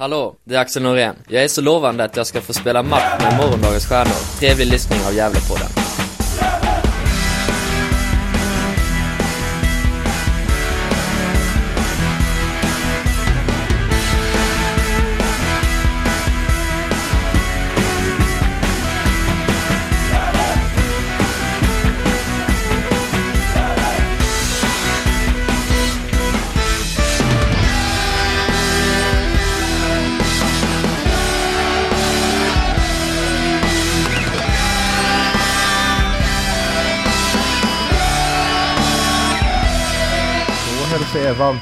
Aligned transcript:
Hallå, 0.00 0.36
det 0.44 0.54
är 0.54 0.58
Axel 0.58 0.82
Norén. 0.82 1.16
Jag 1.28 1.44
är 1.44 1.48
så 1.48 1.60
lovande 1.60 2.04
att 2.04 2.16
jag 2.16 2.26
ska 2.26 2.40
få 2.40 2.52
spela 2.52 2.82
match 2.82 3.22
med 3.22 3.36
morgondagens 3.36 3.86
stjärnor. 3.86 4.38
Trevlig 4.38 4.66
lyssning 4.66 4.98
av 5.08 5.14
Gävlepodden. 5.14 5.79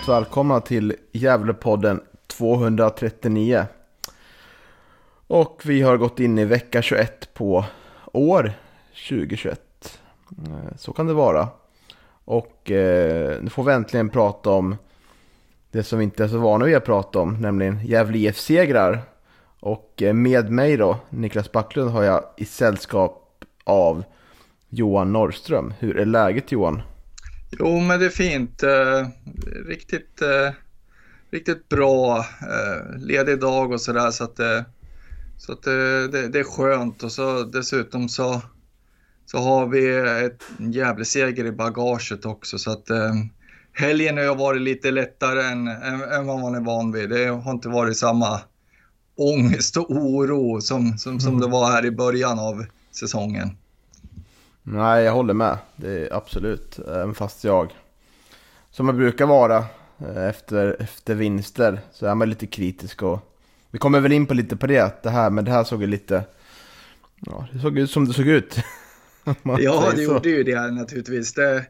Varmt 0.08 0.26
välkomna 0.26 0.60
till 0.60 0.96
Gävlepodden 1.12 2.00
239. 2.26 3.66
Och 5.26 5.62
vi 5.64 5.82
har 5.82 5.96
gått 5.96 6.20
in 6.20 6.38
i 6.38 6.44
vecka 6.44 6.82
21 6.82 7.34
på 7.34 7.64
år 8.12 8.52
2021. 9.08 9.60
Eh, 10.30 10.76
så 10.76 10.92
kan 10.92 11.06
det 11.06 11.12
vara. 11.12 11.48
Och 12.24 12.70
eh, 12.70 13.42
nu 13.42 13.50
får 13.50 13.64
vi 13.64 13.72
äntligen 13.72 14.08
prata 14.08 14.50
om 14.50 14.76
det 15.70 15.82
som 15.82 15.98
vi 15.98 16.04
inte 16.04 16.24
är 16.24 16.28
så 16.28 16.38
vana 16.38 16.64
vid 16.64 16.76
att 16.76 16.84
prata 16.84 17.18
om, 17.18 17.40
nämligen 17.40 17.86
Gävle 17.86 18.18
IF-segrar. 18.18 19.00
Och 19.60 20.02
eh, 20.02 20.14
med 20.14 20.50
mig 20.50 20.76
då, 20.76 20.96
Niklas 21.10 21.52
Backlund, 21.52 21.90
har 21.90 22.02
jag 22.02 22.24
i 22.37 22.45
sällskap 22.45 23.45
av 23.65 24.04
Johan 24.68 25.12
Norrström. 25.12 25.74
Hur 25.78 25.98
är 25.98 26.06
läget 26.06 26.52
Johan? 26.52 26.82
Jo, 27.51 27.80
men 27.80 28.01
det 28.01 28.07
är 28.07 28.10
fint. 28.10 28.63
Eh, 28.63 29.07
riktigt, 29.66 30.23
eh, 30.23 30.52
riktigt 31.30 31.68
bra. 31.68 32.18
Eh, 32.18 32.99
ledig 32.99 33.40
dag 33.40 33.73
och 33.73 33.80
sådär 33.80 34.10
så 34.10 34.24
att, 34.24 34.40
så 35.37 35.52
att 35.52 35.63
det, 35.63 36.29
det 36.29 36.38
är 36.38 36.45
skönt 36.45 37.02
och 37.02 37.13
så 37.13 37.43
dessutom 37.43 38.09
så, 38.09 38.43
så 39.27 39.38
har 39.38 39.66
vi 39.66 39.96
ett 40.27 40.43
jävla 40.59 41.05
seger 41.05 41.45
i 41.45 41.52
bagaget 41.52 42.27
också 42.27 42.59
så 42.59 42.71
att 42.71 42.88
helgen 43.73 44.16
har 44.16 44.35
varit 44.35 44.62
lite 44.62 44.90
lättare 44.90 45.43
än, 45.43 45.68
än, 45.68 46.02
än 46.02 46.27
vad 46.27 46.40
man 46.40 46.55
är 46.55 46.60
van 46.60 46.93
vid. 46.93 47.10
Det 47.10 47.27
har 47.27 47.51
inte 47.51 47.68
varit 47.68 47.96
samma 47.96 48.40
ångest 49.16 49.77
och 49.77 49.90
oro 49.90 50.60
som, 50.60 50.99
som, 50.99 51.21
som 51.21 51.40
det 51.40 51.46
var 51.46 51.71
här 51.71 51.85
i 51.85 51.90
början 51.90 52.38
av 52.38 52.66
säsongen. 52.93 53.57
Nej, 54.73 55.05
jag 55.05 55.13
håller 55.13 55.35
med. 55.35 55.59
Det 55.77 55.91
är 55.91 56.13
absolut. 56.16 56.79
Även 56.79 57.15
fast 57.15 57.45
jag, 57.45 57.74
som 58.71 58.87
jag 58.87 58.97
brukar 58.97 59.27
vara 59.27 59.57
eh, 59.99 60.29
efter, 60.29 60.77
efter 60.80 61.15
vinster, 61.15 61.80
så 61.93 62.07
är 62.07 62.15
man 62.15 62.30
lite 62.30 62.47
kritisk. 62.47 63.02
Och 63.02 63.21
vi 63.71 63.79
kommer 63.79 64.00
väl 64.00 64.12
in 64.12 64.27
på 64.27 64.34
lite 64.34 64.56
på 64.56 64.66
det, 64.66 65.03
det 65.03 65.11
här, 65.11 65.31
men 65.31 65.44
det 65.44 65.50
här 65.50 65.65
såg 65.65 65.81
ju 65.81 65.87
lite... 65.87 66.25
Ja, 67.21 67.49
det 67.53 67.59
såg 67.59 67.78
ut 67.78 67.91
som 67.91 68.05
det 68.05 68.12
såg 68.15 68.27
ut. 68.27 68.56
Ja, 69.59 69.93
det 69.97 70.03
gjorde 70.03 70.28
ju 70.28 70.43
det 70.43 70.71
naturligtvis. 70.71 71.34
Det, 71.34 71.66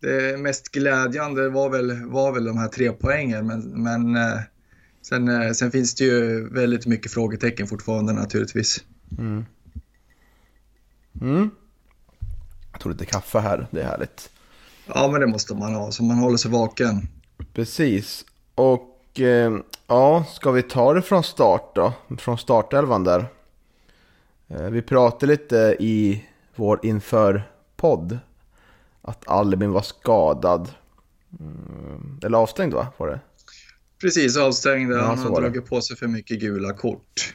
det 0.00 0.38
mest 0.38 0.72
glädjande 0.72 1.48
var 1.48 1.70
väl, 1.70 2.04
var 2.04 2.32
väl 2.32 2.44
de 2.44 2.58
här 2.58 2.68
tre 2.68 2.92
poängen, 2.92 3.46
men, 3.46 3.82
men 3.82 4.16
eh, 4.16 4.40
sen, 5.02 5.28
eh, 5.28 5.52
sen 5.52 5.70
finns 5.70 5.94
det 5.94 6.04
ju 6.04 6.48
väldigt 6.48 6.86
mycket 6.86 7.12
frågetecken 7.12 7.66
fortfarande 7.66 8.12
naturligtvis. 8.12 8.84
Mm. 9.18 9.44
Mm. 11.20 11.50
Jag 12.72 12.80
tog 12.80 12.92
lite 12.92 13.04
kaffe 13.04 13.38
här, 13.38 13.66
det 13.70 13.80
är 13.80 13.86
härligt. 13.86 14.30
Ja, 14.86 15.08
men 15.12 15.20
det 15.20 15.26
måste 15.26 15.54
man 15.54 15.74
ha, 15.74 15.92
så 15.92 16.02
man 16.02 16.18
håller 16.18 16.36
sig 16.36 16.50
vaken. 16.50 17.08
Precis. 17.52 18.24
Och 18.54 19.20
eh, 19.20 19.52
ja, 19.86 20.24
ska 20.34 20.50
vi 20.50 20.62
ta 20.62 20.94
det 20.94 21.02
från 21.02 21.22
start 21.22 21.74
då? 21.74 21.92
Från 22.18 22.38
startelvan 22.38 23.04
där. 23.04 23.26
Eh, 24.48 24.62
vi 24.62 24.82
pratade 24.82 25.32
lite 25.32 25.76
i 25.80 26.24
vår 26.54 26.80
inför-podd. 26.82 28.18
Att 29.02 29.28
Albin 29.28 29.72
var 29.72 29.82
skadad. 29.82 30.68
Mm, 31.40 32.20
eller 32.22 32.38
avstängd 32.38 32.74
va? 32.74 32.86
Var 32.96 33.08
det? 33.08 33.20
Precis, 34.00 34.36
avstängd. 34.36 34.92
Ja, 34.92 35.02
Han 35.02 35.18
har 35.18 35.40
dragit 35.40 35.66
på 35.66 35.80
sig 35.80 35.96
för 35.96 36.06
mycket 36.06 36.40
gula 36.40 36.72
kort. 36.72 37.34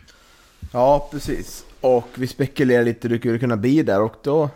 Ja, 0.71 1.07
precis. 1.11 1.65
Och 1.81 2.07
vi 2.15 2.27
spekulerade 2.27 2.85
lite 2.85 3.07
hur 3.07 3.15
det 3.15 3.21
skulle 3.21 3.39
kunna 3.39 3.57
bli 3.57 3.83
där. 3.83 4.01
Och 4.01 4.15
då, 4.23 4.49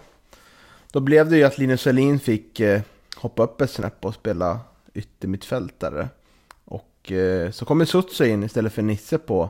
då 0.91 0.99
blev 0.99 1.29
det 1.29 1.37
ju 1.37 1.43
att 1.43 1.57
Linus 1.57 1.81
Selin 1.81 2.19
fick 2.19 2.59
eh, 2.59 2.81
hoppa 3.15 3.43
upp 3.43 3.61
ett 3.61 3.71
snäpp 3.71 4.05
och 4.05 4.13
spela 4.13 4.59
yttermittfältare. 4.93 6.09
Och 6.65 7.11
eh, 7.11 7.51
så 7.51 7.65
kommer 7.65 7.85
Sutsu 7.85 8.25
in 8.25 8.43
istället 8.43 8.73
för 8.73 8.81
Nisse 8.81 9.17
på, 9.17 9.49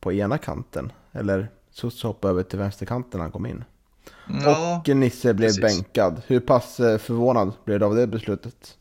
på 0.00 0.12
ena 0.12 0.38
kanten. 0.38 0.92
Eller 1.12 1.48
Sutsu 1.70 2.06
hoppade 2.06 2.32
över 2.32 2.42
till 2.42 2.58
vänsterkanten 2.58 3.18
när 3.18 3.24
han 3.24 3.32
kom 3.32 3.46
in. 3.46 3.64
Ja, 4.44 4.82
och 4.86 4.96
Nisse 4.96 5.34
blev 5.34 5.48
precis. 5.48 5.62
bänkad. 5.62 6.22
Hur 6.26 6.40
pass 6.40 6.80
eh, 6.80 6.98
förvånad 6.98 7.52
blev 7.64 7.78
du 7.78 7.86
av 7.86 7.94
det 7.94 8.06
beslutet? 8.06 8.76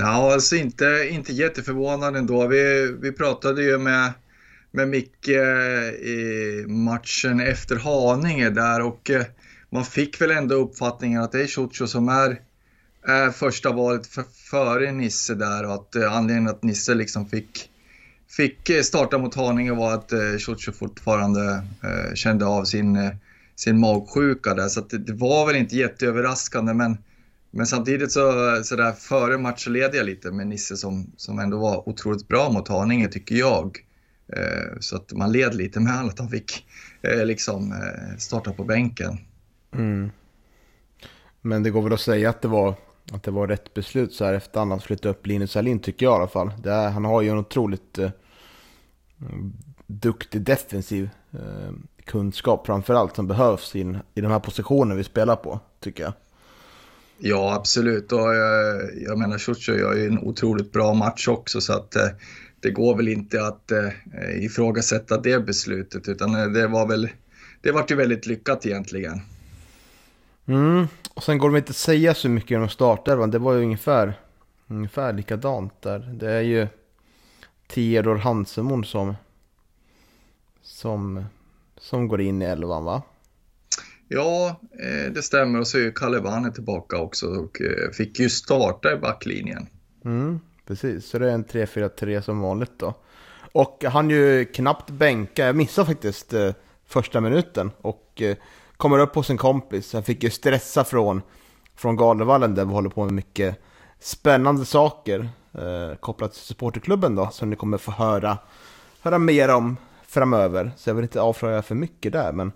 Ja, 0.00 0.32
alltså 0.32 0.56
inte, 0.56 1.08
inte 1.10 1.32
jätteförvånad 1.32 2.16
ändå. 2.16 2.46
Vi, 2.46 2.92
vi 3.00 3.12
pratade 3.12 3.62
ju 3.62 3.78
med, 3.78 4.12
med 4.70 4.88
Micke 4.88 5.28
i 5.28 6.64
matchen 6.68 7.40
efter 7.40 7.76
Haninge 7.76 8.50
där 8.50 8.82
och 8.82 9.10
eh, 9.10 9.24
man 9.70 9.84
fick 9.84 10.20
väl 10.20 10.30
ändå 10.30 10.54
uppfattningen 10.54 11.22
att 11.22 11.32
det 11.32 11.42
är 11.42 11.46
Ciuccio 11.46 11.86
som 11.86 12.08
är, 12.08 12.40
är 13.06 13.30
första 13.30 13.72
valet 13.72 14.06
för, 14.06 14.24
före 14.50 14.92
Nisse 14.92 15.34
där 15.34 15.66
och 15.66 15.74
att 15.74 15.94
eh, 15.94 16.16
anledningen 16.16 16.50
att 16.50 16.62
Nisse 16.62 16.94
liksom 16.94 17.26
fick, 17.26 17.70
fick 18.28 18.70
eh, 18.70 18.82
starta 18.82 19.18
mot 19.18 19.34
Haninge 19.34 19.72
var 19.72 19.94
att 19.94 20.12
eh, 20.12 20.36
Ciuccio 20.38 20.72
fortfarande 20.72 21.62
eh, 21.82 22.14
kände 22.14 22.46
av 22.46 22.64
sin, 22.64 22.96
eh, 22.96 23.12
sin 23.56 23.80
magsjuka 23.80 24.54
där 24.54 24.68
så 24.68 24.80
att 24.80 24.90
det, 24.90 24.98
det 24.98 25.12
var 25.12 25.46
väl 25.46 25.56
inte 25.56 25.76
jätteöverraskande 25.76 26.74
men 26.74 26.96
men 27.56 27.66
samtidigt 27.66 28.12
så, 28.12 28.60
så 28.64 28.76
där 28.76 28.92
före 28.92 29.38
match 29.38 29.64
så 29.64 29.70
led 29.70 29.94
jag 29.94 30.06
lite 30.06 30.30
med 30.30 30.46
Nisse 30.46 30.76
som, 30.76 31.12
som 31.16 31.38
ändå 31.38 31.58
var 31.58 31.88
otroligt 31.88 32.28
bra 32.28 32.50
mot 32.50 32.68
Haninge 32.68 33.08
tycker 33.08 33.34
jag. 33.34 33.78
Eh, 34.32 34.78
så 34.80 34.96
att 34.96 35.12
man 35.12 35.32
led 35.32 35.54
lite 35.54 35.80
med 35.80 36.04
att 36.04 36.18
han 36.18 36.28
fick 36.28 36.66
eh, 37.02 37.26
liksom 37.26 37.72
eh, 37.72 38.16
starta 38.18 38.52
på 38.52 38.64
bänken. 38.64 39.18
Mm. 39.76 40.10
Men 41.40 41.62
det 41.62 41.70
går 41.70 41.82
väl 41.82 41.92
att 41.92 42.00
säga 42.00 42.30
att 42.30 42.42
det 42.42 42.48
var, 42.48 42.74
att 43.12 43.22
det 43.22 43.30
var 43.30 43.46
rätt 43.46 43.74
beslut 43.74 44.12
så 44.12 44.24
här 44.24 44.34
efterhand 44.34 44.72
att 44.72 44.82
flytta 44.82 45.08
upp 45.08 45.26
Linus 45.26 45.56
Alin 45.56 45.78
tycker 45.78 46.06
jag 46.06 46.12
i 46.12 46.16
alla 46.16 46.28
fall. 46.28 46.52
Det 46.62 46.70
är, 46.70 46.90
han 46.90 47.04
har 47.04 47.22
ju 47.22 47.28
en 47.28 47.38
otroligt 47.38 47.98
eh, 47.98 48.10
duktig 49.86 50.42
defensiv 50.42 51.10
eh, 51.32 51.72
kunskap 52.04 52.66
framförallt 52.66 53.16
som 53.16 53.26
behövs 53.26 53.76
in, 53.76 53.98
i 54.14 54.20
de 54.20 54.32
här 54.32 54.40
positionerna 54.40 54.94
vi 54.94 55.04
spelar 55.04 55.36
på 55.36 55.60
tycker 55.80 56.02
jag. 56.02 56.12
Ja, 57.18 57.54
absolut. 57.54 58.12
Och 58.12 58.34
jag, 58.34 58.90
jag 58.96 59.18
menar, 59.18 59.38
Ciuccio 59.38 59.74
gör 59.74 59.94
ju 59.94 60.06
en 60.06 60.18
otroligt 60.18 60.72
bra 60.72 60.94
match 60.94 61.28
också 61.28 61.60
så 61.60 61.72
att 61.72 61.96
eh, 61.96 62.08
det 62.60 62.70
går 62.70 62.96
väl 62.96 63.08
inte 63.08 63.46
att 63.46 63.72
eh, 63.72 64.44
ifrågasätta 64.44 65.20
det 65.20 65.46
beslutet 65.46 66.08
utan 66.08 66.34
eh, 66.34 66.46
det 66.46 66.66
var 66.66 66.88
väl, 66.88 67.08
det 67.60 67.72
vart 67.72 67.90
ju 67.90 67.94
väldigt 67.94 68.26
lyckat 68.26 68.66
egentligen. 68.66 69.20
Mm. 70.46 70.88
Och 71.14 71.22
sen 71.22 71.38
går 71.38 71.50
det 71.50 71.58
inte 71.58 71.70
att 71.70 71.76
säga 71.76 72.14
så 72.14 72.28
mycket 72.28 72.58
om 72.58 72.68
startelvan. 72.68 73.30
Det 73.30 73.38
var 73.38 73.52
ju 73.52 73.62
ungefär, 73.62 74.20
ungefär 74.66 75.12
likadant 75.12 75.82
där. 75.82 75.98
Det 75.98 76.30
är 76.30 76.42
ju 76.42 76.68
Theodor 77.66 78.16
Hansemon 78.16 78.84
som, 78.84 79.16
som, 80.62 81.24
som 81.76 82.08
går 82.08 82.20
in 82.20 82.42
i 82.42 82.44
elvan 82.44 82.84
va? 82.84 83.02
Ja, 84.08 84.60
eh, 84.72 85.12
det 85.12 85.22
stämmer. 85.22 85.60
Och 85.60 85.66
så 85.66 85.78
är 85.78 85.82
ju 85.82 85.92
Kalle 85.92 86.52
tillbaka 86.52 86.98
också 86.98 87.26
och 87.26 87.60
eh, 87.60 87.90
fick 87.92 88.18
ju 88.18 88.28
starta 88.28 88.92
i 88.92 88.96
backlinjen. 88.96 89.66
Mm, 90.04 90.40
precis, 90.66 91.06
så 91.06 91.18
det 91.18 91.30
är 91.30 91.34
en 91.34 91.44
3-4-3 91.44 92.20
som 92.20 92.40
vanligt 92.40 92.78
då. 92.78 92.94
Och 93.52 93.84
han 93.84 94.10
ju 94.10 94.44
knappt 94.44 94.90
bänka, 94.90 95.46
jag 95.46 95.56
missade 95.56 95.86
faktiskt 95.86 96.32
eh, 96.32 96.54
första 96.86 97.20
minuten 97.20 97.70
och 97.78 98.22
kommer 98.76 98.98
upp 98.98 99.14
hos 99.14 99.30
en 99.30 99.36
kompis. 99.38 99.92
Han 99.92 100.02
fick 100.02 100.22
ju 100.22 100.30
stressa 100.30 100.84
från, 100.84 101.22
från 101.76 101.96
Galevallen 101.96 102.54
där 102.54 102.64
vi 102.64 102.72
håller 102.72 102.90
på 102.90 103.04
med 103.04 103.12
mycket 103.14 103.56
spännande 104.00 104.64
saker 104.64 105.28
eh, 105.54 105.96
kopplat 106.00 106.32
till 106.32 106.42
supporterklubben 106.42 107.14
då, 107.14 107.28
som 107.32 107.50
ni 107.50 107.56
kommer 107.56 107.78
få 107.78 107.90
höra, 107.90 108.38
höra 109.02 109.18
mer 109.18 109.48
om 109.48 109.76
framöver. 110.06 110.70
Så 110.76 110.90
jag 110.90 110.94
vill 110.94 111.02
inte 111.04 111.20
avslöja 111.20 111.62
för 111.62 111.74
mycket 111.74 112.12
där, 112.12 112.32
men 112.32 112.52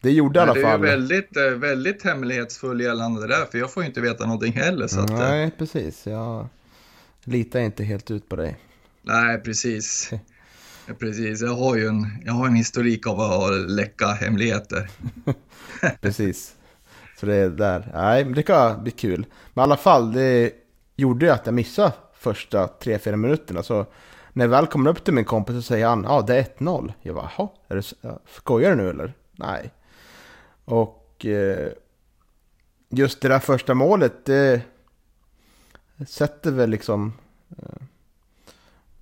det 0.00 0.10
gjorde 0.10 0.38
i 0.38 0.42
alla 0.42 0.52
Men 0.54 0.62
det 0.62 0.68
är 0.68 0.72
fall. 0.72 0.80
väldigt, 0.80 1.36
eh, 1.36 1.42
väldigt 1.44 2.04
hemlighetsfull 2.04 2.80
gällande 2.80 3.20
det 3.20 3.26
där, 3.26 3.44
för 3.50 3.58
jag 3.58 3.72
får 3.72 3.82
ju 3.82 3.88
inte 3.88 4.00
veta 4.00 4.24
någonting 4.24 4.52
heller. 4.52 4.86
Så 4.86 5.00
att, 5.00 5.10
eh, 5.10 5.18
Nej, 5.18 5.50
precis. 5.58 6.06
Jag 6.06 6.46
litar 7.24 7.60
inte 7.60 7.84
helt 7.84 8.10
ut 8.10 8.28
på 8.28 8.36
dig. 8.36 8.56
Nej, 9.02 9.38
precis. 9.38 10.10
Precis, 10.98 11.40
jag 11.40 11.54
har 11.54 11.76
ju 11.76 11.86
en, 11.86 12.06
jag 12.24 12.32
har 12.32 12.46
en 12.46 12.54
historik 12.54 13.06
av 13.06 13.20
att 13.20 13.70
läcka 13.70 14.06
hemligheter. 14.06 14.90
precis. 16.00 16.56
Så 17.16 17.26
det 17.26 17.34
är 17.34 17.50
där. 17.50 17.90
Nej, 17.94 18.24
men 18.24 18.34
det 18.34 18.42
kan 18.42 18.82
bli 18.82 18.92
kul. 18.92 19.26
Men 19.54 19.62
i 19.62 19.64
alla 19.64 19.76
fall, 19.76 20.12
det 20.12 20.52
gjorde 20.96 21.26
ju 21.26 21.32
att 21.32 21.46
jag 21.46 21.54
missade 21.54 21.92
första 22.14 22.66
3-4 22.66 23.16
minuterna. 23.16 23.62
Så 23.62 23.86
när 24.32 24.44
jag 24.44 24.50
väl 24.50 24.66
kommer 24.66 24.90
upp 24.90 25.04
till 25.04 25.14
min 25.14 25.24
kompis 25.24 25.56
så 25.56 25.62
säger 25.62 25.86
han, 25.86 26.04
ja 26.04 26.10
ah, 26.10 26.22
det 26.22 26.36
är 26.36 26.44
1-0. 26.58 26.92
Jag 27.02 27.14
bara, 27.14 27.30
jaha, 27.36 27.48
är 27.68 27.76
det, 27.76 28.18
skojar 28.28 28.70
du 28.70 28.76
nu 28.76 28.90
eller? 28.90 29.12
Nej. 29.32 29.70
Och 30.64 31.26
eh, 31.26 31.72
just 32.88 33.20
det 33.20 33.28
där 33.28 33.38
första 33.38 33.74
målet, 33.74 34.24
det 34.24 34.62
sätter 36.08 36.50
väl 36.50 36.70
liksom 36.70 37.12
eh, 37.58 37.82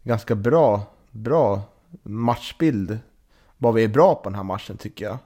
ganska 0.02 0.34
bra, 0.34 0.86
bra 1.10 1.62
matchbild. 2.02 2.98
Vad 3.58 3.74
vi 3.74 3.84
är 3.84 3.88
bra 3.88 4.14
på 4.14 4.28
den 4.28 4.36
här 4.36 4.44
matchen 4.44 4.76
tycker 4.76 5.04
jag. 5.04 5.18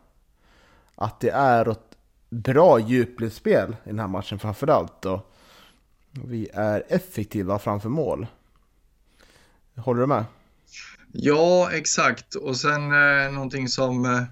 Att 0.95 1.21
det 1.21 1.31
är 1.31 1.71
ett 1.71 1.97
bra 2.31 2.79
djupledsspel 2.79 3.77
i 3.85 3.89
den 3.89 3.99
här 3.99 4.09
matchen 4.09 4.39
framförallt. 4.39 5.05
Och 5.05 5.35
vi 6.11 6.49
är 6.53 6.83
effektiva 6.89 7.59
framför 7.59 7.89
mål. 7.89 8.27
Håller 9.77 10.01
du 10.01 10.07
med? 10.07 10.25
Ja, 11.13 11.71
exakt. 11.73 12.35
Och 12.35 12.57
sen 12.57 12.83
eh, 12.83 13.33
någonting 13.33 13.69
som, 13.69 14.05
eh, 14.05 14.23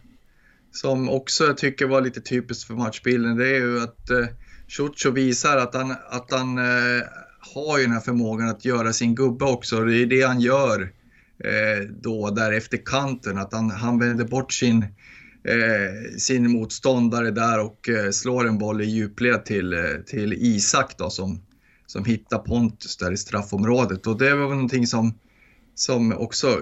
som 0.73 1.11
också 1.11 1.45
jag 1.45 1.59
tycker 1.59 1.87
var 1.87 2.01
lite 2.01 2.21
typiskt 2.21 2.67
för 2.67 2.75
matchbilden, 2.75 3.37
det 3.37 3.49
är 3.49 3.61
ju 3.61 3.83
att 3.83 4.11
eh, 4.11 4.27
Ciuccio 4.69 5.11
visar 5.11 5.57
att 5.57 5.75
han, 5.75 5.91
att 5.91 6.31
han 6.31 6.59
eh, 6.59 7.03
har 7.55 7.79
ju 7.79 7.85
den 7.85 7.93
här 7.93 8.01
förmågan 8.01 8.49
att 8.49 8.65
göra 8.65 8.93
sin 8.93 9.15
gubbe 9.15 9.45
också. 9.45 9.81
Det 9.81 9.97
är 9.97 10.07
det 10.07 10.23
han 10.23 10.41
gör 10.41 10.83
eh, 10.83 10.89
då 12.03 12.31
där 12.31 12.53
efter 12.53 12.77
kanten, 12.77 13.39
att 13.39 13.53
han, 13.53 13.71
han 13.71 13.99
vänder 13.99 14.25
bort 14.25 14.53
sin, 14.53 14.85
eh, 15.45 16.17
sin 16.19 16.51
motståndare 16.51 17.31
där 17.31 17.61
och 17.61 17.89
eh, 17.89 18.11
slår 18.11 18.49
en 18.49 18.59
boll 18.59 18.81
i 18.81 18.85
djupled 18.85 19.45
till, 19.45 19.73
eh, 19.73 19.81
till 20.07 20.33
Isak 20.33 20.95
då 20.99 21.11
som, 21.11 21.41
som 21.87 22.05
hittar 22.05 22.39
Pontus 22.39 22.97
där 22.97 23.13
i 23.13 23.17
straffområdet. 23.17 24.07
Och 24.07 24.19
det 24.19 24.35
var 24.35 24.49
någonting 24.49 24.87
som, 24.87 25.15
som 25.75 26.13
också 26.13 26.59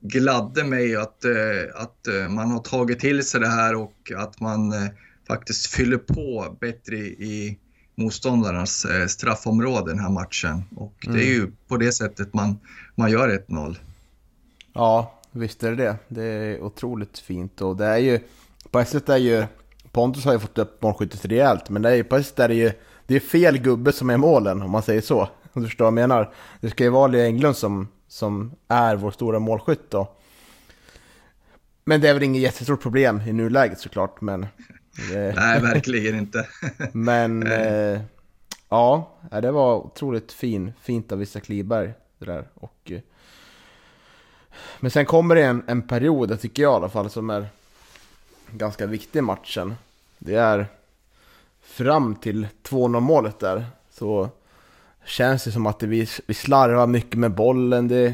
gladde 0.00 0.64
mig 0.64 0.96
att, 0.96 1.24
eh, 1.24 1.32
att 1.74 2.06
eh, 2.06 2.28
man 2.28 2.50
har 2.50 2.60
tagit 2.60 3.00
till 3.00 3.24
sig 3.24 3.40
det 3.40 3.48
här 3.48 3.74
och 3.74 4.12
att 4.16 4.40
man 4.40 4.74
faktiskt 5.28 5.66
fyller 5.66 5.98
på 5.98 6.56
bättre 6.60 6.96
i 6.96 7.58
motståndarnas 7.94 8.86
straffområde 9.08 9.90
den 9.90 9.98
här 9.98 10.10
matchen. 10.10 10.62
Och 10.76 10.94
det 11.00 11.08
är 11.08 11.12
mm. 11.12 11.26
ju 11.26 11.52
på 11.68 11.76
det 11.76 11.92
sättet 11.92 12.34
man, 12.34 12.58
man 12.94 13.10
gör 13.10 13.44
1-0. 13.48 13.76
Ja, 14.78 15.20
visst 15.32 15.62
är 15.62 15.70
det 15.70 15.76
det. 15.76 15.96
Det 16.08 16.22
är 16.22 16.60
otroligt 16.60 17.18
fint 17.18 17.60
och 17.60 17.76
det 17.76 17.84
är 17.84 17.98
ju, 17.98 18.20
på 18.70 18.78
ett 18.78 18.88
sätt 18.88 19.08
är 19.08 19.16
ju, 19.16 19.44
Pontus 19.92 20.24
har 20.24 20.32
ju 20.32 20.38
fått 20.38 20.58
upp 20.58 20.82
målskyttet 20.82 21.24
rejält, 21.24 21.70
men 21.70 21.82
det 21.82 21.90
är 21.90 21.94
ju, 21.94 22.04
på 22.04 22.16
ett 22.16 22.26
sätt 22.26 22.38
är 22.38 22.48
det 22.48 22.54
ju, 22.54 22.72
det 23.06 23.16
är 23.16 23.20
fel 23.20 23.58
gubbe 23.58 23.92
som 23.92 24.10
är 24.10 24.16
målen 24.16 24.62
om 24.62 24.70
man 24.70 24.82
säger 24.82 25.00
så. 25.00 25.20
Om 25.52 25.62
du 25.62 25.68
förstår 25.68 25.84
vad 25.84 25.86
jag 25.86 26.08
menar. 26.08 26.32
Det 26.60 26.70
ska 26.70 26.84
ju 26.84 26.90
vara 26.90 27.06
Leo 27.06 27.24
Englund 27.24 27.56
som, 27.56 27.88
som 28.08 28.52
är 28.68 28.96
vår 28.96 29.10
stora 29.10 29.38
målskytt 29.38 29.90
då. 29.90 30.14
Men 31.84 32.00
det 32.00 32.08
är 32.08 32.14
väl 32.14 32.22
inget 32.22 32.42
jättestort 32.42 32.82
problem 32.82 33.20
i 33.26 33.32
nuläget 33.32 33.80
såklart, 33.80 34.20
men... 34.20 34.46
Det... 35.12 35.34
Nej, 35.36 35.60
verkligen 35.60 36.18
inte. 36.18 36.46
men... 36.92 37.46
Eh, 37.46 38.00
ja, 38.68 39.18
det 39.42 39.50
var 39.50 39.76
otroligt 39.76 40.32
fin, 40.32 40.72
fint 40.80 41.12
av 41.12 41.18
Vissa 41.18 41.40
Kliberg 41.40 41.92
det 42.18 42.24
där. 42.24 42.48
Och 42.54 42.90
eh, 42.90 43.00
men 44.80 44.90
sen 44.90 45.06
kommer 45.06 45.34
det 45.34 45.42
en, 45.42 45.62
en 45.66 45.82
period, 45.82 46.40
tycker 46.40 46.62
jag 46.62 46.72
i 46.72 46.74
alla 46.74 46.88
fall, 46.88 47.10
som 47.10 47.30
är 47.30 47.46
ganska 48.50 48.86
viktig 48.86 49.18
i 49.18 49.22
matchen. 49.22 49.74
Det 50.18 50.34
är 50.34 50.66
fram 51.62 52.14
till 52.14 52.46
2-0 52.62 53.00
målet 53.00 53.38
där, 53.38 53.66
så 53.90 54.28
känns 55.04 55.44
det 55.44 55.52
som 55.52 55.66
att 55.66 55.78
det, 55.78 55.86
vi, 55.86 56.08
vi 56.26 56.34
slarvar 56.34 56.86
mycket 56.86 57.18
med 57.18 57.34
bollen. 57.34 57.88
Det, 57.88 58.06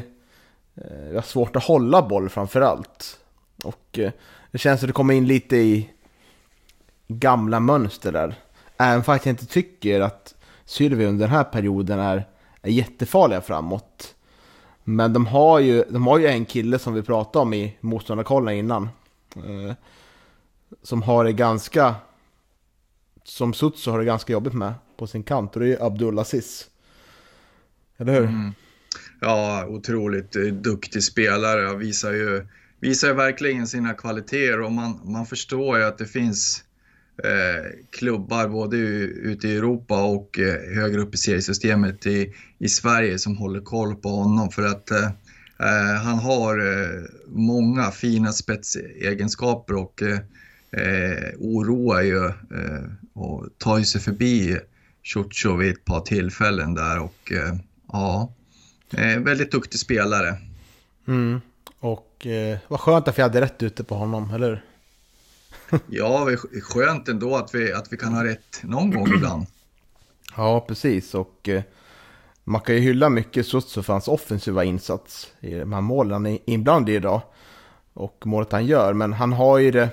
eh, 0.75 1.09
vi 1.09 1.15
har 1.15 1.21
svårt 1.21 1.55
att 1.55 1.63
hålla 1.63 2.01
boll 2.01 2.29
framförallt. 2.29 3.19
Och 3.63 3.99
eh, 3.99 4.11
det 4.51 4.57
känns 4.57 4.79
som 4.79 4.87
att 4.87 4.89
det 4.89 4.93
kommer 4.93 5.13
in 5.13 5.27
lite 5.27 5.57
i 5.57 5.89
gamla 7.07 7.59
mönster 7.59 8.11
där. 8.11 8.35
Även 8.77 9.03
fast 9.03 9.25
jag 9.25 9.33
inte 9.33 9.45
tycker 9.45 10.01
att 10.01 10.35
Sylvia 10.65 11.07
under 11.07 11.27
den 11.27 11.35
här 11.35 11.43
perioden 11.43 11.99
är, 11.99 12.27
är 12.61 12.71
jättefarliga 12.71 13.41
framåt. 13.41 14.14
Men 14.87 15.13
de 15.13 15.25
har 15.25 15.59
ju, 15.59 15.83
de 15.89 16.07
har 16.07 16.19
ju 16.19 16.27
en 16.27 16.45
kille 16.45 16.79
som 16.79 16.93
vi 16.93 17.01
pratade 17.01 17.43
om 17.43 17.53
i 17.53 17.77
motståndarkollen 17.81 18.55
innan. 18.55 18.89
Eh, 19.35 19.75
som 20.83 21.01
har 21.01 21.23
det 21.23 21.33
ganska, 21.33 21.95
som 23.23 23.53
Sutsu 23.53 23.91
har 23.91 23.99
det 23.99 24.05
ganska 24.05 24.33
jobbigt 24.33 24.53
med 24.53 24.73
på 24.97 25.07
sin 25.07 25.23
kant. 25.23 25.55
Och 25.55 25.59
det 25.59 25.65
är 25.65 25.69
ju 25.69 25.81
Abdulaziz. 25.81 26.69
Eller 27.97 28.13
hur? 28.13 28.23
Mm. 28.23 28.53
Ja, 29.21 29.65
otroligt 29.67 30.31
duktig 30.63 31.03
spelare. 31.03 31.75
Visar 31.75 32.11
ju, 32.11 32.47
visar 32.79 33.07
ju 33.07 33.13
verkligen 33.13 33.67
sina 33.67 33.93
kvaliteter 33.93 34.61
och 34.61 34.71
man, 34.71 34.99
man 35.03 35.25
förstår 35.25 35.77
ju 35.77 35.83
att 35.83 35.97
det 35.97 36.05
finns 36.05 36.63
eh, 36.63 36.74
Eh, 37.23 37.71
klubbar 37.89 38.47
både 38.47 38.77
ute 38.77 39.47
i 39.47 39.57
Europa 39.57 40.03
och 40.03 40.39
eh, 40.39 40.75
högre 40.75 41.01
upp 41.01 41.15
i 41.15 41.17
seriesystemet 41.17 42.05
i, 42.05 42.33
i 42.59 42.69
Sverige 42.69 43.19
som 43.19 43.37
håller 43.37 43.61
koll 43.61 43.95
på 43.95 44.09
honom 44.09 44.49
för 44.49 44.65
att 44.65 44.91
eh, 44.91 45.05
eh 45.59 46.01
han 46.03 46.19
har 46.19 46.59
eh, 46.59 47.03
många 47.27 47.91
fina 47.91 48.31
spetsegenskaper 48.31 49.75
och 49.75 50.01
eh, 50.01 50.19
oroar 51.39 52.01
ju 52.01 52.31
och 53.13 53.47
tar 53.57 53.79
sig 53.79 54.01
förbi 54.01 54.57
Ciuccio 55.03 55.55
vid 55.55 55.71
ett 55.71 55.85
par 55.85 56.01
tillfällen 56.01 56.73
där 56.73 56.99
och 56.99 57.31
ja, 57.91 58.33
väldigt 59.19 59.51
duktig 59.51 59.79
spelare. 59.79 60.35
Mm. 61.07 61.41
Och 61.79 62.25
eh, 62.25 62.57
vad 62.67 62.79
skönt 62.79 63.07
att 63.07 63.17
vi 63.17 63.21
hade 63.21 63.41
rätt 63.41 63.63
ute 63.63 63.83
på 63.83 63.95
honom, 63.95 64.33
eller 64.33 64.49
hur? 64.49 64.61
Ja, 65.87 66.27
skönt 66.61 67.07
ändå 67.07 67.35
att 67.35 67.55
vi, 67.55 67.73
att 67.73 67.93
vi 67.93 67.97
kan 67.97 68.13
ha 68.13 68.23
rätt 68.23 68.63
någon 68.63 68.91
gång 68.91 69.07
ibland. 69.15 69.45
Ja, 70.37 70.65
precis. 70.67 71.15
Och 71.15 71.49
eh, 71.49 71.63
man 72.43 72.61
kan 72.61 72.75
ju 72.75 72.81
hylla 72.81 73.09
mycket 73.09 73.47
Sutsu 73.47 73.83
för 73.83 73.93
hans 73.93 74.07
offensiva 74.07 74.63
insats 74.63 75.33
i 75.39 75.55
de 75.55 75.73
här 75.73 75.81
målen 75.81 76.13
han 76.13 76.25
är 76.25 76.39
inblandad 76.45 76.89
i 76.89 76.95
idag. 76.95 77.21
Och 77.93 78.23
målet 78.25 78.51
han 78.51 78.65
gör, 78.65 78.93
men 78.93 79.13
han 79.13 79.33
har 79.33 79.57
ju 79.57 79.71
det... 79.71 79.89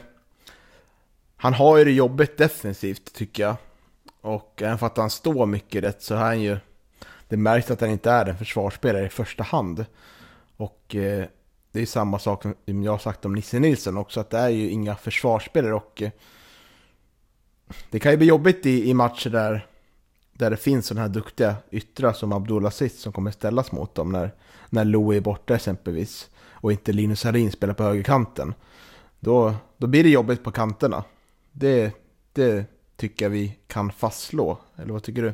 Han 1.37 1.55
har 1.55 1.79
ju 1.79 1.85
det 1.85 1.93
jobbigt 1.93 2.39
defensivt 2.39 3.13
tycker 3.15 3.43
jag. 3.43 3.57
Och 4.21 4.63
även 4.63 4.79
för 4.79 4.87
att 4.87 4.97
han 4.97 5.11
står 5.11 5.47
mycket 5.47 5.85
rätt 5.85 6.03
så 6.03 6.15
är 6.15 6.19
han 6.19 6.41
ju... 6.41 6.59
Det 7.29 7.37
märks 7.37 7.71
att 7.71 7.81
han 7.81 7.91
inte 7.91 8.11
är 8.11 8.27
en 8.27 8.39
försvarsspelare 8.39 9.07
i 9.07 9.09
första 9.09 9.43
hand. 9.43 9.87
Och 10.57 10.95
eh, 10.97 11.25
det 11.73 11.83
är 11.83 11.87
samma 11.87 12.19
sak 12.19 12.43
som 12.43 12.83
jag 12.83 12.93
har 12.93 12.99
sagt 12.99 13.25
om 13.25 13.35
Nisse 13.35 13.59
Nilsson 13.59 13.97
också, 13.97 14.21
att 14.21 14.31
det 14.31 14.39
är 14.39 14.49
ju 14.49 14.71
inga 14.71 14.97
försvarsspelare 14.97 15.75
och 15.75 16.03
eh, 16.03 16.11
det 17.91 17.99
kan 17.99 18.13
ju 18.13 18.19
bli 18.19 18.27
jobbigt 18.27 18.67
i, 18.67 18.91
i 18.91 18.95
matcher 18.95 19.31
där, 19.31 19.67
där 20.33 20.51
det 20.51 20.57
finns 20.57 20.87
sådana 20.87 21.07
här 21.07 21.15
duktiga 21.15 21.57
yttrar 21.71 22.13
som 22.13 22.33
Abdullah 22.33 22.73
Sitt 22.73 22.95
som 22.95 23.13
kommer 23.13 23.31
ställas 23.31 23.73
mot 23.73 23.95
dem 23.95 24.13
när, 24.13 24.35
när 24.71 24.85
Louie 24.85 25.17
är 25.17 25.21
borta 25.21 25.55
exempelvis 25.55 26.31
och 26.51 26.73
inte 26.73 26.93
Linus 26.93 27.25
Harin 27.25 27.53
spelar 27.53 27.75
på 27.75 27.83
högerkanten. 27.83 28.55
Då, 29.21 29.55
då 29.77 29.87
blir 29.87 30.05
det 30.05 30.11
jobbigt 30.11 30.45
på 30.45 30.51
kanterna. 30.51 31.05
Det, 31.53 31.93
det 32.33 32.65
tycker 32.97 33.25
jag 33.25 33.31
vi 33.31 33.59
kan 33.67 33.93
fastslå, 33.93 34.59
eller 34.77 34.93
vad 34.93 35.03
tycker 35.03 35.23
du? 35.23 35.33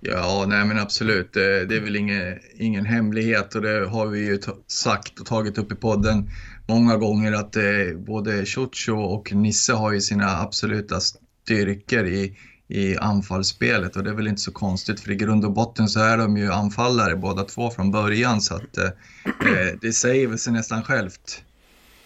Ja, 0.00 0.44
nej 0.48 0.64
men 0.64 0.78
absolut. 0.78 1.32
Det, 1.32 1.66
det 1.66 1.76
är 1.76 1.80
väl 1.80 1.96
ingen, 1.96 2.38
ingen 2.54 2.86
hemlighet 2.86 3.54
och 3.54 3.62
det 3.62 3.88
har 3.88 4.06
vi 4.06 4.26
ju 4.26 4.40
sagt 4.66 5.20
och 5.20 5.26
tagit 5.26 5.58
upp 5.58 5.72
i 5.72 5.74
podden 5.74 6.30
många 6.66 6.96
gånger 6.96 7.32
att 7.32 7.56
eh, 7.56 7.62
både 7.96 8.46
Ciuccio 8.46 8.92
och 8.92 9.32
Nisse 9.32 9.72
har 9.72 9.92
ju 9.92 10.00
sina 10.00 10.40
absoluta 10.40 11.00
styrkor 11.00 12.06
i, 12.06 12.36
i 12.68 12.96
anfallsspelet 12.96 13.96
och 13.96 14.04
det 14.04 14.10
är 14.10 14.14
väl 14.14 14.28
inte 14.28 14.40
så 14.40 14.52
konstigt 14.52 15.00
för 15.00 15.10
i 15.10 15.16
grund 15.16 15.44
och 15.44 15.52
botten 15.52 15.88
så 15.88 16.00
är 16.00 16.18
de 16.18 16.36
ju 16.36 16.52
anfallare 16.52 17.16
båda 17.16 17.44
två 17.44 17.70
från 17.70 17.90
början 17.90 18.40
så 18.40 18.54
att 18.54 18.78
eh, 18.78 18.84
eh 19.24 19.74
det 19.80 19.92
säger 19.92 20.26
väl 20.26 20.38
sig 20.38 20.52
nästan 20.52 20.82
självt. 20.82 21.42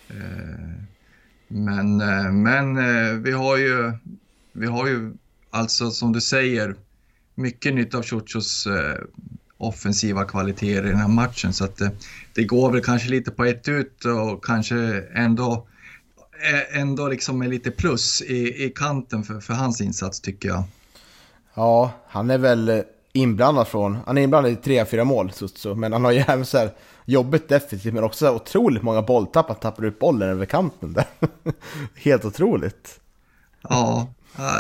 Eh, 0.09 0.85
men 1.49 2.01
eh, 2.01 2.33
men 2.33 2.77
eh, 2.77 3.13
vi 3.13 3.33
har 3.33 3.57
ju, 3.57 3.93
vi 4.53 4.67
har 4.67 4.87
ju 4.87 5.13
alltså 5.51 5.91
som 5.91 6.13
du 6.13 6.21
säger 6.21 6.77
mycket 7.41 7.75
nytta 7.75 7.99
av 7.99 8.03
Ciuccios 8.03 8.67
eh, 8.67 8.95
offensiva 9.59 10.25
kvaliteter 10.25 10.87
i 10.87 10.89
den 10.89 10.99
här 10.99 11.09
matchen. 11.09 11.53
Så 11.53 11.65
att 11.65 11.81
eh, 11.81 11.89
det 12.35 12.45
går 12.45 12.73
väl 12.73 12.83
kanske 12.83 13.09
lite 13.09 13.31
på 13.31 13.45
ett 13.45 13.69
ut 13.69 14.05
och 14.05 14.45
kanske 14.45 15.05
ändå, 15.15 15.67
eh, 16.51 16.81
ändå 16.81 17.09
liksom 17.09 17.39
med 17.39 17.51
lite 17.51 17.71
plus 17.71 18.23
i, 18.23 18.65
i 18.65 18.71
kanten 18.71 19.25
för, 19.25 19.41
för 19.41 19.55
hans 19.55 19.81
insats 19.81 20.21
tycker 20.21 20.49
jag. 20.49 20.63
Ja, 21.55 21.93
han 22.09 22.31
är 22.31 22.39
väl 22.39 22.83
inblandad 23.13 23.69
från, 23.69 23.99
han 24.07 24.19
är 24.19 24.23
inblandad 24.23 24.53
i 24.53 24.57
tre, 24.57 24.85
fyra 24.85 25.05
mål, 25.05 25.33
Sutsu, 25.33 25.75
men 25.75 25.93
han 25.93 26.05
har 26.05 26.13
ju 26.13 26.19
även 26.29 26.47
så 26.47 26.59
här 26.59 26.71
jobbigt 27.05 27.49
defensivt, 27.49 27.95
men 27.95 28.05
också 28.05 28.31
otroligt 28.31 28.83
många 28.83 29.03
bolltapp, 29.03 29.49
han 29.49 29.57
tappar 29.57 29.85
ut 29.85 29.99
bollen 29.99 30.29
över 30.29 30.47
kanten 30.47 30.93
där. 30.93 31.05
Helt 31.95 32.25
otroligt. 32.25 33.01
Ja, 33.63 34.09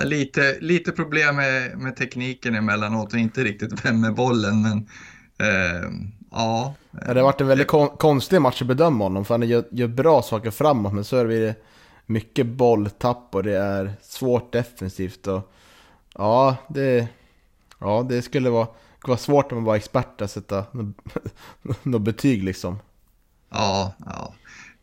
lite, 0.04 0.58
lite 0.60 0.92
problem 0.92 1.36
med, 1.36 1.78
med 1.78 1.96
tekniken 1.96 2.54
emellanåt 2.54 3.12
och 3.12 3.18
inte 3.18 3.44
riktigt 3.44 3.84
vem 3.84 4.00
med 4.00 4.14
bollen, 4.14 4.62
men 4.62 4.78
eh, 5.38 5.90
ja. 6.30 6.74
Det 6.90 7.06
har 7.06 7.22
varit 7.22 7.40
en 7.40 7.46
väldigt 7.46 7.68
kon 7.68 7.88
konstig 7.88 8.40
match 8.40 8.62
att 8.62 8.68
bedöma 8.68 9.04
honom, 9.04 9.24
för 9.24 9.34
han 9.34 9.48
gör, 9.48 9.64
gör 9.70 9.88
bra 9.88 10.22
saker 10.22 10.50
framåt, 10.50 10.92
men 10.92 11.04
så 11.04 11.16
är 11.16 11.24
det 11.24 11.54
mycket 12.06 12.46
bolltapp 12.46 13.34
och 13.34 13.42
det 13.42 13.56
är 13.56 13.92
svårt 14.02 14.52
defensivt. 14.52 15.26
Och, 15.26 15.52
ja, 16.14 16.56
det, 16.68 17.08
ja, 17.78 18.06
det 18.08 18.22
skulle 18.22 18.50
vara, 18.50 18.68
vara 19.06 19.18
svårt 19.18 19.52
om 19.52 19.58
man 19.58 19.64
var 19.64 19.76
expert 19.76 20.20
att 20.20 20.30
sätta 20.30 20.64
något 21.82 22.02
betyg 22.02 22.44
liksom. 22.44 22.78
Ja, 23.50 23.94
ja 24.06 24.34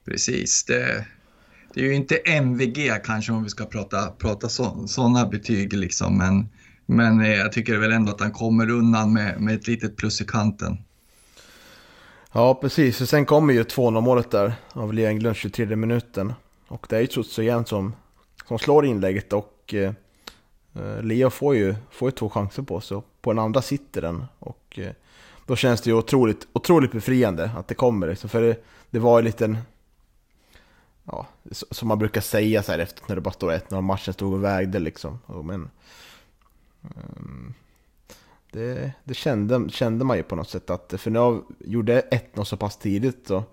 precis. 0.05 0.65
Det, 0.65 1.05
det 1.77 1.83
är 1.83 1.87
ju 1.87 1.95
inte 1.95 2.15
MVG 2.15 2.91
kanske 3.03 3.31
om 3.31 3.43
vi 3.43 3.49
ska 3.49 3.65
prata, 3.65 4.11
prata 4.17 4.49
sådana 4.87 5.25
betyg 5.25 5.73
liksom, 5.73 6.17
men, 6.17 6.49
men 6.85 7.21
eh, 7.21 7.33
jag 7.33 7.51
tycker 7.51 7.77
väl 7.77 7.91
ändå 7.91 8.11
att 8.11 8.19
han 8.19 8.31
kommer 8.31 8.69
undan 8.69 9.13
med, 9.13 9.41
med 9.41 9.55
ett 9.55 9.67
litet 9.67 9.95
plus 9.95 10.21
i 10.21 10.25
kanten. 10.25 10.77
Ja, 12.31 12.55
precis. 12.55 13.01
Och 13.01 13.09
sen 13.09 13.25
kommer 13.25 13.53
ju 13.53 13.63
2-0 13.63 14.01
målet 14.01 14.31
där 14.31 14.53
av 14.69 14.93
Lea 14.93 15.09
Englund 15.09 15.35
23 15.35 15.75
minuten. 15.75 16.33
Och 16.67 16.87
det 16.89 16.95
är 16.95 17.01
ju 17.01 17.07
Tsutsu 17.07 17.41
igen 17.41 17.65
som, 17.65 17.95
som 18.47 18.59
slår 18.59 18.85
inlägget 18.85 19.33
och 19.33 19.73
eh, 19.73 19.93
eh, 20.75 21.03
Leo 21.03 21.29
får 21.29 21.55
ju, 21.55 21.75
får 21.91 22.07
ju 22.07 22.11
två 22.11 22.29
chanser 22.29 22.63
på 22.63 22.81
sig. 22.81 23.01
På 23.21 23.33
den 23.33 23.39
andra 23.39 23.61
sitter 23.61 24.01
den. 24.01 24.25
Och 24.39 24.79
eh, 24.79 24.91
då 25.45 25.55
känns 25.55 25.81
det 25.81 25.89
ju 25.89 25.95
otroligt, 25.95 26.47
otroligt 26.53 26.91
befriande 26.91 27.51
att 27.57 27.67
det 27.67 27.75
kommer. 27.75 28.07
Liksom. 28.07 28.29
För 28.29 28.41
det, 28.41 28.65
det 28.89 28.99
var 28.99 29.19
en 29.19 29.25
liten, 29.25 29.57
ja, 31.07 31.27
som 31.51 31.87
man 31.87 31.99
brukar 31.99 32.21
säga 32.21 32.63
så 32.63 32.71
här 32.71 32.79
efter 32.79 33.03
när 33.07 33.15
det 33.15 33.21
bara 33.21 33.33
står 33.33 33.51
1 33.51 33.71
när 33.71 33.81
matchen 33.81 34.13
stod 34.13 34.33
och 34.33 34.43
vägde 34.43 34.79
liksom. 34.79 35.19
Men, 35.43 35.69
um, 36.81 37.53
det, 38.51 38.91
det 39.03 39.13
kände, 39.13 39.69
kände 39.69 40.05
man 40.05 40.17
ju 40.17 40.23
på 40.23 40.35
något 40.35 40.49
sätt 40.49 40.69
att, 40.69 40.93
för 40.97 41.11
när 41.11 41.19
jag 41.19 41.43
gjorde 41.59 42.01
1-0 42.01 42.43
så 42.43 42.57
pass 42.57 42.77
tidigt 42.77 43.27
så 43.27 43.43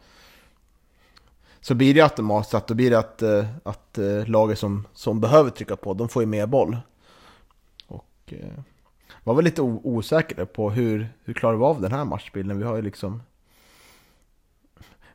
så 1.64 1.75
blir 1.75 1.94
det 1.94 2.00
automatiskt 2.00 2.54
att, 2.54 2.66
då 2.66 2.75
blir 2.75 2.90
det 2.90 2.99
att, 2.99 3.23
eh, 3.23 3.46
att 3.62 3.99
eh, 3.99 4.26
laget 4.26 4.58
som, 4.58 4.87
som 4.92 5.20
behöver 5.20 5.50
trycka 5.50 5.76
på, 5.76 5.94
de 5.94 6.08
får 6.08 6.23
ju 6.23 6.26
mer 6.26 6.46
boll. 6.46 6.76
Och 7.87 8.14
eh, 8.26 8.61
var 9.25 9.34
väl 9.34 9.44
lite 9.44 9.62
osäker 9.62 10.44
på 10.44 10.70
hur, 10.70 11.08
hur 11.25 11.34
klarar 11.34 11.56
vi 11.56 11.64
av 11.64 11.80
den 11.80 11.92
här 11.92 12.04
matchbilden. 12.04 12.58
Vi 12.58 12.64
har 12.64 12.76
ju 12.76 12.82
liksom... 12.82 13.23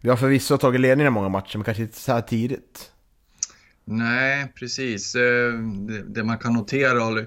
Vi 0.01 0.10
har 0.10 0.18
förvisso 0.18 0.58
tagit 0.58 0.82
ledningen 0.82 1.13
i 1.13 1.15
många 1.15 1.29
matcher, 1.29 1.58
men 1.58 1.65
kanske 1.65 1.84
inte 1.84 2.00
så 2.00 2.12
här 2.12 2.22
tidigt. 2.22 2.91
Nej, 3.86 4.53
precis. 4.56 5.13
Det, 5.13 6.03
det 6.08 6.24
man 6.24 6.38
kan 6.38 6.53
notera, 6.53 7.25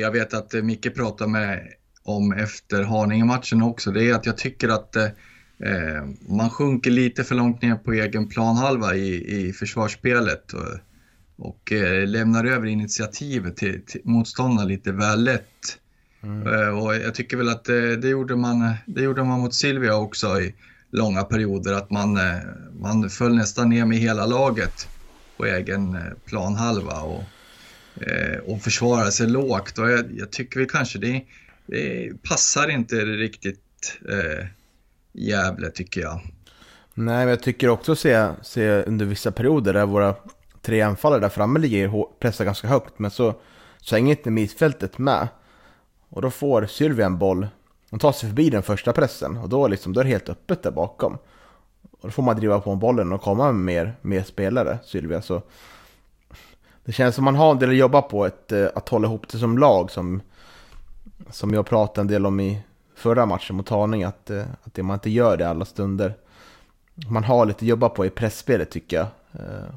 jag 0.00 0.10
vet 0.10 0.34
att 0.34 0.52
Micke 0.52 0.94
pratade 0.94 1.30
med 1.30 1.68
om 2.02 2.32
efter 2.32 2.82
Haninge-matchen 2.82 3.62
också, 3.62 3.90
det 3.90 4.04
är 4.04 4.14
att 4.14 4.26
jag 4.26 4.36
tycker 4.36 4.68
att 4.68 4.96
Eh, 5.58 6.04
man 6.28 6.50
sjunker 6.50 6.90
lite 6.90 7.24
för 7.24 7.34
långt 7.34 7.62
ner 7.62 7.74
på 7.74 7.92
egen 7.92 8.28
planhalva 8.28 8.94
i, 8.94 9.36
i 9.36 9.52
försvarsspelet 9.52 10.52
och, 10.52 10.78
och 11.36 11.72
eh, 11.72 12.08
lämnar 12.08 12.44
över 12.44 12.66
initiativet 12.66 13.56
till, 13.56 13.82
till 13.86 14.00
motståndaren 14.04 14.68
lite 14.68 14.92
väl 14.92 15.24
lätt. 15.24 15.78
Mm. 16.22 16.46
Eh, 16.46 16.84
och 16.84 16.96
jag 16.96 17.14
tycker 17.14 17.36
väl 17.36 17.48
att 17.48 17.64
det, 17.64 17.96
det, 17.96 18.08
gjorde 18.08 18.36
man, 18.36 18.74
det 18.86 19.02
gjorde 19.02 19.24
man 19.24 19.40
mot 19.40 19.54
Silvia 19.54 19.96
också 19.96 20.40
i 20.40 20.54
långa 20.90 21.24
perioder, 21.24 21.72
att 21.72 21.90
man, 21.90 22.16
eh, 22.16 22.38
man 22.80 23.10
föll 23.10 23.34
nästan 23.34 23.68
ner 23.68 23.84
med 23.84 23.98
hela 23.98 24.26
laget 24.26 24.88
på 25.36 25.46
egen 25.46 25.94
eh, 25.94 26.02
planhalva 26.24 27.00
och, 27.00 27.22
eh, 28.02 28.38
och 28.38 28.62
försvarade 28.62 29.12
sig 29.12 29.26
lågt. 29.26 29.78
Och 29.78 29.90
jag, 29.90 30.04
jag 30.10 30.30
tycker 30.32 30.60
väl 30.60 30.68
kanske 30.68 30.98
det, 30.98 31.22
det 31.66 32.12
passar 32.22 32.68
inte 32.68 32.96
riktigt 32.96 33.62
Gävle 35.12 35.70
tycker 35.70 36.00
jag. 36.00 36.20
Nej, 36.94 37.16
men 37.16 37.28
jag 37.28 37.42
tycker 37.42 37.68
också 37.68 37.96
se, 37.96 38.28
se 38.42 38.82
under 38.82 39.06
vissa 39.06 39.32
perioder 39.32 39.72
där 39.72 39.86
våra 39.86 40.14
tre 40.62 40.80
anfallare 40.80 41.20
där 41.20 41.28
framme 41.28 41.58
ligger 41.58 42.04
pressar 42.20 42.44
ganska 42.44 42.68
högt, 42.68 42.98
men 42.98 43.10
så, 43.10 43.40
så 43.80 43.94
hänger 43.94 44.10
inte 44.10 44.30
mittfältet 44.30 44.98
med. 44.98 45.28
Och 46.08 46.22
då 46.22 46.30
får 46.30 46.66
Sylvia 46.66 47.06
en 47.06 47.18
boll, 47.18 47.48
hon 47.90 47.98
tar 47.98 48.12
sig 48.12 48.28
förbi 48.28 48.50
den 48.50 48.62
första 48.62 48.92
pressen 48.92 49.36
och 49.36 49.48
då, 49.48 49.68
liksom, 49.68 49.92
då 49.92 50.00
är 50.00 50.04
det 50.04 50.10
helt 50.10 50.28
öppet 50.28 50.62
där 50.62 50.70
bakom. 50.70 51.18
Och 51.90 51.98
då 52.02 52.10
får 52.10 52.22
man 52.22 52.36
driva 52.36 52.60
på 52.60 52.76
bollen 52.76 53.12
och 53.12 53.22
komma 53.22 53.52
med 53.52 53.64
mer, 53.64 53.96
mer 54.02 54.22
spelare, 54.22 54.78
Sylvia. 54.84 55.22
Så 55.22 55.42
det 56.84 56.92
känns 56.92 57.14
som 57.14 57.24
man 57.24 57.34
har 57.34 57.50
en 57.50 57.58
del 57.58 57.70
att 57.70 57.76
jobba 57.76 58.02
på, 58.02 58.26
ett, 58.26 58.52
eh, 58.52 58.66
att 58.74 58.88
hålla 58.88 59.08
ihop 59.08 59.28
det 59.28 59.38
som 59.38 59.58
lag 59.58 59.90
som, 59.90 60.22
som 61.30 61.54
jag 61.54 61.66
pratade 61.66 62.00
en 62.00 62.06
del 62.06 62.26
om 62.26 62.40
i 62.40 62.62
förra 62.94 63.26
matchen 63.26 63.56
mot 63.56 63.68
Haninge 63.68 64.08
att, 64.08 64.30
eh, 64.30 64.44
att 64.62 64.74
det 64.74 64.82
man 64.82 64.94
inte 64.94 65.10
gör 65.10 65.36
det 65.36 65.48
alla 65.48 65.64
stunder. 65.64 66.14
Man 67.10 67.24
har 67.24 67.46
lite 67.46 67.56
att 67.56 67.68
jobba 67.68 67.88
på 67.88 68.06
i 68.06 68.10
pressspelet 68.10 68.70
tycker 68.70 68.96
jag. 68.96 69.06
Eh, 69.32 69.74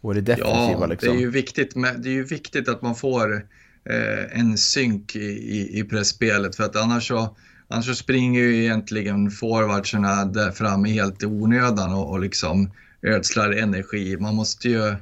och 0.00 0.14
det 0.14 0.20
defensiva 0.20 0.80
ja, 0.80 0.86
liksom. 0.86 1.08
Det 1.08 1.16
är 1.16 1.20
ju 1.20 1.30
viktigt, 1.30 1.76
med, 1.76 2.00
det 2.00 2.08
är 2.08 2.12
ju 2.12 2.24
viktigt 2.24 2.68
att 2.68 2.82
man 2.82 2.94
får 2.94 3.46
eh, 3.84 4.40
en 4.40 4.58
synk 4.58 5.16
i, 5.16 5.28
i, 5.58 5.78
i 5.78 5.84
pressspelet 5.84 6.56
för 6.56 6.64
att 6.64 6.76
annars 6.76 7.08
så, 7.08 7.36
annars 7.68 7.86
så 7.86 7.94
springer 7.94 8.40
ju 8.40 8.62
egentligen 8.64 9.30
forwardsarna 9.30 10.24
där 10.24 10.50
framme 10.50 10.88
helt 10.88 11.22
i 11.22 11.26
onödan 11.26 11.94
och, 11.94 12.10
och 12.10 12.20
liksom 12.20 12.70
ödslar 13.02 13.50
energi. 13.50 14.16
Man 14.16 14.34
måste 14.34 14.68
ju, 14.68 14.94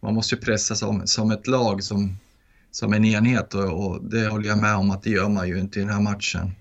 man 0.00 0.14
måste 0.14 0.34
ju 0.34 0.40
pressa 0.40 0.74
som, 0.74 1.06
som 1.06 1.30
ett 1.30 1.46
lag, 1.46 1.82
som, 1.82 2.16
som 2.70 2.92
en 2.92 3.04
enhet 3.04 3.54
och, 3.54 3.86
och 3.86 4.04
det 4.04 4.28
håller 4.28 4.48
jag 4.48 4.58
med 4.58 4.76
om 4.76 4.90
att 4.90 5.02
det 5.02 5.10
gör 5.10 5.28
man 5.28 5.48
ju 5.48 5.58
inte 5.58 5.78
i 5.78 5.82
den 5.82 5.92
här 5.92 6.00
matchen. 6.00 6.52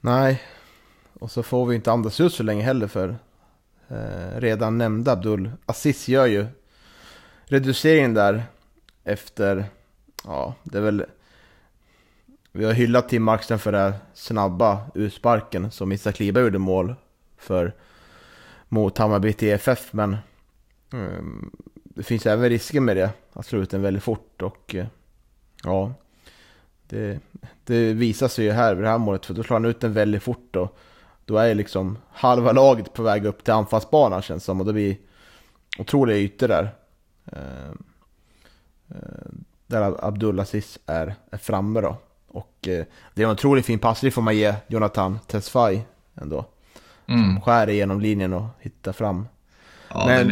Nej, 0.00 0.42
och 1.12 1.30
så 1.30 1.42
får 1.42 1.66
vi 1.66 1.76
inte 1.76 1.92
andas 1.92 2.20
ut 2.20 2.34
så 2.34 2.42
länge 2.42 2.62
heller 2.62 2.86
för 2.86 3.18
eh, 3.88 4.40
redan 4.40 4.78
nämnda 4.78 5.12
Abdul 5.12 5.50
Aziz 5.66 6.08
gör 6.08 6.26
ju 6.26 6.46
reduceringen 7.44 8.14
där 8.14 8.44
efter, 9.04 9.64
ja 10.24 10.54
det 10.62 10.78
är 10.78 10.82
väl 10.82 11.04
vi 12.52 12.64
har 12.64 12.72
hyllat 12.72 13.08
Tim 13.08 13.22
Markström 13.22 13.58
för 13.58 13.72
den 13.72 13.92
snabba 14.14 14.80
utsparken 14.94 15.70
som 15.70 15.92
Isak 15.92 16.14
Kliba 16.14 16.40
gjorde 16.40 16.58
mål 16.58 16.94
för 17.38 17.74
mot 18.68 18.98
Hammarby 18.98 19.32
TFF 19.32 19.92
men 19.92 20.16
um, 20.90 21.50
det 21.84 22.02
finns 22.02 22.26
även 22.26 22.48
risker 22.48 22.80
med 22.80 22.96
det, 22.96 23.10
att 23.32 23.46
slå 23.46 23.58
ut 23.58 23.70
den 23.70 23.82
väldigt 23.82 24.02
fort 24.02 24.42
och 24.42 24.74
uh, 24.74 24.84
ja 25.64 25.94
det, 26.90 27.20
det 27.64 27.92
visar 27.92 28.28
sig 28.28 28.44
ju 28.44 28.50
här 28.50 28.74
vid 28.74 28.84
det 28.84 28.90
här 28.90 28.98
målet, 28.98 29.26
för 29.26 29.34
då 29.34 29.42
slår 29.42 29.54
han 29.54 29.64
ut 29.64 29.80
den 29.80 29.92
väldigt 29.92 30.22
fort 30.22 30.56
och 30.56 30.78
då 31.24 31.36
är 31.38 31.54
liksom 31.54 31.98
halva 32.12 32.52
laget 32.52 32.92
på 32.92 33.02
väg 33.02 33.24
upp 33.24 33.44
till 33.44 33.52
anfallsbanan 33.52 34.22
känns 34.22 34.44
som 34.44 34.60
och 34.60 34.66
det 34.66 34.72
blir 34.72 34.96
otroliga 35.78 36.18
ytor 36.18 36.48
där. 36.48 36.74
Ehm, 37.24 37.82
eh, 38.88 39.30
Eh, 39.72 39.78
eh, 39.78 39.90
där 39.90 40.04
Abdulaziz 40.04 40.78
är, 40.86 41.14
är 41.30 41.38
framme 41.38 41.80
då. 41.80 41.96
Och 42.28 42.68
eh, 42.68 42.84
det 43.14 43.22
är 43.22 43.26
en 43.26 43.32
otroligt 43.32 43.66
fin 43.66 43.78
passning 43.78 44.12
får 44.12 44.22
man 44.22 44.36
ge 44.36 44.54
Jonathan 44.68 45.18
Tesfaye 45.26 45.82
ändå. 46.14 46.46
Mm. 47.08 47.24
Som 47.24 47.40
skär 47.40 47.70
igenom 47.70 48.00
linjen 48.00 48.32
och 48.32 48.46
hittar 48.60 48.92
fram. 48.92 49.28
Ja, 49.88 50.06
men, 50.06 50.26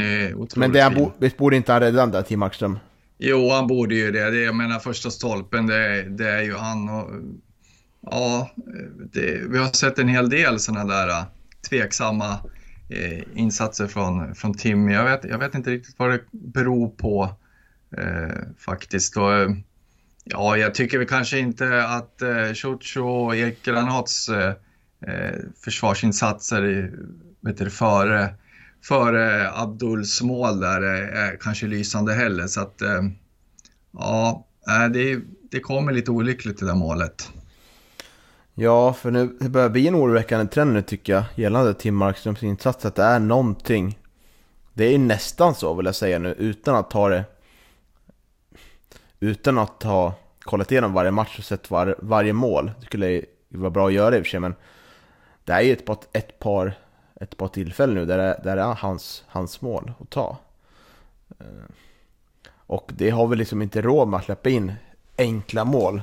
men 0.57 0.73
det 0.73 0.92
bo, 0.97 1.12
borde 1.38 1.57
inte 1.57 1.73
han 1.73 1.80
rädda 1.80 2.00
den 2.00 2.11
där, 2.11 2.23
Tim 2.23 2.38
Markström? 2.40 2.78
Jo, 3.18 3.50
han 3.50 3.66
borde 3.66 3.95
ju 3.95 4.11
det. 4.11 4.30
det 4.30 4.40
jag 4.40 4.54
menar 4.54 4.78
första 4.78 5.11
stolpen, 5.11 5.66
det, 5.66 6.02
det 6.02 6.30
är 6.30 6.42
ju 6.42 6.57
han. 6.57 6.88
Och, 6.88 7.11
ja, 8.00 8.50
det, 9.12 9.50
vi 9.50 9.59
har 9.59 9.66
sett 9.66 9.99
en 9.99 10.09
hel 10.09 10.30
del 10.30 10.59
sådana 10.59 10.95
där 10.95 11.09
äh, 11.09 11.25
tveksamma 11.71 12.33
eh, 12.88 13.23
insatser 13.35 13.87
från, 13.87 14.35
från 14.35 14.54
Tim. 14.54 14.88
Jag 14.88 15.04
vet, 15.04 15.25
jag 15.25 15.38
vet 15.38 15.54
inte 15.54 15.71
riktigt 15.71 15.99
vad 15.99 16.11
det 16.11 16.21
beror 16.30 16.88
på 16.88 17.30
eh, 17.97 18.38
faktiskt. 18.59 19.16
Och, 19.16 19.33
eh, 19.33 19.50
ja, 20.25 20.57
jag 20.57 20.75
tycker 20.75 20.99
väl 20.99 21.09
kanske 21.09 21.38
inte 21.38 21.85
att 21.85 22.23
eh, 22.23 22.52
Ciuccio 22.54 23.00
och 23.00 23.37
Erik 23.37 23.62
Granats 23.64 24.28
eh, 24.28 24.54
eh, 25.07 25.38
försvarsinsatser 25.64 26.92
vet 27.40 27.59
du, 27.59 27.71
före 27.71 28.35
före 28.83 29.50
Abduls 29.52 30.23
mål 30.23 30.61
där 30.61 30.83
är 30.83 31.37
kanske 31.40 31.66
lysande 31.66 32.14
heller. 32.14 32.47
Så 32.47 32.61
att 32.61 32.83
eh, 32.83 33.02
ja, 33.92 34.47
eh, 34.68 34.88
det, 34.88 35.21
det 35.50 35.61
kommer 35.61 35.92
lite 35.92 36.11
olyckligt 36.11 36.61
det 36.61 36.66
där 36.66 36.75
målet. 36.75 37.28
Ja, 38.54 38.92
för 38.92 39.11
nu 39.11 39.37
det 39.40 39.49
börjar 39.49 39.68
bli 39.68 39.88
en 39.88 39.95
oroväckande 39.95 40.47
trend 40.47 40.73
nu 40.73 40.83
tycker 40.83 41.12
jag 41.12 41.25
gällande 41.35 41.75
Tim 41.75 41.97
Markströms 41.97 42.42
insats. 42.42 42.85
Att 42.85 42.95
det 42.95 43.02
är 43.02 43.18
någonting. 43.18 43.99
Det 44.75 44.95
är 44.95 44.99
nästan 44.99 45.54
så 45.54 45.75
vill 45.75 45.87
jag 45.87 45.95
säga 45.95 46.18
nu 46.18 46.35
utan 46.38 46.76
att 46.76 46.90
ta 46.90 47.09
det. 47.09 47.25
Utan 49.21 49.59
att 49.59 49.83
ha 49.83 50.15
kollat 50.41 50.73
igenom 50.73 50.93
varje 50.93 51.11
match 51.11 51.39
och 51.39 51.45
sett 51.45 51.71
var, 51.71 51.97
varje 51.99 52.33
mål. 52.33 52.73
Det 52.81 52.87
skulle 52.87 53.25
vara 53.49 53.71
bra 53.71 53.87
att 53.87 53.93
göra 53.93 54.17
i 54.17 54.21
och 54.21 54.25
för 54.25 54.31
sig, 54.31 54.41
men 54.41 54.55
det 55.45 55.53
är 55.53 55.61
ju 55.61 55.73
ett 55.73 55.85
par, 55.85 55.99
ett 56.13 56.39
par, 56.39 56.73
ett 57.21 57.37
par 57.37 57.49
tillfällen 57.49 57.95
nu 57.95 58.07
där 58.07 58.19
det, 58.19 58.41
där 58.45 58.57
det 58.57 58.63
är 58.63 58.75
hans, 58.75 59.25
hans 59.27 59.61
mål 59.61 59.93
att 60.01 60.11
ta. 60.11 60.37
Eh, 61.39 61.47
och 62.51 62.91
det 62.95 63.11
har 63.11 63.27
vi 63.27 63.37
liksom 63.37 63.63
inte 63.63 63.83
råd 63.83 64.09
med 64.09 64.19
att 64.19 64.25
släppa 64.25 64.49
in 64.49 64.73
enkla 65.19 65.65
mål. 65.65 66.03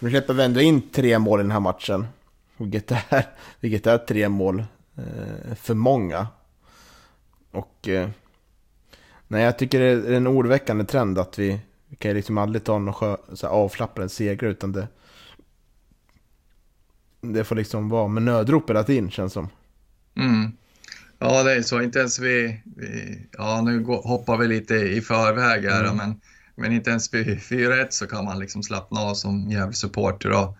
Nu 0.00 0.10
släpper 0.10 0.34
vi 0.34 0.42
ändå 0.42 0.60
in 0.60 0.90
tre 0.90 1.18
mål 1.18 1.40
i 1.40 1.42
den 1.42 1.50
här 1.50 1.60
matchen. 1.60 2.06
Vilket 2.56 2.90
är, 2.90 3.26
vilket 3.60 3.86
är 3.86 3.98
tre 3.98 4.28
mål 4.28 4.64
eh, 4.96 5.54
för 5.54 5.74
många. 5.74 6.26
Och 7.50 7.88
nej, 9.28 9.42
jag 9.42 9.58
tycker 9.58 9.80
det 9.80 9.86
är 9.86 10.12
en 10.12 10.28
oroväckande 10.28 10.84
trend 10.84 11.18
att 11.18 11.38
vi, 11.38 11.60
vi 11.88 11.96
kan 11.96 12.14
liksom 12.14 12.38
aldrig 12.38 12.64
ta 12.64 12.78
någon 12.78 13.16
avslappnad 13.42 14.10
seger 14.10 14.46
utan 14.46 14.72
det, 14.72 14.88
det 17.20 17.44
får 17.44 17.56
liksom 17.56 17.88
vara 17.88 18.08
med 18.08 18.22
nödrop 18.22 18.70
hela 18.70 18.84
tiden 18.84 19.10
känns 19.10 19.32
som. 19.32 19.48
Mm. 20.16 20.52
Ja, 21.18 21.42
det 21.42 21.52
är 21.52 21.62
så. 21.62 21.82
Inte 21.82 21.98
ens 21.98 22.18
vi, 22.18 22.62
vi 22.76 23.18
ja 23.32 23.60
nu 23.60 23.80
går, 23.80 24.02
hoppar 24.02 24.36
vi 24.36 24.48
lite 24.48 24.74
i 24.74 25.00
förväg 25.00 25.64
här, 25.64 25.84
mm. 25.84 25.96
men, 25.96 26.20
men 26.54 26.72
inte 26.72 26.90
ens 26.90 27.14
vid 27.14 27.26
4-1 27.26 27.86
så 27.90 28.06
kan 28.06 28.24
man 28.24 28.38
liksom 28.38 28.62
slappna 28.62 29.00
av 29.00 29.14
som 29.14 29.50
jävla 29.50 29.72
supporter. 29.72 30.30
Och, 30.30 30.56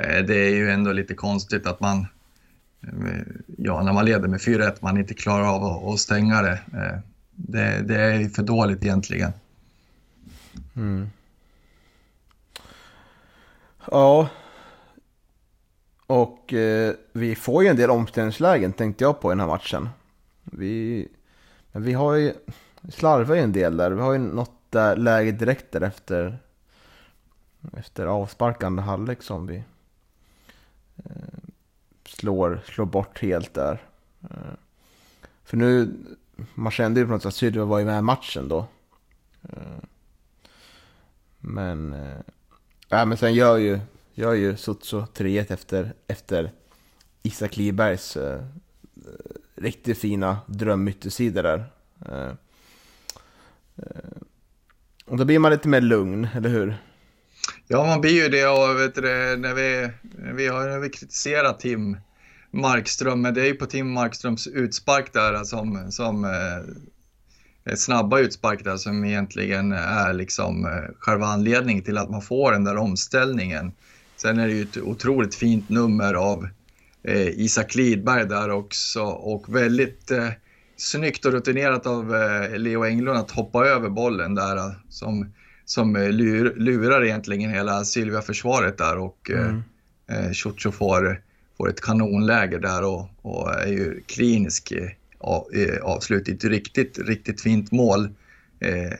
eh, 0.00 0.24
det 0.24 0.36
är 0.36 0.54
ju 0.54 0.70
ändå 0.70 0.92
lite 0.92 1.14
konstigt 1.14 1.66
att 1.66 1.80
man, 1.80 2.06
eh, 2.82 3.22
ja, 3.56 3.82
när 3.82 3.92
man 3.92 4.04
leder 4.04 4.28
med 4.28 4.40
4-1, 4.40 4.76
man 4.80 4.98
inte 4.98 5.14
klarar 5.14 5.54
av 5.54 5.64
att, 5.64 5.94
att 5.94 6.00
stänga 6.00 6.42
det. 6.42 6.60
Eh, 6.72 6.98
det. 7.30 7.82
Det 7.82 8.00
är 8.00 8.28
för 8.28 8.42
dåligt 8.42 8.84
egentligen. 8.84 9.32
Mm. 10.78 11.10
Ja, 13.90 14.28
och 16.06 16.52
eh, 16.52 16.94
vi 17.12 17.34
får 17.34 17.62
ju 17.62 17.68
en 17.68 17.76
del 17.76 17.90
omställningslägen 17.90 18.72
tänkte 18.72 19.04
jag 19.04 19.20
på 19.20 19.28
i 19.28 19.32
den 19.32 19.40
här 19.40 19.46
matchen. 19.46 19.88
Vi, 20.44 21.08
men 21.72 21.82
vi 21.82 21.92
har 21.92 22.14
ju 22.14 22.34
slarvar 22.92 23.34
ju 23.34 23.40
en 23.40 23.52
del 23.52 23.76
där. 23.76 23.90
Vi 23.90 24.00
har 24.00 24.12
ju 24.12 24.18
något 24.18 24.52
där 24.70 24.96
läge 24.96 25.32
direkt 25.32 25.72
därefter. 25.72 26.38
Efter 27.76 28.06
avsparkande 28.06 28.82
halvlek 28.82 29.22
som 29.22 29.46
vi 29.46 29.62
eh, 30.96 31.38
slår, 32.04 32.60
slår 32.64 32.86
bort 32.86 33.22
helt 33.22 33.54
där. 33.54 33.82
Eh, 34.22 34.54
för 35.44 35.56
nu, 35.56 35.94
man 36.54 36.72
kände 36.72 37.00
ju 37.00 37.06
på 37.06 37.12
något 37.12 37.22
sätt 37.22 37.28
att 37.28 37.34
Sydva 37.34 37.64
var 37.64 37.78
ju 37.78 37.84
med 37.84 37.98
i 37.98 38.02
matchen 38.02 38.48
då. 38.48 38.66
Eh, 39.42 39.82
men, 41.40 41.92
äh, 41.92 43.06
men 43.06 43.16
sen 43.16 43.34
gör 43.34 43.56
ju 43.56 43.80
gör 44.18 44.32
ju 44.32 44.56
Sotso 44.56 45.06
3-1 45.14 45.52
efter, 45.52 45.92
efter 46.06 46.50
Isak 47.22 47.56
Libergs 47.56 48.16
äh, 48.16 48.42
riktigt 49.54 49.98
fina 49.98 50.38
drömyttersida 50.46 51.42
där. 51.42 51.64
Äh, 52.08 52.32
och 55.04 55.16
då 55.16 55.24
blir 55.24 55.38
man 55.38 55.52
lite 55.52 55.68
mer 55.68 55.80
lugn, 55.80 56.28
eller 56.34 56.48
hur? 56.48 56.76
Ja, 57.66 57.86
man 57.86 58.00
blir 58.00 58.22
ju 58.22 58.28
det 58.28 58.46
och 58.46 58.80
vet 58.80 58.94
du, 58.94 59.02
när, 59.36 59.54
vi, 59.54 59.90
vi 60.34 60.46
har, 60.46 60.68
när 60.68 60.78
vi 60.78 60.88
kritiserat 60.88 61.60
Tim 61.60 61.96
Markström, 62.50 63.22
men 63.22 63.34
det 63.34 63.42
är 63.42 63.46
ju 63.46 63.54
på 63.54 63.66
Tim 63.66 63.92
Markströms 63.92 64.46
utspark 64.46 65.12
där 65.12 65.44
som, 65.44 65.92
som 65.92 66.24
snabba 67.76 68.18
utspark 68.18 68.64
där 68.64 68.76
som 68.76 69.04
egentligen 69.04 69.72
är 69.72 70.12
liksom 70.12 70.64
eh, 70.64 70.94
själva 70.98 71.26
anledningen 71.26 71.84
till 71.84 71.98
att 71.98 72.10
man 72.10 72.22
får 72.22 72.52
den 72.52 72.64
där 72.64 72.76
omställningen. 72.76 73.72
Sen 74.16 74.38
är 74.38 74.46
det 74.46 74.54
ju 74.54 74.62
ett 74.62 74.76
otroligt 74.76 75.34
fint 75.34 75.68
nummer 75.68 76.14
av 76.14 76.48
eh, 77.02 77.28
Isak 77.28 77.74
Lidberg 77.74 78.28
där 78.28 78.50
också 78.50 79.02
och 79.04 79.56
väldigt 79.56 80.10
eh, 80.10 80.28
snyggt 80.76 81.24
och 81.24 81.32
rutinerat 81.32 81.86
av 81.86 82.16
eh, 82.16 82.58
Leo 82.58 82.84
Englund 82.84 83.18
att 83.18 83.30
hoppa 83.30 83.66
över 83.66 83.88
bollen 83.88 84.34
där 84.34 84.56
eh, 84.56 84.72
som, 84.88 85.32
som 85.64 85.96
eh, 85.96 86.08
lur, 86.10 86.54
lurar 86.56 87.04
egentligen 87.04 87.50
hela 87.50 87.84
Sylvia-försvaret 87.84 88.78
där 88.78 88.98
och 88.98 89.30
eh, 89.30 89.48
mm. 89.48 89.62
eh, 90.10 90.70
får, 90.72 91.22
får 91.56 91.70
ett 91.70 91.80
kanonläge 91.80 92.58
där 92.58 92.84
och, 92.84 93.08
och 93.22 93.54
är 93.54 93.72
ju 93.72 94.00
klinisk 94.06 94.72
Eh, 95.54 95.82
avslut. 95.82 96.28
Ett 96.28 96.44
riktigt, 96.44 96.98
riktigt 96.98 97.40
fint 97.40 97.72
mål. 97.72 98.08
Eh, 98.60 98.84
eh 98.84 98.92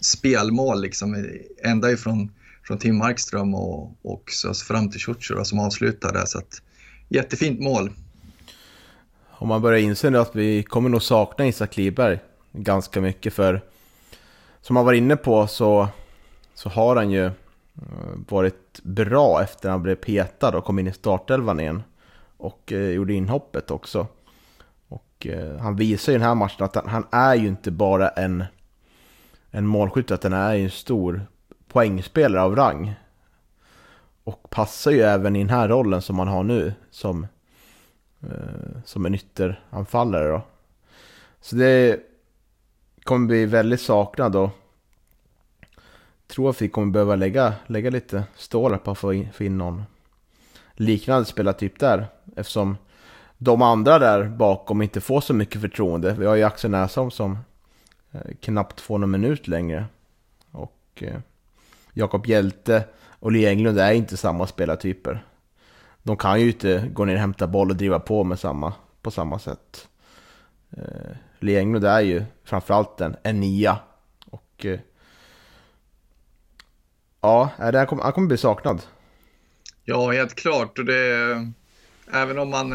spelmål 0.00 0.80
liksom, 0.80 1.14
eh, 1.14 1.70
ända 1.70 1.90
ifrån 1.92 2.30
från 2.66 2.78
Tim 2.78 2.96
Markström 2.96 3.54
och, 3.54 3.96
och 4.02 4.30
så 4.30 4.54
fram 4.54 4.90
till 4.90 5.00
Ciuccio 5.00 5.44
som 5.44 5.58
avslutar 5.58 6.12
där. 6.12 6.24
Så 6.24 6.38
att, 6.38 6.62
jättefint 7.08 7.60
mål. 7.60 7.90
Om 9.30 9.48
man 9.48 9.62
börjar 9.62 9.78
inse 9.78 10.10
nu 10.10 10.18
att 10.18 10.36
vi 10.36 10.62
kommer 10.62 10.88
nog 10.88 11.02
sakna 11.02 11.46
Isak 11.46 11.76
Liberg 11.76 12.18
ganska 12.52 13.00
mycket 13.00 13.34
för 13.34 13.60
som 14.60 14.74
man 14.74 14.84
var 14.84 14.92
inne 14.92 15.16
på 15.16 15.46
så, 15.46 15.88
så 16.54 16.68
har 16.68 16.96
han 16.96 17.10
ju 17.10 17.30
varit 18.28 18.80
bra 18.82 19.42
efter 19.42 19.68
att 19.68 19.72
han 19.72 19.82
blev 19.82 19.94
petad 19.94 20.56
och 20.56 20.64
kom 20.64 20.78
in 20.78 20.86
i 20.86 20.92
startelvan 20.92 21.60
igen. 21.60 21.82
Och 22.36 22.72
eh, 22.72 22.90
gjorde 22.90 23.12
inhoppet 23.14 23.70
också. 23.70 24.06
Och 25.16 25.26
eh, 25.26 25.58
han 25.58 25.76
visar 25.76 26.12
ju 26.12 26.16
i 26.16 26.18
den 26.18 26.28
här 26.28 26.34
matchen 26.34 26.64
att 26.64 26.74
han, 26.74 26.88
han, 26.88 27.06
är 27.10 27.34
ju 27.34 27.48
inte 27.48 27.70
bara 27.70 28.08
en, 28.08 28.44
en 29.50 29.66
målskytt, 29.66 30.10
utan 30.10 30.32
han 30.32 30.42
är 30.42 30.54
ju 30.54 30.64
en 30.64 30.70
stor 30.70 31.26
poängspelare 31.68 32.42
av 32.42 32.56
rang. 32.56 32.94
Och 34.24 34.50
passar 34.50 34.90
ju 34.90 35.00
även 35.00 35.36
i 35.36 35.38
den 35.38 35.50
här 35.50 35.68
rollen 35.68 36.02
som 36.02 36.18
han 36.18 36.28
har 36.28 36.42
nu 36.42 36.72
som, 36.90 37.26
eh, 38.22 38.80
som 38.84 39.06
en 39.06 39.14
ytteranfallare 39.14 40.28
då. 40.28 40.42
Så 41.40 41.56
det 41.56 42.00
kommer 43.04 43.26
bli 43.26 43.46
väldigt 43.46 43.80
saknad 43.80 44.36
och 44.36 44.50
tror 46.26 46.50
att 46.50 46.62
vi 46.62 46.68
kommer 46.68 46.92
behöva 46.92 47.16
lägga, 47.16 47.54
lägga 47.66 47.90
lite 47.90 48.24
stålar 48.36 48.78
på 48.78 48.90
att 48.90 48.98
få 48.98 49.14
in, 49.14 49.32
få 49.32 49.44
in 49.44 49.58
någon 49.58 49.82
liknande 50.72 51.24
spelartyp 51.24 51.78
där. 51.78 52.06
Eftersom 52.36 52.76
de 53.38 53.62
andra 53.62 53.98
där 53.98 54.24
bakom 54.24 54.82
inte 54.82 55.00
får 55.00 55.20
så 55.20 55.34
mycket 55.34 55.60
förtroende. 55.60 56.12
Vi 56.12 56.26
har 56.26 56.34
ju 56.34 56.42
Axel 56.42 56.70
Näsholm 56.70 57.10
som 57.10 57.38
eh, 58.12 58.20
knappt 58.40 58.80
får 58.80 58.98
någon 58.98 59.10
minut 59.10 59.48
längre. 59.48 59.86
Och 60.50 60.82
eh, 60.96 61.18
Jakob 61.92 62.26
Hjälte 62.26 62.84
och 63.20 63.32
Lee 63.32 63.50
Englund 63.50 63.78
är 63.78 63.92
inte 63.92 64.16
samma 64.16 64.46
spelartyper. 64.46 65.24
De 66.02 66.16
kan 66.16 66.40
ju 66.40 66.46
inte 66.46 66.88
gå 66.92 67.04
ner 67.04 67.14
och 67.14 67.20
hämta 67.20 67.46
boll 67.46 67.70
och 67.70 67.76
driva 67.76 68.00
på 68.00 68.24
med 68.24 68.38
samma, 68.38 68.72
på 69.02 69.10
samma 69.10 69.38
sätt. 69.38 69.88
Eh, 70.70 71.16
Lee 71.38 71.58
Englund 71.58 71.84
är 71.84 72.00
ju 72.00 72.24
framförallt 72.44 73.00
en, 73.00 73.16
en 73.22 73.40
nia. 73.40 73.78
Och 74.30 74.66
ja, 77.20 77.50
han 77.58 77.86
kommer, 77.86 78.02
han 78.02 78.12
kommer 78.12 78.28
bli 78.28 78.36
saknad. 78.36 78.82
Ja, 79.84 80.12
helt 80.12 80.34
klart. 80.34 80.78
Och 80.78 80.84
det, 80.84 81.52
även 82.12 82.38
om 82.38 82.50
man 82.50 82.72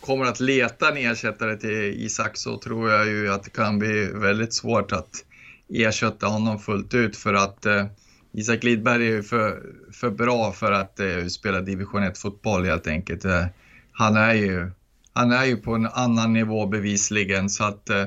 kommer 0.00 0.24
att 0.24 0.40
leta 0.40 0.88
en 0.88 0.96
ersättare 0.96 1.56
till 1.56 2.04
Isak 2.04 2.36
så 2.36 2.58
tror 2.58 2.90
jag 2.90 3.06
ju 3.06 3.32
att 3.32 3.42
det 3.42 3.50
kan 3.50 3.78
bli 3.78 4.10
väldigt 4.14 4.54
svårt 4.54 4.92
att 4.92 5.24
ersätta 5.68 6.26
honom 6.26 6.58
fullt 6.58 6.94
ut 6.94 7.16
för 7.16 7.34
att 7.34 7.66
eh, 7.66 7.86
Isak 8.32 8.64
Lidberg 8.64 9.06
är 9.06 9.10
ju 9.10 9.22
för, 9.22 9.62
för 9.92 10.10
bra 10.10 10.52
för 10.52 10.72
att 10.72 11.00
eh, 11.00 11.26
spela 11.26 11.60
division 11.60 12.02
1-fotboll 12.02 12.64
helt 12.64 12.86
enkelt. 12.86 13.24
Eh, 13.24 13.44
han, 13.92 14.16
är 14.16 14.34
ju, 14.34 14.70
han 15.12 15.32
är 15.32 15.44
ju 15.44 15.56
på 15.56 15.74
en 15.74 15.86
annan 15.86 16.32
nivå 16.32 16.66
bevisligen 16.66 17.50
så 17.50 17.64
att 17.64 17.90
eh, 17.90 18.02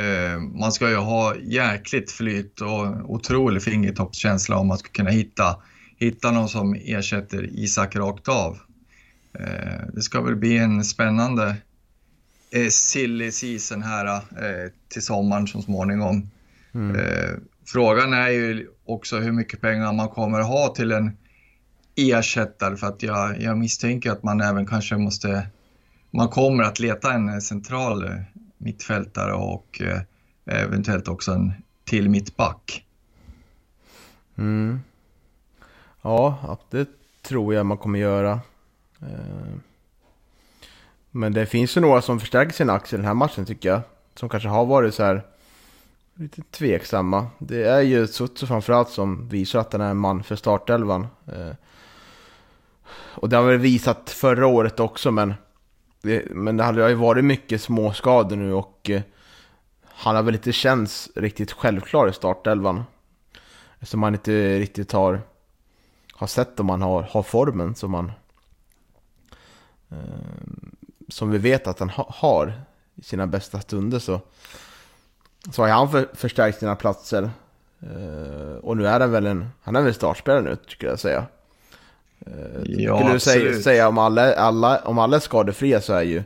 eh, 0.00 0.38
man 0.38 0.72
ska 0.72 0.90
ju 0.90 0.96
ha 0.96 1.36
jäkligt 1.36 2.10
flyt 2.10 2.60
och 2.60 3.10
otrolig 3.10 3.62
fingertoppskänsla 3.62 4.56
om 4.56 4.66
man 4.66 4.78
ska 4.78 4.90
kunna 4.92 5.10
hitta, 5.10 5.56
hitta 5.96 6.30
någon 6.30 6.48
som 6.48 6.74
ersätter 6.74 7.48
Isak 7.52 7.96
rakt 7.96 8.28
av. 8.28 8.58
Eh, 9.38 9.86
det 9.92 10.02
ska 10.02 10.20
väl 10.20 10.36
bli 10.36 10.58
en 10.58 10.84
spännande 10.84 11.56
eh, 12.50 12.68
silly 12.68 13.32
season 13.32 13.82
här 13.82 14.06
eh, 14.16 14.70
till 14.88 15.02
sommaren 15.02 15.46
så 15.46 15.62
småningom. 15.62 16.30
Mm. 16.74 16.96
Frågan 17.66 18.12
är 18.12 18.28
ju 18.28 18.68
också 18.84 19.18
hur 19.18 19.32
mycket 19.32 19.60
pengar 19.60 19.92
man 19.92 20.08
kommer 20.08 20.40
ha 20.40 20.68
till 20.68 20.92
en 20.92 21.16
ersättare 21.96 22.76
för 22.76 22.86
att 22.86 23.02
jag, 23.02 23.40
jag 23.40 23.58
misstänker 23.58 24.10
att 24.10 24.22
man 24.22 24.40
även 24.40 24.66
kanske 24.66 24.96
måste, 24.96 25.46
man 26.10 26.28
kommer 26.28 26.64
att 26.64 26.80
leta 26.80 27.12
en 27.12 27.42
central 27.42 28.10
mittfältare 28.58 29.32
och 29.32 29.82
eventuellt 30.46 31.08
också 31.08 31.32
en 31.32 31.52
till 31.84 32.08
mittback. 32.08 32.84
Mm. 34.36 34.80
Ja, 36.02 36.58
det 36.70 36.88
tror 37.22 37.54
jag 37.54 37.66
man 37.66 37.78
kommer 37.78 37.98
göra. 37.98 38.40
Eh, 39.04 39.54
men 41.10 41.32
det 41.32 41.46
finns 41.46 41.76
ju 41.76 41.80
några 41.80 42.02
som 42.02 42.20
förstärker 42.20 42.52
sin 42.52 42.70
aktie 42.70 42.96
i 42.96 43.00
den 43.00 43.06
här 43.06 43.14
matchen 43.14 43.44
tycker 43.44 43.68
jag. 43.68 43.80
Som 44.14 44.28
kanske 44.28 44.48
har 44.48 44.64
varit 44.64 44.94
så 44.94 45.02
här 45.02 45.22
lite 46.14 46.42
tveksamma. 46.42 47.26
Det 47.38 47.64
är 47.64 47.80
ju 47.80 48.06
Sutsu 48.06 48.46
framförallt 48.46 48.88
som 48.88 49.28
visar 49.28 49.58
att 49.60 49.72
han 49.72 49.82
är 49.82 49.90
en 49.90 49.96
man 49.96 50.22
för 50.22 50.36
startelvan. 50.36 51.06
Eh, 51.26 51.54
och 52.92 53.28
det 53.28 53.36
har 53.36 53.44
väl 53.44 53.58
visat 53.58 54.10
förra 54.10 54.46
året 54.46 54.80
också, 54.80 55.10
men 55.10 55.34
det, 56.02 56.24
men 56.30 56.56
det 56.56 56.64
har 56.64 56.88
ju 56.88 56.94
varit 56.94 57.24
mycket 57.24 57.62
småskador 57.62 58.36
nu 58.36 58.52
och 58.52 58.90
eh, 58.90 59.02
han 59.82 60.16
har 60.16 60.22
väl 60.22 60.34
inte 60.34 60.52
känts 60.52 61.10
riktigt 61.14 61.52
självklar 61.52 62.08
i 62.08 62.12
startelvan. 62.12 62.84
Eftersom 63.74 64.00
man 64.00 64.14
inte 64.14 64.58
riktigt 64.58 64.92
har, 64.92 65.20
har 66.12 66.26
sett 66.26 66.60
om 66.60 66.68
han 66.68 66.82
har, 66.82 67.02
har 67.02 67.22
formen 67.22 67.74
som 67.74 67.90
man 67.90 68.12
som 71.08 71.30
vi 71.30 71.38
vet 71.38 71.66
att 71.66 71.78
han 71.78 71.90
ha, 71.90 72.14
har 72.14 72.52
i 72.94 73.02
sina 73.02 73.26
bästa 73.26 73.60
stunder 73.60 73.98
så, 73.98 74.20
så 75.52 75.62
har 75.62 75.68
han 75.68 75.90
för, 75.90 76.08
förstärkt 76.14 76.58
sina 76.58 76.76
platser. 76.76 77.30
Eh, 77.80 78.56
och 78.62 78.76
nu 78.76 78.86
är 78.86 79.00
han 79.00 79.12
väl 79.12 79.26
en, 79.26 79.48
han 79.62 79.76
är 79.76 79.82
väl 79.82 79.94
startspelare 79.94 80.42
nu 80.42 80.56
tycker 80.56 80.86
jag 80.86 80.98
säga. 80.98 81.26
Eh, 82.26 82.62
ja, 82.64 82.96
skulle 82.98 83.12
du 83.12 83.20
säga, 83.20 83.62
säga, 83.62 83.88
om 83.88 83.98
alla, 83.98 84.34
alla, 84.34 84.78
om 84.78 84.98
alla 84.98 85.16
är 85.16 85.20
skadefria 85.20 85.80
så 85.80 85.92
är 85.92 86.02
ju 86.02 86.22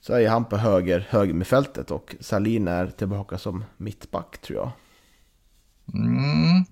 så 0.00 0.14
är 0.14 0.28
han 0.28 0.44
på 0.44 0.56
höger, 0.56 1.06
höger 1.10 1.34
med 1.34 1.46
fältet 1.46 1.90
och 1.90 2.16
Salin 2.20 2.68
är 2.68 2.86
tillbaka 2.86 3.38
som 3.38 3.64
mittback 3.76 4.38
tror 4.38 4.58
jag. 4.58 4.70
Mm. 5.94 6.64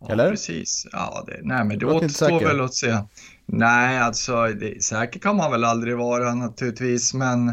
Ja, 0.00 0.12
Eller? 0.12 0.30
precis. 0.30 0.86
Ja, 0.92 1.24
det, 1.26 1.40
nej, 1.42 1.64
men 1.64 1.78
det 1.78 1.86
återstår 1.86 2.40
väl 2.40 2.60
att 2.60 2.74
se. 2.74 2.98
Nej, 3.46 3.98
alltså 3.98 4.46
det, 4.46 4.84
säker 4.84 5.20
kan 5.20 5.36
man 5.36 5.50
väl 5.50 5.64
aldrig 5.64 5.96
vara 5.96 6.34
naturligtvis, 6.34 7.14
men, 7.14 7.52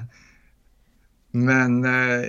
men 1.31 1.85
eh, 1.85 2.25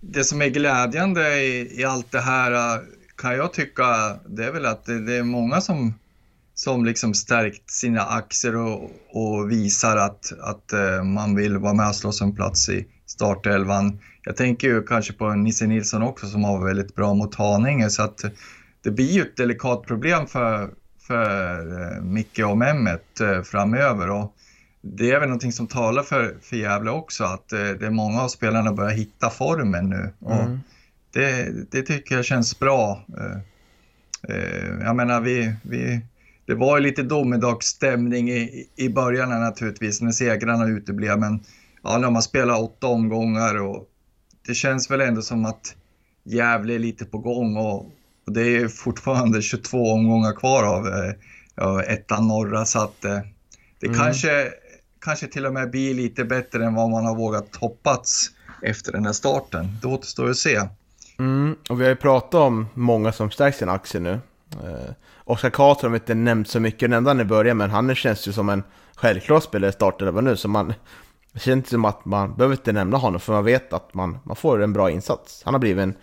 det 0.00 0.24
som 0.24 0.42
är 0.42 0.48
glädjande 0.48 1.40
i, 1.40 1.80
i, 1.80 1.84
allt 1.84 2.12
det 2.12 2.20
här 2.20 2.52
eh, 2.52 2.82
kan 3.16 3.36
jag 3.36 3.52
tycka, 3.52 4.18
det 4.26 4.44
är 4.44 4.52
väl 4.52 4.66
att 4.66 4.84
det, 4.84 5.06
det 5.06 5.16
är 5.16 5.22
många 5.22 5.60
som 5.60 5.94
som 6.58 6.84
liksom 6.84 7.14
stärkt 7.14 7.70
sina 7.70 8.02
aktier 8.02 8.56
och, 8.56 8.90
och 9.12 9.50
visar 9.50 9.96
att, 9.96 10.32
att 10.40 10.72
uh, 10.74 11.04
man 11.04 11.36
vill 11.36 11.58
vara 11.58 11.74
med 11.74 11.88
och 11.88 11.96
slåss 11.96 12.20
om 12.20 12.34
plats 12.34 12.68
i 12.68 12.86
startelvan. 13.06 13.98
Jag 14.22 14.36
tänker 14.36 14.68
ju 14.68 14.82
kanske 14.82 15.12
på 15.12 15.30
Nisse 15.30 15.66
Nilsson 15.66 16.02
också 16.02 16.26
som 16.26 16.44
har 16.44 16.66
väldigt 16.66 16.94
bra 16.94 17.14
mot 17.14 17.34
Haninge 17.34 17.90
så 17.90 18.02
att 18.02 18.24
det 18.82 18.90
blir 18.90 19.10
ju 19.10 19.22
ett 19.22 19.36
delikat 19.36 19.82
problem 19.82 20.26
för, 20.26 20.70
för 21.00 21.66
uh, 21.80 22.02
Micke 22.02 22.38
och 22.38 22.58
Mehmet 22.58 23.20
uh, 23.20 23.42
framöver. 23.42 24.10
Och 24.10 24.34
det 24.80 25.10
är 25.10 25.20
väl 25.20 25.28
någonting 25.28 25.52
som 25.52 25.66
talar 25.66 26.02
för, 26.02 26.36
för 26.42 26.56
Gävle 26.56 26.90
också 26.90 27.24
att 27.24 27.48
det 27.48 27.86
är 27.86 27.90
många 27.90 28.22
av 28.22 28.28
spelarna 28.28 28.72
börjar 28.72 28.90
hitta 28.90 29.30
formen 29.30 29.88
nu. 29.88 30.12
Och 30.18 30.42
mm. 30.42 30.60
det, 31.12 31.52
det 31.70 31.82
tycker 31.82 32.14
jag 32.14 32.24
känns 32.24 32.58
bra. 32.58 33.04
Jag 34.80 34.96
menar, 34.96 35.20
vi, 35.20 35.54
vi 35.62 36.00
det 36.48 36.54
var 36.54 36.78
ju 36.78 36.82
lite 36.82 37.02
domedagsstämning 37.02 38.30
i, 38.30 38.68
i 38.76 38.88
början 38.88 39.28
naturligtvis 39.28 40.00
när 40.00 40.12
segrarna 40.12 40.66
uteblev. 40.66 41.18
Men 41.18 41.40
ja, 41.82 41.98
när 41.98 42.10
man 42.10 42.22
spelar 42.22 42.62
åtta 42.62 42.86
omgångar 42.86 43.60
och 43.62 43.88
det 44.46 44.54
känns 44.54 44.90
väl 44.90 45.00
ändå 45.00 45.22
som 45.22 45.44
att 45.44 45.76
Gävle 46.24 46.74
är 46.74 46.78
lite 46.78 47.04
på 47.04 47.18
gång 47.18 47.56
och, 47.56 47.92
och 48.28 48.34
det 48.34 48.56
är 48.56 48.68
fortfarande 48.68 49.42
22 49.42 49.92
omgångar 49.92 50.32
kvar 50.32 50.62
av 50.64 50.86
eh, 50.86 51.92
ettan 51.92 52.28
norra 52.28 52.64
så 52.64 52.78
att 52.78 53.04
eh, 53.04 53.18
det 53.80 53.86
mm. 53.86 53.98
kanske, 53.98 54.48
kanske 55.00 55.26
till 55.26 55.46
och 55.46 55.52
med 55.52 55.70
blir 55.70 55.94
lite 55.94 56.24
bättre 56.24 56.64
än 56.64 56.74
vad 56.74 56.90
man 56.90 57.04
har 57.06 57.14
vågat 57.14 57.56
hoppats 57.56 58.30
efter 58.62 58.92
den 58.92 59.06
här 59.06 59.12
starten. 59.12 59.78
Det 59.82 59.88
återstår 59.88 60.30
att 60.30 60.36
se. 60.36 60.60
Mm, 61.18 61.56
och 61.70 61.80
vi 61.80 61.84
har 61.84 61.90
ju 61.90 61.96
pratat 61.96 62.34
om 62.34 62.66
många 62.74 63.12
som 63.12 63.30
stärkt 63.30 63.58
sin 63.58 63.68
aktie 63.68 64.00
nu. 64.00 64.12
Eh, 64.52 64.92
Oskar 65.24 65.50
Karlsson 65.50 65.90
har 65.90 65.96
inte 65.96 66.14
nämnt 66.14 66.48
så 66.48 66.60
mycket, 66.60 66.90
nämnde 66.90 67.10
han 67.10 67.20
i 67.20 67.24
början, 67.24 67.56
men 67.56 67.70
han 67.70 67.94
känns 67.94 68.28
ju 68.28 68.32
som 68.32 68.48
en 68.48 68.62
självklar 68.94 69.40
spelare 69.40 69.70
i 69.70 69.72
startelvan 69.72 70.24
nu, 70.24 70.36
så 70.36 70.48
man 70.48 70.74
det 71.32 71.40
känns 71.40 71.68
som 71.68 71.84
att 71.84 72.04
man 72.04 72.34
behöver 72.34 72.54
inte 72.54 72.72
nämna 72.72 72.96
honom, 72.96 73.20
för 73.20 73.32
man 73.32 73.44
vet 73.44 73.72
att 73.72 73.94
man, 73.94 74.18
man 74.24 74.36
får 74.36 74.62
en 74.62 74.72
bra 74.72 74.90
insats. 74.90 75.42
Han 75.44 75.54
har 75.54 75.58
blivit 75.58 75.82
en, 75.82 75.94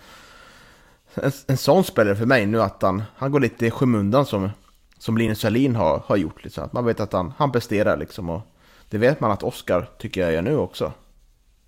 en, 1.23 1.31
en 1.47 1.57
sån 1.57 1.83
spelare 1.83 2.15
för 2.15 2.25
mig 2.25 2.45
nu, 2.45 2.61
att 2.61 2.81
han, 2.81 3.03
han 3.15 3.31
går 3.31 3.39
lite 3.39 3.65
i 3.65 3.71
skymundan 3.71 4.25
som, 4.25 4.49
som 4.97 5.17
Linus 5.17 5.39
Sahlin 5.39 5.75
har, 5.75 6.03
har 6.05 6.17
gjort. 6.17 6.43
Liksom. 6.43 6.63
Att 6.63 6.73
man 6.73 6.85
vet 6.85 6.99
att 6.99 7.13
han, 7.13 7.33
han 7.37 7.51
presterar 7.51 7.97
liksom, 7.97 8.29
och 8.29 8.41
det 8.89 8.97
vet 8.97 9.19
man 9.19 9.31
att 9.31 9.43
Oskar 9.43 9.89
tycker 9.99 10.21
jag 10.21 10.33
gör 10.33 10.41
nu 10.41 10.57
också. 10.57 10.93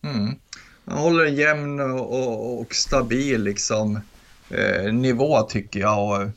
Mm. 0.04 0.36
Han 0.86 0.98
håller 0.98 1.26
en 1.26 1.36
jämn 1.36 1.80
och, 1.80 2.14
och, 2.14 2.60
och 2.62 2.76
stabil 2.76 3.44
liksom, 3.44 4.00
eh, 4.50 4.94
nivå 4.94 5.42
tycker 5.42 5.80
jag. 5.80 6.10
Och 6.10 6.30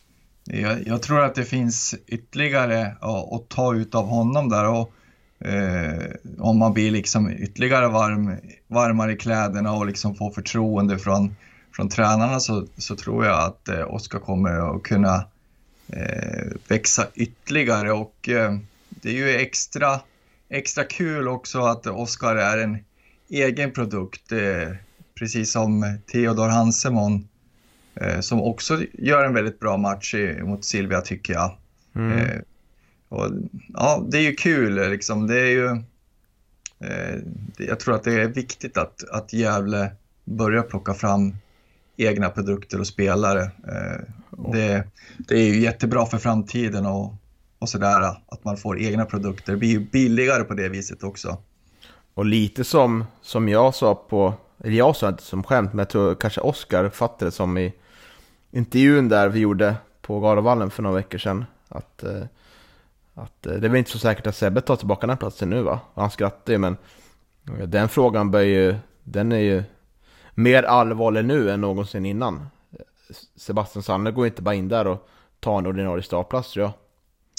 jag, 0.44 0.86
jag, 0.86 1.02
tror 1.02 1.20
att 1.20 1.34
det 1.34 1.44
finns 1.44 1.94
ytterligare 2.06 2.96
ja, 3.00 3.30
att 3.32 3.56
ta 3.56 3.74
ut 3.74 3.94
av 3.94 4.06
honom 4.06 4.48
där. 4.48 4.68
Och, 4.68 4.92
eh, 5.48 6.02
om 6.38 6.58
man 6.58 6.72
blir 6.72 6.90
liksom 6.90 7.30
ytterligare 7.30 7.88
varm, 7.88 8.36
varmare 8.66 9.12
i 9.12 9.16
kläderna 9.16 9.72
och 9.72 9.86
liksom 9.86 10.14
får 10.14 10.30
förtroende 10.30 10.98
från, 10.98 11.36
från 11.72 11.88
tränarna 11.88 12.40
så, 12.40 12.66
så 12.76 12.96
tror 12.96 13.26
jag 13.26 13.40
att 13.40 13.68
eh, 13.68 13.94
Oskar 13.94 14.18
kommer 14.18 14.76
att 14.76 14.82
kunna 14.82 15.24
eh, 15.88 16.46
växa 16.68 17.06
ytterligare. 17.14 17.92
Och 17.92 18.28
eh, 18.28 18.58
det 18.88 19.08
är 19.08 19.14
ju 19.14 19.30
extra, 19.30 20.00
extra 20.48 20.84
kul 20.84 21.28
också 21.28 21.60
att 21.60 21.86
Oskar 21.86 22.36
är 22.36 22.58
en 22.58 22.78
egen 23.28 23.70
produkt. 23.70 24.32
Eh, 24.32 24.76
precis 25.14 25.52
som 25.52 25.98
Theodor 26.12 26.48
Hansemon 26.48 27.28
eh, 27.94 28.20
som 28.20 28.42
också 28.42 28.82
gör 28.92 29.24
en 29.24 29.34
väldigt 29.34 29.60
bra 29.60 29.76
match 29.76 30.14
mot 30.42 30.64
Silvia 30.64 31.00
tycker 31.00 31.32
jag. 31.32 31.56
Mm. 31.94 32.18
Eh, 32.18 32.40
och, 33.08 33.30
ja, 33.74 34.06
det 34.10 34.18
är 34.18 34.22
ju 34.22 34.34
kul 34.34 34.90
liksom. 34.90 35.26
Det 35.26 35.40
är 35.40 35.50
ju, 35.50 35.66
eh, 36.78 37.20
jag 37.58 37.80
tror 37.80 37.94
att 37.94 38.02
det 38.02 38.12
är 38.12 38.28
viktigt 38.28 38.76
att, 38.76 39.04
att 39.10 39.32
Gävle 39.32 39.92
börjar 40.24 40.62
plocka 40.62 40.94
fram 40.94 41.34
egna 42.00 42.28
produkter 42.28 42.80
och 42.80 42.86
spelare. 42.86 43.42
Eh, 43.42 44.00
det, 44.52 44.84
det, 45.18 45.34
är 45.34 45.54
ju 45.54 45.60
jättebra 45.60 46.06
för 46.06 46.18
framtiden 46.18 46.86
och, 46.86 47.14
och 47.58 47.68
sådär, 47.68 48.00
att 48.26 48.44
man 48.44 48.56
får 48.56 48.80
egna 48.80 49.04
produkter. 49.04 49.52
Det 49.52 49.58
blir 49.58 49.68
ju 49.68 49.80
billigare 49.80 50.44
på 50.44 50.54
det 50.54 50.68
viset 50.68 51.02
också. 51.02 51.38
Och 52.14 52.24
lite 52.24 52.64
som, 52.64 53.04
som 53.22 53.48
jag 53.48 53.74
sa 53.74 53.94
på, 53.94 54.34
eller 54.64 54.76
jag 54.76 54.96
sa 54.96 55.08
inte 55.08 55.22
som 55.22 55.42
skämt, 55.42 55.72
men 55.72 55.78
jag 55.78 55.88
tror 55.88 56.14
kanske 56.14 56.40
Oskar 56.40 56.88
fattade 56.88 57.24
det 57.24 57.34
som 57.34 57.58
i 57.58 57.72
intervjun 58.50 59.08
där 59.08 59.28
vi 59.28 59.40
gjorde 59.40 59.76
på 60.00 60.20
Galavallen 60.20 60.70
för 60.70 60.82
några 60.82 60.96
veckor 60.96 61.18
sedan. 61.18 61.44
Att, 61.68 62.02
eh, 62.02 62.22
att 63.14 63.46
eh, 63.46 63.52
det 63.52 63.66
är 63.66 63.70
väl 63.70 63.76
inte 63.76 63.90
så 63.90 63.98
säkert 63.98 64.26
att 64.26 64.36
Sebbe 64.36 64.60
tar 64.60 64.76
tillbaka 64.76 65.00
den 65.00 65.10
här 65.10 65.16
platsen 65.16 65.50
nu 65.50 65.62
va? 65.62 65.80
Och 65.94 66.02
han 66.02 66.10
skrattar 66.10 66.52
ju 66.52 66.58
men 66.58 66.76
den 67.66 67.88
frågan 67.88 68.30
bör 68.30 68.40
ju, 68.40 68.76
den 69.04 69.32
är 69.32 69.38
ju 69.38 69.64
mer 70.34 70.62
allvarlig 70.62 71.24
nu 71.24 71.50
än 71.50 71.60
någonsin 71.60 72.06
innan. 72.06 72.46
Sebastian 73.36 73.82
Sanne 73.82 74.10
går 74.10 74.26
inte 74.26 74.42
bara 74.42 74.54
in 74.54 74.68
där 74.68 74.86
och 74.86 75.08
tar 75.40 75.58
en 75.58 75.66
ordinarie 75.66 76.02
startplats 76.02 76.52
tror 76.52 76.64
jag. 76.64 76.72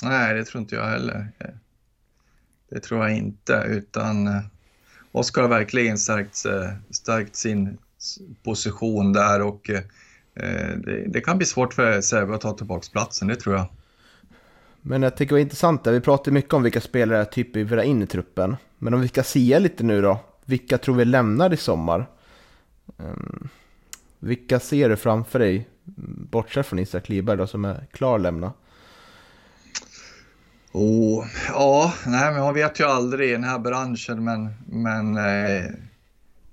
Nej, 0.09 0.33
det 0.33 0.43
tror 0.43 0.61
inte 0.61 0.75
jag 0.75 0.85
heller. 0.85 1.27
Det 2.69 2.79
tror 2.79 3.01
jag 3.01 3.17
inte, 3.17 3.65
utan 3.67 4.27
eh, 4.27 4.41
Oskar 5.11 5.41
har 5.41 5.49
verkligen 5.49 5.97
stärkt, 5.97 6.35
stärkt 6.89 7.35
sin 7.35 7.77
position 8.43 9.13
där 9.13 9.41
och 9.41 9.69
Eh, 10.35 10.77
det, 10.77 11.05
det, 11.07 11.21
kan 11.21 11.37
bli 11.37 11.45
svårt 11.45 11.73
för 11.73 12.01
Säve 12.01 12.35
att 12.35 12.41
ta 12.41 12.53
tillbaka 12.53 12.87
platsen, 12.91 13.27
det 13.27 13.35
tror 13.35 13.55
jag. 13.55 13.65
Men 14.81 15.03
jag 15.03 15.17
tycker 15.17 15.29
det 15.29 15.33
var 15.33 15.39
intressant 15.39 15.83
där, 15.83 15.91
vi 15.91 16.01
pratar 16.01 16.31
mycket 16.31 16.53
om 16.53 16.63
vilka 16.63 16.81
spelare 16.81 17.25
typ 17.25 17.55
vi 17.55 17.63
vill 17.63 17.79
ha 17.79 17.83
in 17.83 18.01
i 18.01 18.07
truppen. 18.07 18.55
Men 18.77 18.93
om 18.93 19.01
vi 19.01 19.07
ska 19.07 19.23
sia 19.23 19.59
lite 19.59 19.83
nu 19.83 20.01
då, 20.01 20.19
vilka 20.45 20.77
tror 20.77 20.95
vi 20.95 21.05
lämnar 21.05 21.53
i 21.53 21.57
sommar? 21.57 22.05
Um, 22.97 23.49
vilka 24.19 24.59
ser 24.59 24.89
du 24.89 24.95
framför 24.95 25.39
dig, 25.39 25.69
bortsett 26.29 26.67
från 26.67 26.79
Isak 26.79 27.09
Liberg 27.09 27.37
då, 27.37 27.47
som 27.47 27.65
är 27.65 27.87
klar 27.91 28.15
att 28.15 28.21
lämna? 28.21 28.53
Oh, 30.73 31.25
ja, 31.47 31.93
nej, 32.05 32.31
men 32.31 32.41
man 32.41 32.53
vet 32.53 32.79
ju 32.79 32.83
aldrig 32.83 33.29
i 33.29 33.31
den 33.31 33.43
här 33.43 33.59
branschen, 33.59 34.23
men, 34.23 34.53
men 34.65 35.17
eh, 35.17 35.65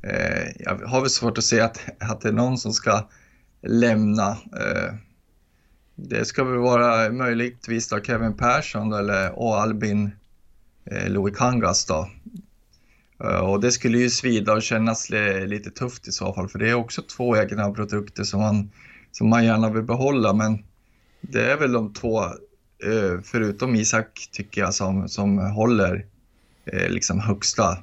eh, 0.03 0.49
jag 0.59 0.79
har 0.87 1.01
väl 1.01 1.11
svårt 1.11 1.39
att 1.39 1.45
se 1.45 1.61
att, 1.61 1.81
att 2.01 2.21
det 2.21 2.29
är 2.29 2.33
någon 2.33 2.59
som 2.59 2.73
ska 2.73 3.09
lämna. 3.63 4.31
Eh, 4.31 4.95
det 5.95 6.25
ska 6.25 6.45
väl 6.45 6.59
vara 6.59 7.13
möjligtvis 7.13 7.89
då 7.89 8.01
Kevin 8.01 8.37
Persson 8.37 8.93
eller, 8.93 9.39
och 9.39 9.61
Albin 9.61 10.11
eh, 10.85 11.11
Louis 11.11 11.37
Kangas 11.37 11.85
då. 11.85 12.09
Eh, 13.25 13.51
och 13.51 13.61
det 13.61 13.73
skulle 13.73 13.99
ju 13.99 14.11
svida 14.11 14.53
och 14.53 14.63
kännas 14.63 15.11
lite 15.47 15.71
tufft 15.71 16.09
i 16.09 16.13
så 16.13 16.35
fall, 16.35 16.49
för 16.49 16.59
det 16.59 16.71
är 16.71 16.75
också 16.75 17.03
två 17.03 17.37
egna 17.37 17.71
produkter 17.71 18.25
som 18.25 18.41
man, 18.41 18.71
som 19.13 19.29
man 19.29 19.45
gärna 19.45 19.71
vill 19.71 19.83
behålla. 19.83 20.33
Men 20.33 20.65
det 21.21 21.53
är 21.53 21.57
väl 21.57 21.73
de 21.73 21.93
två, 21.93 22.25
eh, 22.25 23.21
förutom 23.25 23.75
Isak, 23.75 24.29
tycker 24.33 24.61
jag, 24.61 24.75
som, 24.75 25.09
som 25.09 25.39
håller 25.39 26.07
eh, 26.65 26.89
liksom 26.89 27.21
högsta 27.21 27.79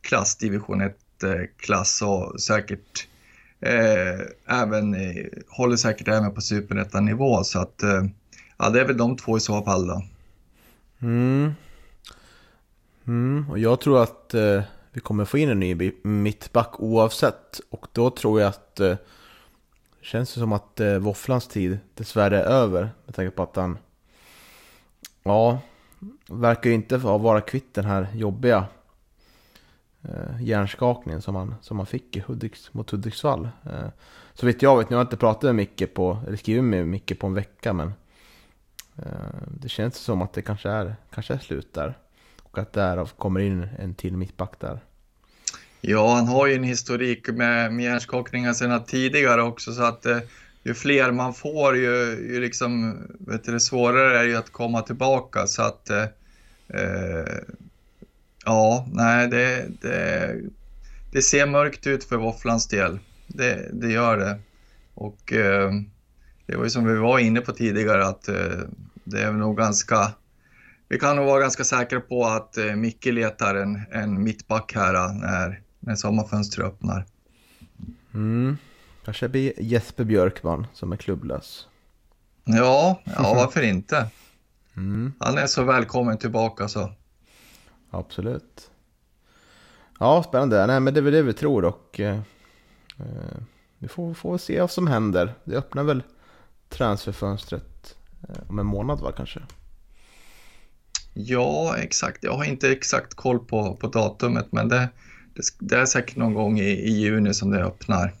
klass, 0.00 0.36
division 0.36 0.82
1-klass 0.82 2.02
och 2.02 2.40
säkert 2.40 3.08
eh, 3.60 4.20
även, 4.60 4.96
håller 5.48 5.76
säkert 5.76 6.08
även 6.08 6.34
på 6.34 6.40
superettan-nivå. 6.40 7.44
Så 7.44 7.58
att, 7.58 7.82
eh, 7.82 8.04
ja, 8.58 8.70
det 8.70 8.80
är 8.80 8.86
väl 8.86 8.96
de 8.96 9.16
två 9.16 9.36
i 9.36 9.40
så 9.40 9.64
fall 9.64 9.86
då. 9.86 10.02
Mm. 11.02 11.52
Mm, 13.06 13.50
och 13.50 13.58
jag 13.58 13.80
tror 13.80 14.02
att 14.02 14.34
eh, 14.34 14.62
vi 14.92 15.00
kommer 15.00 15.24
få 15.24 15.38
in 15.38 15.48
en 15.48 15.60
ny 15.60 15.92
mittback 16.02 16.80
oavsett. 16.80 17.60
Och 17.70 17.86
då 17.92 18.10
tror 18.10 18.40
jag 18.40 18.48
att 18.48 18.80
eh, 18.80 18.96
det 20.00 20.06
känns 20.06 20.30
som 20.30 20.52
att 20.52 20.80
eh, 20.80 20.98
Våfflans 20.98 21.48
tid 21.48 21.78
dessvärre 21.94 22.42
är 22.42 22.44
över. 22.44 22.90
Med 23.04 23.14
tanke 23.14 23.30
på 23.30 23.42
att 23.42 23.56
han, 23.56 23.78
ja, 25.22 25.58
verkar 26.28 26.70
ju 26.70 26.74
inte 26.74 26.96
vara 26.96 27.40
kvitt 27.40 27.74
den 27.74 27.84
här 27.84 28.06
jobbiga 28.14 28.66
eh, 30.02 30.42
hjärnskakningen 30.42 31.22
som 31.22 31.34
han, 31.34 31.54
som 31.60 31.78
han 31.78 31.86
fick 31.86 32.16
i 32.16 32.20
Hudiks, 32.20 32.74
mot 32.74 32.90
Hudiksvall. 32.90 33.48
Eh, 33.64 33.88
så 34.34 34.46
vitt 34.46 34.62
jag 34.62 34.78
vet, 34.78 34.90
nu 34.90 34.96
har 34.96 35.00
jag 35.00 35.06
inte 35.06 35.16
pratat 35.16 35.42
med 35.42 35.54
Micke 35.54 35.94
på, 35.94 36.18
eller 36.26 36.36
skrivit 36.36 36.64
med 36.64 36.86
Micke 36.86 37.18
på 37.18 37.26
en 37.26 37.34
vecka, 37.34 37.72
men 37.72 37.92
eh, 38.96 39.42
det 39.60 39.68
känns 39.68 39.96
som 39.96 40.22
att 40.22 40.32
det 40.32 40.42
kanske 40.42 40.70
är, 40.70 40.96
kanske 41.10 41.34
är 41.34 41.38
slut 41.38 41.74
där. 41.74 41.98
Och 42.52 42.58
att 42.58 42.72
därav 42.72 43.10
kommer 43.16 43.40
in 43.40 43.68
en 43.78 43.94
till 43.94 44.16
mittback 44.16 44.60
där. 44.60 44.80
Ja, 45.80 46.14
han 46.14 46.26
har 46.26 46.46
ju 46.46 46.54
en 46.54 46.64
historik 46.64 47.28
med, 47.28 47.72
med 47.72 47.84
hjärnskakningar 47.84 48.52
sedan 48.52 48.84
tidigare 48.84 49.42
också 49.42 49.72
så 49.72 49.82
att 49.82 50.06
eh, 50.06 50.18
ju 50.62 50.74
fler 50.74 51.12
man 51.12 51.34
får 51.34 51.76
ju, 51.76 51.94
ju 52.30 52.40
liksom, 52.40 52.98
vet 53.18 53.44
du, 53.44 53.52
det 53.52 53.60
svårare 53.60 54.18
är 54.18 54.24
ju 54.24 54.36
att 54.36 54.52
komma 54.52 54.82
tillbaka 54.82 55.46
så 55.46 55.62
att 55.62 55.90
eh, 55.90 56.06
eh, 56.68 57.38
ja, 58.44 58.88
nej 58.92 59.28
det, 59.28 59.66
det, 59.80 60.36
det, 61.12 61.22
ser 61.22 61.46
mörkt 61.46 61.86
ut 61.86 62.04
för 62.04 62.16
våfflans 62.16 62.68
del. 62.68 62.98
Det, 63.26 63.70
det 63.72 63.92
gör 63.92 64.18
det. 64.18 64.38
Och 64.94 65.32
eh, 65.32 65.70
det 66.46 66.56
var 66.56 66.64
ju 66.64 66.70
som 66.70 66.84
vi 66.84 66.96
var 66.96 67.18
inne 67.18 67.40
på 67.40 67.52
tidigare 67.52 68.06
att 68.06 68.28
eh, 68.28 68.58
det 69.04 69.22
är 69.22 69.32
nog 69.32 69.56
ganska 69.56 70.12
vi 70.92 70.98
kan 70.98 71.16
nog 71.16 71.26
vara 71.26 71.40
ganska 71.40 71.64
säkra 71.64 72.00
på 72.00 72.24
att 72.24 72.56
eh, 72.56 72.74
Micke 72.74 73.06
letar 73.06 73.54
en, 73.54 73.82
en 73.90 74.22
mittback 74.22 74.74
här 74.74 74.94
eh, 74.94 75.12
när, 75.12 75.60
när 75.80 75.94
sommarfönstret 75.94 76.66
öppnar. 76.66 77.06
Mm. 78.14 78.56
Kanske 79.04 79.28
blir 79.28 79.52
Jesper 79.58 80.04
Björkman 80.04 80.66
som 80.72 80.92
är 80.92 80.96
klubblös. 80.96 81.66
Ja, 82.44 83.00
ja 83.04 83.34
varför 83.34 83.62
inte? 83.62 84.06
Mm. 84.76 85.12
Han 85.18 85.38
är 85.38 85.46
så 85.46 85.62
välkommen 85.62 86.18
tillbaka 86.18 86.68
så. 86.68 86.92
Absolut. 87.90 88.70
Ja, 90.00 90.22
spännande. 90.22 90.66
Nej, 90.66 90.80
men 90.80 90.94
det 90.94 91.00
är 91.00 91.02
väl 91.02 91.12
det 91.12 91.22
vi 91.22 91.32
tror 91.32 91.64
och 91.64 92.00
eh, 92.00 92.18
eh, 92.98 93.40
vi 93.78 93.88
får, 93.88 94.14
får 94.14 94.38
se 94.38 94.60
vad 94.60 94.70
som 94.70 94.86
händer. 94.86 95.34
Det 95.44 95.56
öppnar 95.56 95.82
väl 95.82 96.02
transferfönstret 96.68 97.96
eh, 98.28 98.50
om 98.50 98.58
en 98.58 98.66
månad 98.66 99.00
va 99.00 99.12
kanske? 99.12 99.40
Ja, 101.14 101.76
exakt. 101.76 102.24
Jag 102.24 102.32
har 102.32 102.44
inte 102.44 102.72
exakt 102.72 103.14
koll 103.14 103.38
på, 103.38 103.76
på 103.76 103.86
datumet, 103.86 104.46
men 104.50 104.68
det, 104.68 104.88
det, 105.34 105.42
det 105.58 105.76
är 105.76 105.86
säkert 105.86 106.16
någon 106.16 106.34
gång 106.34 106.60
i, 106.60 106.70
i 106.70 106.90
juni 106.90 107.34
som 107.34 107.50
det 107.50 107.64
öppnar. 107.64 108.12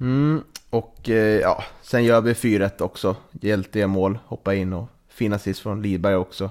Mm, 0.00 0.42
och 0.70 1.10
eh, 1.10 1.40
ja, 1.40 1.64
sen 1.82 2.04
gör 2.04 2.20
vi 2.20 2.32
4-1 2.32 2.82
också. 2.82 3.16
Hjälte 3.40 3.86
mål, 3.86 4.18
hoppa 4.26 4.54
in 4.54 4.72
och 4.72 4.88
fina 5.08 5.38
sist 5.38 5.60
från 5.60 5.82
Lidberg 5.82 6.16
också. 6.16 6.50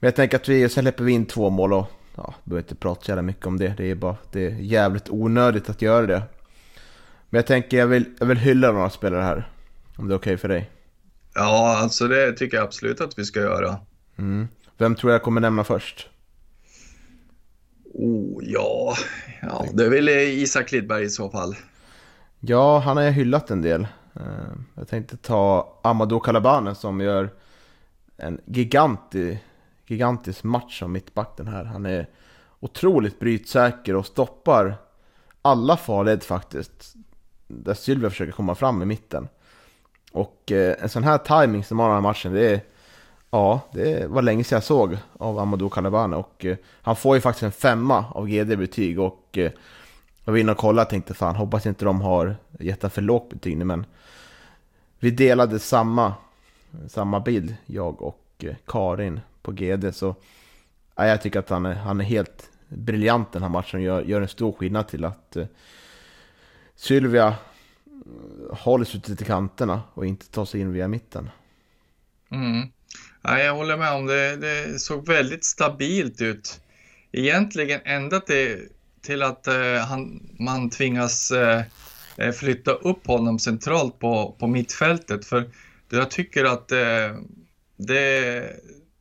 Men 0.00 0.08
jag 0.08 0.14
tänker 0.14 0.36
att 0.36 0.48
vi, 0.48 0.68
sen 0.68 0.84
släpper 0.84 1.04
vi 1.04 1.12
in 1.12 1.26
två 1.26 1.50
mål 1.50 1.72
och 1.72 1.86
ja, 2.16 2.34
behöver 2.44 2.62
inte 2.62 2.74
prata 2.74 3.04
så 3.04 3.10
jävla 3.10 3.22
mycket 3.22 3.46
om 3.46 3.58
det. 3.58 3.74
Det 3.76 3.90
är 3.90 3.94
bara 3.94 4.16
det 4.32 4.46
är 4.46 4.50
jävligt 4.50 5.08
onödigt 5.10 5.70
att 5.70 5.82
göra 5.82 6.06
det. 6.06 6.22
Men 7.30 7.38
jag 7.38 7.46
tänker 7.46 7.78
jag 7.78 7.86
vill, 7.86 8.04
jag 8.18 8.26
vill 8.26 8.38
hylla 8.38 8.72
några 8.72 8.90
spelare 8.90 9.22
här. 9.22 9.50
Om 9.96 10.08
det 10.08 10.14
är 10.14 10.18
okej 10.18 10.34
okay 10.34 10.36
för 10.36 10.48
dig. 10.48 10.70
Ja, 11.34 11.78
alltså 11.78 12.08
det 12.08 12.32
tycker 12.32 12.56
jag 12.56 12.64
absolut 12.64 13.00
att 13.00 13.18
vi 13.18 13.24
ska 13.24 13.40
göra. 13.40 13.76
Mm. 14.18 14.48
Vem 14.76 14.94
tror 14.94 15.12
jag 15.12 15.22
kommer 15.22 15.40
nämna 15.40 15.64
först? 15.64 16.08
Oh, 17.94 18.44
ja. 18.44 18.94
ja, 19.42 19.66
det 19.72 19.84
är 19.84 19.90
väl 19.90 20.08
Isak 20.08 20.72
Lidberg 20.72 21.04
i 21.04 21.10
så 21.10 21.30
fall. 21.30 21.56
Ja, 22.40 22.78
han 22.78 22.96
har 22.96 23.04
jag 23.04 23.12
hyllat 23.12 23.50
en 23.50 23.62
del. 23.62 23.86
Eh, 24.14 24.52
jag 24.74 24.88
tänkte 24.88 25.16
ta 25.16 25.72
Amadou 25.82 26.20
Kalabane 26.20 26.74
som 26.74 27.00
gör 27.00 27.30
en 28.16 28.40
gigantisk, 28.44 29.40
gigantisk 29.86 30.44
match 30.44 30.78
som 30.78 30.92
mittback 30.92 31.36
den 31.36 31.48
här. 31.48 31.64
Han 31.64 31.86
är 31.86 32.06
otroligt 32.60 33.18
brytsäker 33.18 33.96
och 33.96 34.06
stoppar 34.06 34.76
alla 35.42 35.76
farled 35.76 36.22
faktiskt. 36.22 36.94
Där 37.46 37.74
Sylvia 37.74 38.10
försöker 38.10 38.32
komma 38.32 38.54
fram 38.54 38.82
i 38.82 38.84
mitten. 38.84 39.28
Och 40.12 40.52
eh, 40.52 40.76
en 40.82 40.88
sån 40.88 41.04
här 41.04 41.18
timing 41.18 41.64
som 41.64 41.78
har 41.78 41.86
den 41.86 41.94
här 41.94 42.02
matchen, 42.02 42.32
det 42.32 42.50
är 42.50 42.60
Ja, 43.30 43.60
det 43.72 44.06
var 44.06 44.22
länge 44.22 44.44
sedan 44.44 44.56
jag 44.56 44.64
såg 44.64 44.98
av 45.18 45.38
Amadou 45.38 45.68
Kalabane 45.68 46.16
och 46.16 46.44
eh, 46.44 46.56
han 46.64 46.96
får 46.96 47.16
ju 47.16 47.20
faktiskt 47.20 47.42
en 47.42 47.52
femma 47.52 48.04
av 48.10 48.28
GD-betyg 48.28 49.00
och 49.00 49.38
eh, 49.38 49.52
jag 50.24 50.32
var 50.32 50.38
inne 50.38 50.52
och 50.52 50.58
kollade 50.58 50.82
och 50.82 50.90
tänkte 50.90 51.14
fan 51.14 51.36
hoppas 51.36 51.66
inte 51.66 51.84
de 51.84 52.00
har 52.00 52.36
gett 52.60 52.92
för 52.92 53.02
lågt 53.02 53.30
betyg 53.30 53.56
nu 53.56 53.64
men 53.64 53.86
vi 54.98 55.10
delade 55.10 55.58
samma, 55.58 56.14
samma 56.88 57.20
bild, 57.20 57.56
jag 57.66 58.02
och 58.02 58.24
eh, 58.38 58.54
Karin 58.66 59.20
på 59.42 59.52
GD 59.52 59.94
så 59.94 60.14
ja, 60.94 61.06
jag 61.06 61.22
tycker 61.22 61.38
att 61.38 61.50
han 61.50 61.66
är, 61.66 61.74
han 61.74 62.00
är 62.00 62.04
helt 62.04 62.50
briljant 62.68 63.32
den 63.32 63.42
här 63.42 63.48
matchen 63.48 63.82
gör, 63.82 64.02
gör 64.02 64.20
en 64.20 64.28
stor 64.28 64.52
skillnad 64.52 64.88
till 64.88 65.04
att 65.04 65.36
eh, 65.36 65.46
Sylvia 66.74 67.34
håller 68.50 68.84
sig 68.84 69.00
till 69.00 69.26
kanterna 69.26 69.82
och 69.94 70.06
inte 70.06 70.26
tar 70.26 70.44
sig 70.44 70.60
in 70.60 70.72
via 70.72 70.88
mitten. 70.88 71.30
Mm. 72.30 72.68
Ja, 73.28 73.38
jag 73.38 73.54
håller 73.54 73.76
med 73.76 73.92
om 73.92 74.06
det. 74.06 74.36
Det 74.36 74.78
såg 74.78 75.06
väldigt 75.06 75.44
stabilt 75.44 76.20
ut. 76.20 76.60
Egentligen 77.12 77.80
ända 77.84 78.20
till, 78.20 78.68
till 79.02 79.22
att 79.22 79.46
eh, 79.46 79.76
han, 79.88 80.28
man 80.38 80.70
tvingas 80.70 81.30
eh, 81.30 81.62
eh 82.16 82.32
flytta 82.32 82.70
upp 82.70 83.06
honom 83.06 83.38
centralt 83.38 83.98
på, 83.98 84.36
på 84.38 84.46
mittfältet. 84.46 85.24
För 85.24 85.50
jag 85.90 86.10
tycker 86.10 86.44
att 86.44 86.72
eh, 86.72 87.16
det, 87.76 88.42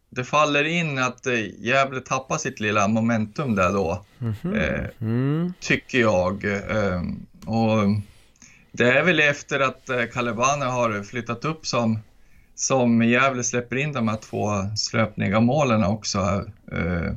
det 0.10 0.24
faller 0.24 0.64
in 0.64 0.98
att 0.98 1.28
eh, 1.28 1.66
Gävle 1.66 2.02
tappar 2.02 2.38
sitt 2.38 2.60
lilla 2.60 2.88
momentum 2.88 3.56
där 3.56 3.74
då. 3.74 4.06
Mm 4.20 4.34
-hmm. 4.34 4.90
mm. 5.02 5.54
Tycker 5.60 6.00
jag. 6.00 6.46
Eh, 6.46 7.02
och 7.46 7.88
det 8.72 8.92
är 8.92 9.04
väl 9.04 9.20
efter 9.20 9.60
att 9.60 9.90
Kalebane 10.14 10.66
har 10.66 11.04
flyttat 11.04 11.46
upp 11.46 11.68
som 11.68 12.00
som 12.58 13.02
Gävle 13.02 13.44
släpper 13.44 13.76
in 13.76 13.94
de 13.94 14.08
här 14.08 14.18
två 14.18 14.50
slöpniga 14.76 15.40
målen 15.40 15.84
också. 15.84 16.46
Eh, 16.72 17.14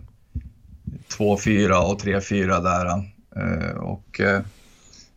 2-4 1.09 1.93
och 1.93 2.01
3-4 2.01 2.61
där. 2.61 2.87
Eh, 3.37 3.77
och, 3.77 4.21
eh, 4.21 4.43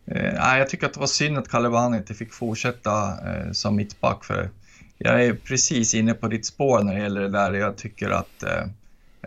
eh 0.06 0.58
jag 0.58 0.70
tycker 0.70 0.86
att 0.86 0.94
det 0.94 1.00
var 1.00 1.08
synd 1.08 1.38
att 1.38 1.50
Kalevani 1.50 1.98
inte 1.98 2.14
fick 2.14 2.34
fortsätta 2.34 3.08
eh, 3.10 3.52
som 3.52 3.76
mittback. 3.76 4.26
För 4.26 4.50
jag 4.98 5.26
är 5.26 5.34
precis 5.34 5.94
inne 5.94 6.14
på 6.14 6.28
ditt 6.28 6.46
spår 6.46 6.84
när 6.84 6.94
det 6.94 7.02
gäller 7.02 7.22
det 7.22 7.30
där. 7.30 7.54
Jag 7.54 7.78
tycker 7.78 8.10
att 8.10 8.44
eh, 8.44 8.64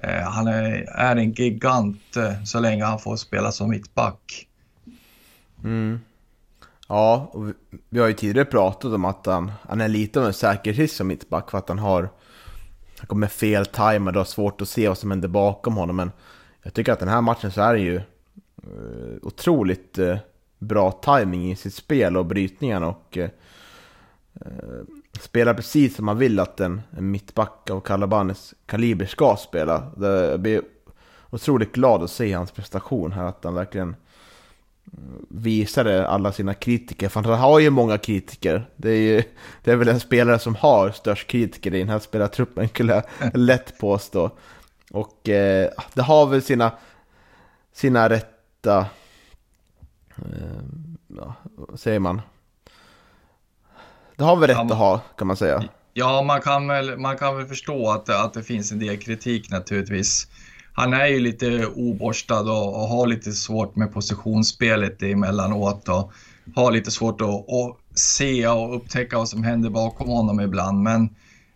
eh 0.03 0.23
han 0.23 0.47
är, 0.47 0.89
är, 0.89 1.17
en 1.17 1.33
gigant 1.33 2.17
eh, 2.17 2.45
så 2.45 2.61
länge 2.61 2.85
han 2.85 2.99
får 2.99 3.17
spela 3.17 3.53
som 3.53 3.71
mittback. 3.71 4.47
Mm. 5.65 6.01
Ja, 6.87 7.31
och 7.33 7.45
vi 7.89 8.01
har 8.01 8.07
ju 8.07 8.13
tidigare 8.13 8.45
pratat 8.45 8.93
om 8.93 9.05
att 9.05 9.27
han, 9.27 9.53
han 9.63 9.81
är 9.81 9.89
lite 9.89 10.21
av 10.21 10.27
en 10.27 10.33
säkerhetsrisk 10.33 10.95
som 10.97 11.07
mittback 11.07 11.51
för 11.51 11.59
att 11.59 11.69
han 11.69 11.79
har 11.79 12.09
han 12.99 13.07
kommer 13.07 13.27
fel 13.27 13.67
timer, 13.67 14.07
och 14.07 14.13
det 14.13 14.19
har 14.19 14.25
svårt 14.25 14.61
att 14.61 14.69
se 14.69 14.89
vad 14.89 14.99
som 14.99 15.11
händer 15.11 15.29
bakom 15.29 15.77
honom. 15.77 15.97
Men 15.97 16.13
jag 16.63 16.75
tycker 16.75 16.93
att 16.93 16.99
den 16.99 17.09
här 17.09 17.21
matchen 17.21 17.51
så 17.51 17.61
är 17.61 17.75
det 17.75 17.81
ju 17.81 17.97
eh, 17.97 19.17
otroligt 19.23 19.99
eh, 19.99 20.17
bra 20.59 20.93
timing 20.93 21.53
i 21.53 21.57
sitt 21.57 21.75
spel 21.75 22.17
och 22.17 22.27
brytningarna 22.27 22.89
och 22.89 23.19
eh, 23.19 23.31
eh, 24.35 24.83
spelar 25.21 25.55
precis 25.55 25.97
som 25.97 26.05
man 26.05 26.19
vill 26.19 26.41
att 26.41 26.61
en, 26.61 26.81
en 26.91 27.11
mittback 27.11 27.71
av 27.71 27.81
Calabanes 27.81 28.55
kaliber 28.67 29.07
ska 29.07 29.37
spela. 29.37 29.93
Jag 30.01 30.41
blir 30.41 30.63
otroligt 31.31 31.73
glad 31.73 32.03
att 32.03 32.11
se 32.11 32.33
hans 32.33 32.51
prestation 32.51 33.13
här, 33.13 33.25
att 33.25 33.45
han 33.45 33.55
verkligen 33.55 33.97
visade 35.29 36.09
alla 36.09 36.33
sina 36.33 36.55
kritiker, 36.55 37.09
för 37.09 37.23
han 37.23 37.39
har 37.39 37.59
ju 37.59 37.71
många 37.71 37.99
kritiker. 37.99 38.71
Det 38.77 38.91
är, 38.91 39.01
ju, 39.01 39.23
det 39.65 39.71
är 39.71 39.77
väl 39.77 39.89
en 39.89 40.01
spelare 40.01 40.39
som 40.39 40.55
har 40.55 40.91
störst 40.91 41.27
kritiker 41.27 41.75
i 41.75 41.79
den 41.79 41.89
här 41.89 41.99
spelartruppen, 41.99 42.69
skulle 42.69 42.95
jag 42.95 43.05
lätt 43.37 43.79
påstå. 43.79 44.31
Och 44.91 45.29
eh, 45.29 45.71
det 45.95 46.03
har 46.03 46.27
väl 46.27 46.43
sina, 46.43 46.73
sina 47.73 48.09
rätta, 48.09 48.79
eh, 50.17 50.63
ja, 51.09 51.35
vad 51.45 51.81
säger 51.81 51.99
man? 51.99 52.21
Det 54.17 54.25
har 54.25 54.37
väl 54.37 54.49
rätt 54.49 54.57
ja, 54.57 54.65
att 54.65 54.79
ha, 54.79 54.99
kan 54.99 55.27
man 55.27 55.37
säga. 55.37 55.65
Ja, 55.93 56.23
man 56.23 56.41
kan 56.41 56.69
väl, 56.69 56.99
man 56.99 57.19
kan 57.19 57.37
väl 57.37 57.47
förstå 57.47 57.91
att, 57.91 58.09
att 58.09 58.35
det 58.35 58.43
finns 58.43 58.73
en 58.73 58.79
del 58.79 58.97
kritik 58.97 59.51
naturligtvis 59.51 60.29
han 60.77 60.93
är 60.93 61.07
ju 61.07 61.21
lite 61.21 61.67
oborstad 61.67 62.41
och, 62.41 62.75
och 62.75 62.89
har 62.89 63.07
lite 63.07 63.33
svårt 63.33 63.77
med 63.77 63.93
positionsspelet 63.93 65.03
emellanåt 65.03 65.89
och 65.89 66.13
har 66.55 66.73
lite 66.73 66.91
svårt 66.91 67.21
att, 67.21 67.29
att 67.29 67.99
se 67.99 68.49
och 68.49 68.77
upptäcka 68.77 69.19
vad 69.19 69.29
som 69.29 69.45
händer 69.45 69.71
bakom 69.71 70.09
honom 70.09 70.41
ibland. 70.41 70.83
Men, 70.83 71.09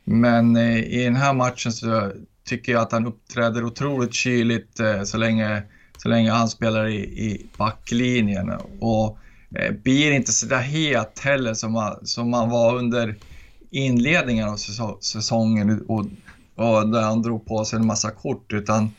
men 0.05 0.57
eh, 0.57 0.79
i 0.79 1.05
den 1.05 1.17
här 1.17 1.33
matchen 1.33 1.73
så 1.73 2.13
tycker 2.45 2.73
jag 2.73 2.83
att 2.83 2.93
han 2.93 3.07
uppträder 3.07 3.65
otroligt 3.65 4.15
kyligt 4.15 4.81
eh, 4.81 5.03
så 5.03 5.19
länge, 5.19 5.63
så 5.97 6.09
länge 6.09 6.31
han 6.31 6.49
spelar 6.49 6.87
i, 6.87 7.01
i 7.01 7.47
backlinjen. 7.57 8.51
Och 8.81 9.19
eh, 9.57 9.73
blir 9.73 10.13
inte 10.13 10.33
så 10.33 10.47
där 10.47 10.61
het 10.61 11.19
heller 11.19 11.55
som 11.55 11.73
man, 11.73 12.07
som 12.07 12.31
man 12.31 12.51
var 12.51 12.77
under 12.77 13.17
inledningen 13.71 14.49
av 14.49 14.57
säsongen 15.01 15.85
och, 15.89 16.07
och 16.55 16.89
där 16.89 17.03
han 17.03 17.23
drog 17.23 17.47
på 17.47 17.65
sig 17.65 17.79
en 17.79 17.87
massa 17.87 18.11
kort. 18.11 18.53
Utan, 18.53 18.91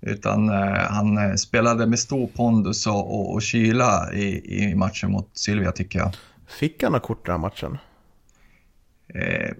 utan 0.00 0.48
han 0.88 1.38
spelade 1.38 1.86
med 1.86 1.98
stor 1.98 2.26
pondus 2.26 2.86
och, 2.86 3.20
och, 3.20 3.32
och 3.32 3.42
kyla 3.42 4.12
i, 4.12 4.54
i 4.62 4.74
matchen 4.74 5.10
mot 5.10 5.30
Sylvia 5.32 5.72
tycker 5.72 5.98
jag. 5.98 6.16
Fick 6.46 6.82
han 6.82 6.92
några 6.92 7.06
kort 7.06 7.26
den 7.26 7.32
här 7.32 7.38
matchen? 7.38 7.78
Eh, 9.14 9.50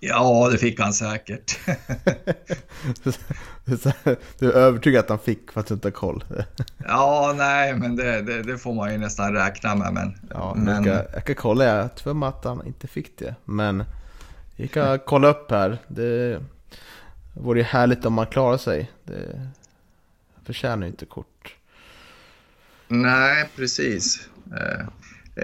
ja, 0.00 0.48
det 0.52 0.58
fick 0.58 0.80
han 0.80 0.92
säkert. 0.92 1.58
du 4.38 4.50
är 4.50 4.56
övertygad 4.56 5.04
att 5.04 5.08
han 5.08 5.18
fick 5.18 5.52
för 5.52 5.60
att 5.60 5.66
du 5.66 5.74
inte 5.74 5.88
har 5.88 5.92
koll? 5.92 6.24
ja, 6.86 7.34
nej, 7.36 7.74
men 7.74 7.96
det, 7.96 8.22
det, 8.22 8.42
det, 8.42 8.58
får 8.58 8.74
man 8.74 8.92
ju 8.92 8.98
nästan 8.98 9.32
räkna 9.32 9.74
med. 9.74 9.92
Men, 9.92 10.18
ja, 10.30 10.54
men... 10.56 10.84
Jag, 10.84 11.04
ska, 11.04 11.14
jag 11.14 11.24
kan 11.24 11.34
kolla, 11.34 11.64
jag 11.64 11.94
tror 11.94 12.28
att 12.28 12.44
han 12.44 12.66
inte 12.66 12.86
fick 12.86 13.18
det. 13.18 13.34
Men 13.44 13.84
vi 14.56 14.68
kan 14.68 14.98
kolla 14.98 15.28
upp 15.28 15.50
här. 15.50 15.78
Det 15.88 16.40
vore 17.34 17.58
ju 17.58 17.64
härligt 17.64 18.04
om 18.04 18.12
man 18.12 18.26
klarar 18.26 18.56
sig. 18.56 18.90
Det 19.04 19.50
förtjänar 20.46 20.86
ju 20.86 20.90
inte 20.90 21.06
kort. 21.06 21.56
Nej, 22.88 23.48
precis. 23.56 24.28
Eh, 24.52 24.80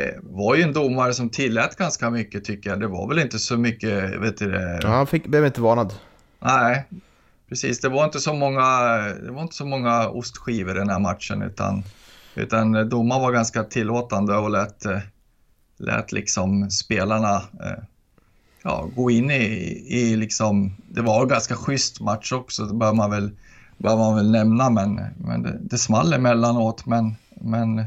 eh, 0.00 0.14
var 0.22 0.54
ju 0.54 0.62
en 0.62 0.72
domare 0.72 1.14
som 1.14 1.30
tillät 1.30 1.76
ganska 1.76 2.11
mycket 2.11 2.44
tycker 2.44 2.70
jag. 2.70 2.80
Det 2.80 2.87
var 2.87 3.08
väl 3.08 3.18
inte 3.18 3.38
så 3.38 3.56
mycket, 3.56 4.20
vet 4.20 4.38
du 4.38 4.50
det? 4.50 4.80
Ja, 4.82 4.88
han 4.88 5.06
fick, 5.06 5.26
blev 5.26 5.46
inte 5.46 5.61
varnad. 5.61 5.94
Nej, 6.40 6.84
precis. 7.48 7.80
Det 7.80 7.88
var 7.88 8.04
inte 8.04 8.20
så 8.20 8.34
många, 8.34 8.61
det 8.98 9.30
var 9.30 9.42
inte 9.42 9.54
så 9.54 9.66
många 9.66 10.08
ostskivor 10.08 10.76
i 10.76 10.78
den 10.78 10.90
här 10.90 10.98
matchen 10.98 11.42
utan, 11.42 11.82
utan 12.34 12.88
domaren 12.88 13.22
var 13.22 13.32
ganska 13.32 13.64
tillåtande 13.64 14.37
och 14.37 14.50
lät, 14.50 14.84
eh, 14.84 14.98
lät 15.78 16.12
liksom 16.12 16.70
spelarna 16.70 17.37
eh, 17.37 17.84
ja, 18.62 18.88
gå 18.96 19.11
in 19.11 19.30
i, 19.30 19.44
i 19.88 20.16
liksom, 20.16 20.76
det 20.88 21.02
var 21.02 21.22
en 21.22 21.28
ganska 21.28 21.54
schysst 21.54 22.00
match 22.00 22.32
också, 22.32 22.64
det 22.64 22.74
bör 22.74 22.92
man 22.92 23.11
väl, 23.11 23.30
bör 23.78 23.96
man 23.96 24.16
väl 24.16 24.30
nämna, 24.30 24.70
men, 24.70 25.00
men 25.16 25.42
det, 25.42 25.58
det 25.60 25.78
small 25.78 26.12
emellanåt, 26.12 26.86
men, 26.86 27.16
men 27.30 27.84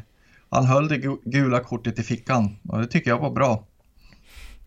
han 0.50 0.66
höll 0.66 0.88
det 0.88 0.98
gula 1.24 1.60
kortet 1.60 2.00
i 2.00 2.04
fickan 2.04 2.56
och 2.70 2.80
det 2.80 2.88
tycker 2.88 3.10
jag 3.10 3.20
var 3.20 3.32
bra. 3.32 3.64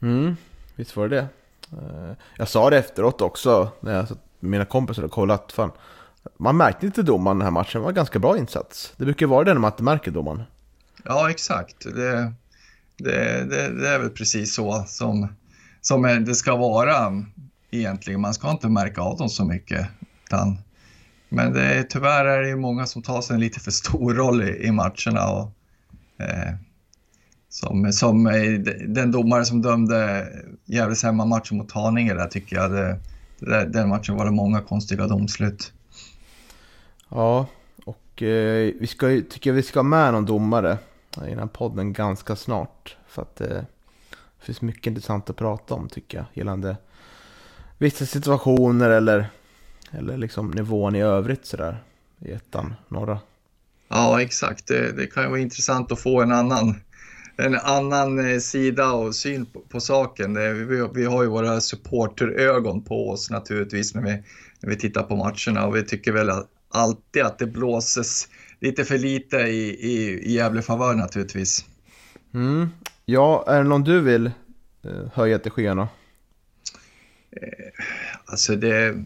Mm, 0.02 0.36
visst 0.76 0.96
var 0.96 1.08
det 1.08 1.16
det. 1.16 1.28
Eh, 1.72 2.16
jag 2.36 2.48
sa 2.48 2.70
det 2.70 2.78
efteråt 2.78 3.20
också 3.20 3.68
när 3.80 3.92
jag 3.94 4.06
mina 4.40 4.64
kompisar 4.64 5.02
har 5.02 5.08
kollat. 5.08 5.52
Fan, 5.52 5.70
man 6.36 6.56
märkte 6.56 6.86
inte 6.86 7.02
domaren 7.02 7.38
den 7.38 7.44
här 7.44 7.52
matchen, 7.52 7.80
det 7.80 7.82
var 7.82 7.88
en 7.88 7.94
ganska 7.94 8.18
bra 8.18 8.38
insats. 8.38 8.92
Det 8.96 9.04
brukar 9.04 9.26
vara 9.26 9.44
det 9.44 9.52
när 9.54 9.60
man 9.60 9.70
inte 9.70 9.82
märker 9.82 10.10
domaren. 10.10 10.42
Ja, 11.04 11.30
exakt. 11.30 11.84
Det, 11.84 12.32
det, 12.96 13.44
det, 13.44 13.80
det 13.80 13.88
är 13.88 13.98
väl 13.98 14.10
precis 14.10 14.54
så 14.54 14.84
som, 14.86 15.28
som 15.80 16.02
det 16.02 16.34
ska 16.34 16.56
vara 16.56 17.24
egentligen. 17.70 18.20
Man 18.20 18.34
ska 18.34 18.50
inte 18.50 18.68
märka 18.68 19.00
av 19.00 19.16
dem 19.16 19.28
så 19.28 19.44
mycket. 19.44 19.86
Utan, 20.26 20.58
men 21.34 21.52
det, 21.52 21.84
tyvärr 21.84 22.24
är 22.24 22.42
det 22.42 22.48
ju 22.48 22.56
många 22.56 22.86
som 22.86 23.02
tar 23.02 23.20
sig 23.20 23.34
en 23.34 23.40
lite 23.40 23.60
för 23.60 23.70
stor 23.70 24.14
roll 24.14 24.42
i, 24.42 24.66
i 24.66 24.72
matcherna. 24.72 25.30
Och, 25.30 25.52
Eh, 26.18 26.54
som, 27.48 27.92
som 27.92 28.24
den 28.88 29.12
domare 29.12 29.44
som 29.44 29.62
dömde 29.62 30.28
Gävles 30.64 31.02
hemmamatchen 31.02 31.58
mot 31.58 31.72
Haninge 31.72 32.14
där 32.14 32.26
tycker 32.26 32.56
jag, 32.56 32.70
det, 32.70 32.98
det, 33.38 33.64
den 33.64 33.88
matchen 33.88 34.16
var 34.16 34.24
det 34.24 34.30
många 34.30 34.60
konstiga 34.60 35.06
domslut. 35.06 35.72
Ja, 37.08 37.46
och 37.84 38.22
eh, 38.22 38.72
vi 38.80 38.86
ska, 38.86 39.06
tycker 39.06 39.50
jag 39.50 39.54
vi 39.54 39.62
ska 39.62 39.78
ha 39.78 39.84
med 39.84 40.12
någon 40.12 40.26
domare 40.26 40.78
i 41.26 41.30
den 41.30 41.38
här 41.38 41.46
podden 41.46 41.92
ganska 41.92 42.36
snart. 42.36 42.96
För 43.08 43.22
att 43.22 43.40
eh, 43.40 43.48
det 43.48 44.46
finns 44.46 44.60
mycket 44.60 44.86
intressant 44.86 45.30
att 45.30 45.36
prata 45.36 45.74
om 45.74 45.88
tycker 45.88 46.18
jag. 46.18 46.26
Gällande 46.34 46.76
vissa 47.78 48.06
situationer 48.06 48.90
eller, 48.90 49.30
eller 49.98 50.16
liksom 50.16 50.50
nivån 50.50 50.94
i 50.94 51.02
övrigt 51.02 51.46
sådär. 51.46 51.82
I 52.18 52.30
ettan, 52.30 52.74
norra. 52.88 53.18
Ja, 53.88 54.22
exakt. 54.22 54.66
Det, 54.66 54.92
det, 54.92 55.06
kan 55.06 55.22
ju 55.22 55.28
vara 55.28 55.40
intressant 55.40 55.92
att 55.92 56.00
få 56.00 56.22
en 56.22 56.32
annan, 56.32 56.74
en 57.36 57.54
annan 57.54 58.30
eh, 58.32 58.38
sida 58.38 58.92
och 58.92 59.14
syn 59.14 59.46
på, 59.46 59.60
på 59.60 59.80
saken. 59.80 60.34
Vi, 60.68 60.88
vi, 60.94 61.04
har 61.04 61.22
ju 61.22 61.28
våra 61.28 61.60
supporterögon 61.60 62.82
på 62.82 63.10
oss 63.10 63.30
naturligtvis 63.30 63.94
när 63.94 64.02
vi, 64.02 64.22
när 64.60 64.70
vi 64.70 64.76
tittar 64.76 65.02
på 65.02 65.16
matcherna 65.16 65.66
och 65.66 65.76
vi 65.76 65.82
tycker 65.82 66.12
väl 66.12 66.30
alltid 66.68 67.22
att 67.22 67.38
det 67.38 67.46
blåses 67.46 68.28
lite 68.60 68.84
för 68.84 68.98
lite 68.98 69.36
i, 69.36 69.68
i, 69.68 70.20
i 70.22 70.32
Gävle 70.32 70.62
favör 70.62 70.94
naturligtvis. 70.94 71.64
Mm. 72.34 72.68
Ja, 73.04 73.44
är 73.48 73.62
det 73.62 73.68
någon 73.68 73.84
du 73.84 74.00
vill 74.00 74.26
eh, 74.84 75.12
höja 75.14 75.38
till 75.38 75.50
skyarna? 75.50 75.88
Eh, 77.30 77.82
alltså 78.24 78.56
det, 78.56 79.04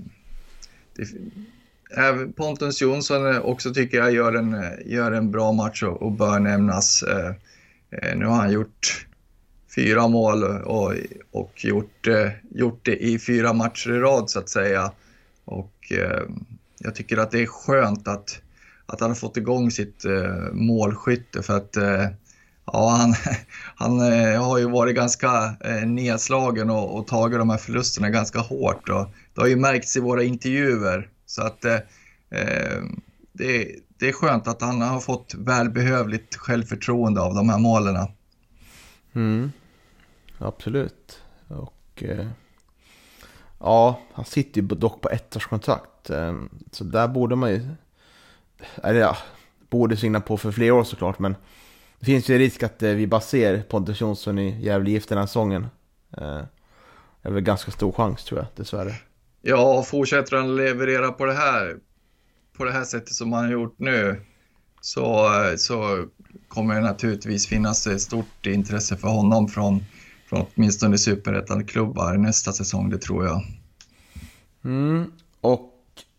det 0.98 2.32
Pontus 2.36 2.80
Jonsson 2.80 3.34
eh, 3.34 3.40
också 3.40 3.74
tycker 3.74 3.98
jag 3.98 4.12
gör 4.12 4.32
en, 4.32 4.54
eh, 4.54 4.70
gör 4.86 5.12
en 5.12 5.30
bra 5.30 5.52
match 5.52 5.82
och, 5.82 6.02
och 6.02 6.12
bör 6.12 6.38
nämnas. 6.38 7.02
Eh, 7.02 7.32
nu 8.16 8.26
har 8.26 8.36
han 8.36 8.52
gjort 8.52 9.06
fyra 9.74 10.08
mål 10.08 10.44
och, 10.44 10.94
och 11.30 11.64
gjort, 11.64 12.06
gjort 12.50 12.80
det 12.84 12.96
i 12.96 13.18
fyra 13.18 13.52
matcher 13.52 13.90
i 13.90 13.98
rad 13.98 14.30
så 14.30 14.38
att 14.38 14.48
säga. 14.48 14.92
Och 15.44 15.92
jag 16.78 16.94
tycker 16.94 17.16
att 17.16 17.30
det 17.30 17.42
är 17.42 17.46
skönt 17.46 18.08
att, 18.08 18.40
att 18.86 19.00
han 19.00 19.10
har 19.10 19.14
fått 19.14 19.36
igång 19.36 19.70
sitt 19.70 20.04
målskytte 20.52 21.42
för 21.42 21.56
att 21.56 21.76
ja, 22.72 22.88
han, 22.88 23.14
han 23.76 24.12
eh, 24.12 24.44
har 24.44 24.58
ju 24.58 24.70
varit 24.70 24.96
ganska 24.96 25.56
eh, 25.64 25.86
nedslagen 25.86 26.70
och, 26.70 26.98
och 26.98 27.06
tagit 27.06 27.38
de 27.38 27.50
här 27.50 27.58
förlusterna 27.58 28.10
ganska 28.10 28.38
hårt. 28.38 28.88
Och 28.88 29.06
det 29.34 29.40
har 29.40 29.48
ju 29.48 29.56
märkts 29.56 29.96
i 29.96 30.00
våra 30.00 30.22
intervjuer 30.22 31.08
så 31.26 31.42
att 31.42 31.64
eh, 31.64 31.74
eh, 32.30 32.82
det, 33.32 33.74
det 33.98 34.08
är 34.08 34.12
skönt 34.12 34.48
att 34.48 34.62
han 34.62 34.82
har 34.82 35.00
fått 35.00 35.34
välbehövligt 35.34 36.36
självförtroende 36.36 37.20
av 37.20 37.34
de 37.34 37.48
här 37.48 37.58
målen. 37.58 38.06
Mm. 39.12 39.52
Absolut. 40.38 41.20
Och 41.48 42.02
eh, 42.02 42.26
ja, 43.58 44.00
han 44.12 44.24
sitter 44.24 44.60
ju 44.60 44.66
dock 44.66 45.00
på 45.00 45.08
ettårskontrakt. 45.08 46.10
Eh, 46.10 46.34
så 46.72 46.84
där 46.84 47.08
borde 47.08 47.36
man 47.36 47.50
ju, 47.50 47.68
eller 48.82 49.00
ja, 49.00 49.16
borde 49.70 49.96
signa 49.96 50.20
på 50.20 50.36
för 50.36 50.52
fler 50.52 50.70
år 50.70 50.84
såklart. 50.84 51.18
Men 51.18 51.36
det 51.98 52.06
finns 52.06 52.30
ju 52.30 52.38
risk 52.38 52.62
att 52.62 52.82
eh, 52.82 52.90
vi 52.90 53.06
bara 53.06 53.20
ser 53.20 53.62
Pontus 53.62 54.00
Jonsson 54.00 54.38
i 54.38 54.64
Gävle 54.64 54.90
IF 54.90 55.06
den 55.06 55.18
här 55.18 55.26
säsongen. 55.26 55.66
Eh, 56.16 56.42
det 57.22 57.28
är 57.28 57.30
väl 57.30 57.42
ganska 57.42 57.70
stor 57.70 57.92
chans 57.92 58.24
tror 58.24 58.40
jag, 58.40 58.46
dessvärre. 58.56 58.94
Ja, 59.42 59.82
fortsätter 59.82 60.36
han 60.36 60.56
leverera 60.56 61.12
på 61.12 61.24
det 61.24 61.32
här, 61.32 61.76
på 62.56 62.64
det 62.64 62.72
här 62.72 62.84
sättet 62.84 63.14
som 63.14 63.32
han 63.32 63.44
har 63.44 63.52
gjort 63.52 63.78
nu 63.78 64.20
så, 64.80 65.30
så 65.56 66.06
kommer 66.48 66.74
det 66.74 66.80
naturligtvis 66.80 67.46
finnas 67.46 67.86
ett 67.86 68.00
stort 68.00 68.46
intresse 68.46 68.96
för 68.96 69.08
honom 69.08 69.48
från, 69.48 69.84
från 70.28 70.46
åtminstone 70.54 70.98
superettan-klubbar 70.98 72.16
nästa 72.16 72.52
säsong, 72.52 72.90
det 72.90 72.98
tror 72.98 73.26
jag. 73.26 73.42
Mm, 74.64 75.12
och 75.40 75.72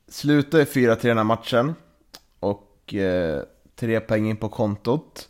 slutar 0.07 0.59
i 0.59 0.63
4-3 0.63 0.97
den 1.01 1.17
här 1.17 1.23
matchen 1.23 1.73
och 2.39 2.93
eh, 2.93 3.43
tre 3.75 3.99
poäng 3.99 4.29
in 4.29 4.37
på 4.37 4.49
kontot. 4.49 5.29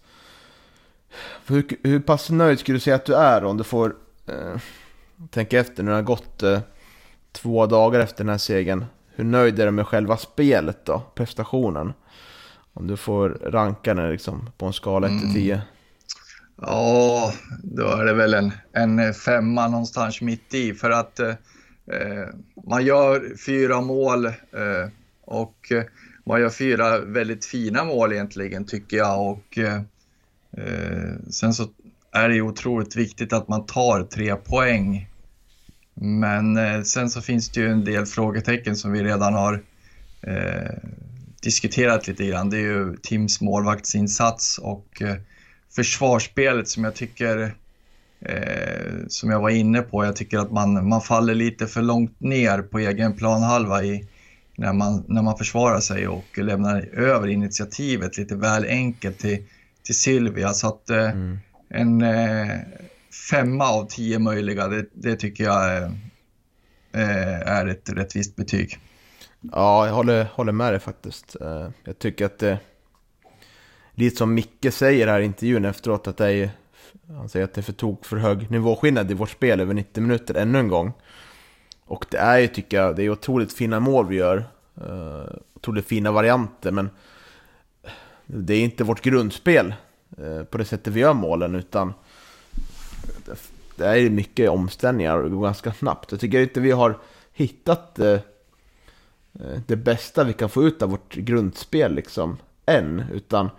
Hur, 1.48 1.68
hur 1.84 2.00
pass 2.00 2.30
nöjd 2.30 2.60
skulle 2.60 2.76
du 2.76 2.80
säga 2.80 2.96
att 2.96 3.06
du 3.06 3.16
är 3.16 3.44
om 3.44 3.58
du 3.58 3.64
får 3.64 3.96
eh, 4.28 4.62
tänka 5.30 5.60
efter 5.60 5.84
när 5.84 5.92
det 5.92 5.98
har 5.98 6.04
gått 6.04 6.44
eh, 6.44 6.60
två 7.32 7.66
dagar 7.66 8.00
efter 8.00 8.24
den 8.24 8.30
här 8.30 8.38
segern. 8.38 8.86
Hur 9.16 9.24
nöjd 9.24 9.60
är 9.60 9.66
du 9.66 9.72
med 9.72 9.88
själva 9.88 10.18
spelet 10.18 10.86
då? 10.86 11.02
Prestationen? 11.16 11.94
Om 12.74 12.88
du 12.88 12.98
får 12.98 13.30
ranka 13.30 13.94
den 13.94 14.12
liksom 14.12 14.50
på 14.58 14.66
en 14.66 14.74
skala 14.74 15.08
1 15.08 15.22
till 15.22 15.34
10. 15.34 15.54
Mm. 15.54 15.66
Ja, 16.62 17.34
då 17.64 17.88
är 17.88 18.06
det 18.06 18.14
väl 18.14 18.34
en, 18.34 18.52
en 18.74 19.14
femma 19.14 19.68
någonstans 19.68 20.22
mitt 20.22 20.54
i 20.54 20.74
för 20.74 20.90
att 20.90 21.20
eh, 21.20 21.34
man 22.68 22.86
gör 22.86 23.38
fyra 23.46 23.82
mål 23.82 24.26
eh, 24.26 24.34
och 25.26 25.72
man 26.26 26.42
gör 26.42 26.50
fyra 26.50 27.00
väldigt 27.00 27.46
fina 27.46 27.84
mål 27.84 28.14
egentligen 28.14 28.66
tycker 28.66 28.98
jag 28.98 29.32
och 29.32 29.58
eh, 29.58 29.82
Eh, 30.58 31.30
sen 31.30 31.54
så 31.54 31.68
är 32.12 32.30
det 32.30 32.42
otroligt 32.42 32.96
viktigt 32.96 33.34
att 33.34 33.48
man 33.48 33.66
tar 33.66 34.04
tre 34.04 34.36
poäng 34.36 35.10
men 36.02 36.58
eh, 36.58 36.82
sen 36.82 37.10
så 37.10 37.22
finns 37.22 37.50
det 37.50 37.60
ju 37.60 37.68
en 37.72 37.86
del 37.86 38.06
frågetecken 38.06 38.76
som 38.76 38.92
vi 38.92 39.04
redan 39.04 39.34
har 39.34 39.64
eh, 40.22 40.74
diskuterat 41.42 42.08
lite 42.08 42.26
grann. 42.26 42.50
Det 42.50 42.58
är 42.58 42.62
ju 42.62 42.98
Tims 43.02 43.42
målvaktsinsats 43.42 44.58
och 44.58 45.02
eh, 45.02 45.16
försvarsspelet 45.76 46.68
som 46.68 46.84
jag 46.84 46.96
tycker, 46.96 47.56
eh, 48.20 48.94
som 49.08 49.30
jag 49.30 49.40
var 49.40 49.50
inne 49.50 49.82
på, 49.82 50.06
jag 50.06 50.16
tycker 50.16 50.40
att 50.40 50.52
man, 50.52 50.90
man 50.90 51.02
faller 51.02 51.36
lite 51.36 51.68
för 51.68 51.82
långt 51.82 52.20
ner 52.20 52.62
på 52.62 52.80
egen 52.80 53.14
planhalva 53.14 53.84
i, 53.84 54.08
när, 54.56 54.74
man, 54.74 55.04
när 55.08 55.22
man 55.22 55.38
försvarar 55.38 55.80
sig 55.80 56.08
och 56.08 56.38
lämnar 56.38 56.82
över 56.94 57.28
initiativet 57.28 58.18
lite 58.18 58.36
väl 58.36 58.66
enkelt 58.66 59.20
till, 59.20 59.44
till 59.84 60.00
Silvia. 60.00 60.54
Så 60.54 60.68
att 60.68 60.90
eh, 60.90 61.10
mm. 61.10 61.40
en 61.70 62.02
eh, 62.02 62.58
femma 63.32 63.66
av 63.66 63.88
tio 63.90 64.20
möjliga, 64.20 64.68
det, 64.68 64.86
det 64.94 65.16
tycker 65.16 65.44
jag 65.44 65.84
eh, 66.92 67.48
är 67.48 67.68
ett 67.68 67.90
rättvist 67.90 68.36
betyg. 68.36 68.80
Ja, 69.42 69.88
jag 69.88 69.94
håller, 69.94 70.24
håller 70.24 70.52
med 70.52 70.74
dig 70.74 70.80
faktiskt. 70.80 71.36
Jag 71.84 72.00
tycker 72.00 72.26
att 72.26 72.40
det, 72.40 72.60
lite 73.92 74.16
som 74.16 74.34
Micke 74.34 74.74
säger 74.74 75.08
här 75.08 75.20
i 75.20 75.26
intervjun 75.26 75.66
efteråt, 75.66 76.08
att 76.08 76.18
det 76.18 76.32
är, 76.32 76.52
han 77.08 77.30
säger 77.30 77.44
att 77.44 77.54
det 77.54 77.62
är 77.62 77.64
för 77.64 77.74
tok 77.74 78.06
för 78.06 78.18
hög 78.18 78.52
nivåskillnad 78.52 79.12
i 79.12 79.14
vårt 79.14 79.30
spel 79.30 79.60
över 79.60 79.74
90 79.74 80.02
minuter 80.02 80.36
ännu 80.36 80.60
en 80.60 80.68
gång. 80.68 80.94
Och 81.86 82.06
det 82.12 82.18
är 82.18 82.38
ju, 82.38 82.48
tycker 82.48 82.78
jag, 82.78 82.96
det 82.96 83.04
är 83.04 83.10
otroligt 83.10 83.54
fina 83.54 83.80
mål 83.80 84.08
vi 84.08 84.16
gör. 84.16 84.46
Otroligt 85.56 85.88
fina 85.88 86.12
varianter, 86.12 86.72
men 86.72 86.90
det 88.32 88.54
är 88.54 88.64
inte 88.64 88.84
vårt 88.84 89.02
grundspel 89.02 89.74
eh, 90.18 90.44
på 90.44 90.58
det 90.58 90.66
sättet 90.66 90.94
vi 90.94 91.00
gör 91.00 91.14
målen, 91.14 91.56
utan 91.56 91.94
det 93.76 93.86
är 93.86 94.10
mycket 94.10 94.50
omställningar 94.50 95.18
och 95.18 95.24
det 95.24 95.36
går 95.36 95.44
ganska 95.44 95.74
snabbt. 95.74 96.12
Jag 96.12 96.22
tycker 96.22 96.42
inte 96.42 96.60
vi 96.60 96.72
har 96.72 96.98
hittat 97.34 98.00
eh, 98.00 98.12
eh, 98.12 99.60
det 99.68 99.76
bästa 99.76 100.24
vi 100.24 100.34
kan 100.34 100.50
få 100.50 100.64
ut 100.64 100.82
av 100.82 100.90
vårt 100.90 101.16
grundspel 101.16 101.96
liksom, 101.96 102.38
än, 102.66 103.04
utan 103.14 103.50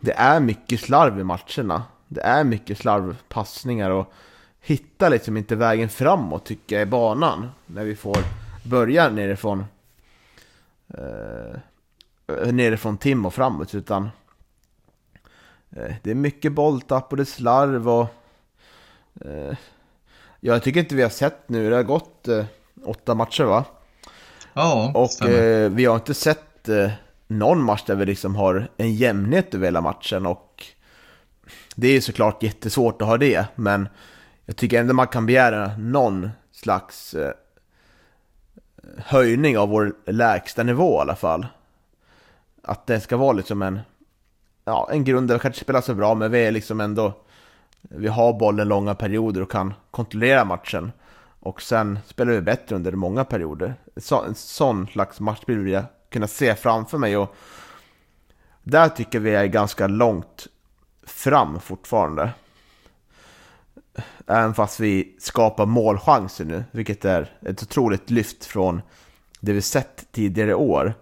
det 0.00 0.12
är 0.12 0.40
mycket 0.40 0.80
slarv 0.80 1.20
i 1.20 1.24
matcherna. 1.24 1.82
Det 2.08 2.20
är 2.20 2.44
mycket 2.44 2.78
slarvpassningar 2.78 3.90
och 3.90 4.12
hitta 4.60 5.08
liksom 5.08 5.36
inte 5.36 5.56
vägen 5.56 5.88
framåt 5.88 6.44
tycker 6.44 6.76
jag 6.76 6.82
i 6.82 6.90
banan. 6.90 7.48
När 7.66 7.84
vi 7.84 7.96
får 7.96 8.18
börja 8.64 9.08
nerifrån 9.08 9.64
eh, 10.88 11.58
nerifrån 12.52 12.98
Tim 12.98 13.26
och 13.26 13.34
framåt 13.34 13.74
utan 13.74 14.10
eh, 15.76 15.94
det 16.02 16.10
är 16.10 16.14
mycket 16.14 16.52
bolltapp 16.52 17.10
och 17.10 17.16
det 17.16 17.22
är 17.22 17.24
slarv 17.24 17.88
och 17.88 18.06
eh, 19.24 19.56
jag 20.40 20.62
tycker 20.62 20.80
inte 20.80 20.94
vi 20.94 21.02
har 21.02 21.10
sett 21.10 21.48
nu, 21.48 21.70
det 21.70 21.76
har 21.76 21.82
gått 21.82 22.28
eh, 22.28 22.44
åtta 22.84 23.14
matcher 23.14 23.44
va? 23.44 23.64
Ja, 24.52 24.92
Och 24.94 25.28
eh, 25.28 25.70
vi 25.70 25.84
har 25.84 25.94
inte 25.94 26.14
sett 26.14 26.68
eh, 26.68 26.90
någon 27.26 27.62
match 27.64 27.82
där 27.86 27.94
vi 27.94 28.06
liksom 28.06 28.36
har 28.36 28.68
en 28.76 28.94
jämnhet 28.94 29.54
över 29.54 29.64
hela 29.64 29.80
matchen 29.80 30.26
och 30.26 30.66
det 31.74 31.88
är 31.88 32.00
såklart 32.00 32.42
jättesvårt 32.42 33.02
att 33.02 33.08
ha 33.08 33.16
det, 33.16 33.44
men 33.54 33.88
jag 34.46 34.56
tycker 34.56 34.80
ändå 34.80 34.94
man 34.94 35.06
kan 35.06 35.26
begära 35.26 35.76
någon 35.76 36.30
slags 36.52 37.14
eh, 37.14 37.32
höjning 38.98 39.58
av 39.58 39.68
vår 39.68 39.94
lägsta 40.06 40.62
nivå 40.62 40.98
i 40.98 41.00
alla 41.00 41.16
fall. 41.16 41.46
Att 42.62 42.86
det 42.86 43.00
ska 43.00 43.16
vara 43.16 43.32
liksom 43.32 43.62
en, 43.62 43.80
ja, 44.64 44.88
en 44.92 45.04
grund 45.04 45.28
där 45.28 45.34
vi 45.34 45.40
kanske 45.40 45.60
spelar 45.60 45.80
så 45.80 45.94
bra, 45.94 46.14
men 46.14 46.30
vi 46.30 46.46
är 46.46 46.50
liksom 46.50 46.80
ändå, 46.80 47.12
vi 47.80 48.08
har 48.08 48.32
bollen 48.32 48.68
långa 48.68 48.94
perioder 48.94 49.42
och 49.42 49.50
kan 49.50 49.74
kontrollera 49.90 50.44
matchen. 50.44 50.92
Och 51.40 51.62
sen 51.62 51.98
spelar 52.06 52.32
vi 52.32 52.40
bättre 52.40 52.76
under 52.76 52.92
många 52.92 53.24
perioder. 53.24 53.74
Så, 53.96 54.22
en 54.22 54.34
sån 54.34 54.86
slags 54.86 55.20
matchbild 55.20 55.64
vill 55.64 55.72
jag 55.72 55.84
kunna 56.10 56.26
se 56.26 56.54
framför 56.54 56.98
mig 56.98 57.16
och 57.16 57.36
där 58.62 58.88
tycker 58.88 59.20
vi 59.20 59.34
är 59.34 59.46
ganska 59.46 59.86
långt 59.86 60.46
fram 61.06 61.60
fortfarande. 61.60 62.30
Även 64.26 64.54
fast 64.54 64.80
vi 64.80 65.16
skapar 65.18 65.66
målchanser 65.66 66.44
nu, 66.44 66.64
vilket 66.70 67.04
är 67.04 67.38
ett 67.42 67.62
otroligt 67.62 68.10
lyft 68.10 68.44
från 68.44 68.82
det 69.40 69.52
vi 69.52 69.62
sett 69.62 70.12
tidigare 70.12 70.54
år. 70.54 70.94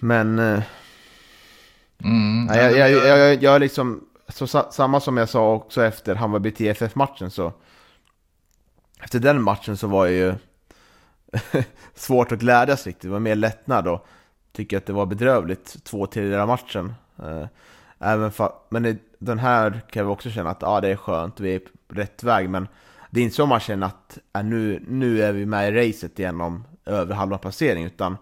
Men... 0.00 0.38
Eh, 0.38 0.62
mm, 2.04 2.56
jag, 2.56 2.76
jag, 2.76 2.90
jag, 2.90 3.18
jag, 3.18 3.42
jag 3.42 3.60
liksom... 3.60 4.06
Så, 4.28 4.46
samma 4.46 5.00
som 5.00 5.16
jag 5.16 5.28
sa 5.28 5.52
också 5.52 5.84
efter 5.84 6.14
Hammarby 6.14 6.50
TFF-matchen 6.50 7.30
så... 7.30 7.52
Efter 9.02 9.18
den 9.18 9.42
matchen 9.42 9.76
så 9.76 9.86
var 9.86 10.06
jag 10.06 10.14
ju 10.14 10.34
svårt 11.94 12.32
att 12.32 12.38
glädjas 12.38 12.86
riktigt. 12.86 13.02
Det 13.02 13.08
var 13.08 13.20
mer 13.20 13.34
lättnad 13.34 13.88
och 13.88 14.06
tycker 14.52 14.76
att 14.76 14.86
det 14.86 14.92
var 14.92 15.06
bedrövligt 15.06 15.84
två 15.84 16.06
tredjedelar 16.06 16.42
av 16.42 16.48
matchen. 16.48 16.94
Eh, 17.18 17.46
även 17.98 18.32
för, 18.32 18.52
men 18.68 18.98
den 19.18 19.38
här 19.38 19.80
kan 19.90 20.02
jag 20.02 20.12
också 20.12 20.30
känna 20.30 20.50
att 20.50 20.62
ja, 20.62 20.80
det 20.80 20.88
är 20.88 20.96
skönt, 20.96 21.40
vi 21.40 21.54
är 21.54 21.58
på 21.58 21.94
rätt 21.94 22.22
väg. 22.22 22.50
Men 22.50 22.68
det 23.10 23.20
är 23.20 23.24
inte 23.24 23.36
så 23.36 23.46
man 23.46 23.60
känner 23.60 23.86
att 23.86 24.18
ja, 24.32 24.42
nu, 24.42 24.84
nu 24.88 25.22
är 25.22 25.32
vi 25.32 25.46
med 25.46 25.68
i 25.68 25.88
racet 25.88 26.18
genom 26.18 26.64
över 26.84 27.14
halva 27.14 27.38
passering. 27.38 27.84
Utan 27.84 28.16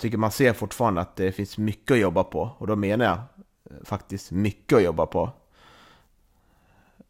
tycker 0.00 0.18
man 0.18 0.32
ser 0.32 0.52
fortfarande 0.52 1.00
att 1.00 1.16
det 1.16 1.32
finns 1.32 1.58
mycket 1.58 1.94
att 1.94 2.00
jobba 2.00 2.24
på. 2.24 2.50
Och 2.58 2.66
då 2.66 2.76
menar 2.76 3.04
jag 3.04 3.14
eh, 3.14 3.84
faktiskt 3.84 4.30
mycket 4.30 4.76
att 4.76 4.82
jobba 4.82 5.06
på. 5.06 5.32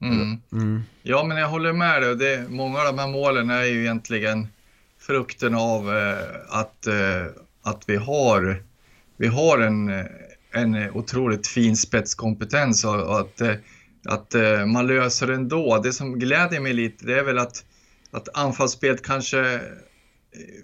Mm. 0.02 0.40
Mm. 0.52 0.82
Ja, 1.02 1.24
men 1.24 1.36
jag 1.36 1.48
håller 1.48 1.72
med 1.72 2.02
dig. 2.02 2.16
Det, 2.16 2.46
många 2.48 2.78
av 2.78 2.84
de 2.84 2.98
här 2.98 3.08
målen 3.08 3.50
är 3.50 3.64
ju 3.64 3.80
egentligen 3.80 4.48
frukten 4.98 5.54
av 5.54 5.96
eh, 5.96 6.24
att, 6.48 6.86
eh, 6.86 7.26
att 7.62 7.84
vi 7.86 7.96
har, 7.96 8.62
vi 9.16 9.26
har 9.26 9.58
en, 9.58 10.06
en 10.52 10.90
otroligt 10.90 11.46
fin 11.46 11.76
spetskompetens 11.76 12.84
och, 12.84 13.00
och 13.00 13.20
att, 13.20 13.42
att 14.08 14.34
eh, 14.34 14.66
man 14.66 14.86
löser 14.86 15.26
det 15.26 15.34
ändå. 15.34 15.78
Det 15.78 15.92
som 15.92 16.18
gläder 16.18 16.60
mig 16.60 16.72
lite 16.72 17.06
det 17.06 17.18
är 17.18 17.24
väl 17.24 17.38
att, 17.38 17.64
att 18.10 18.28
anfallsspelet 18.36 19.02
kanske 19.02 19.54
eh, 19.54 19.60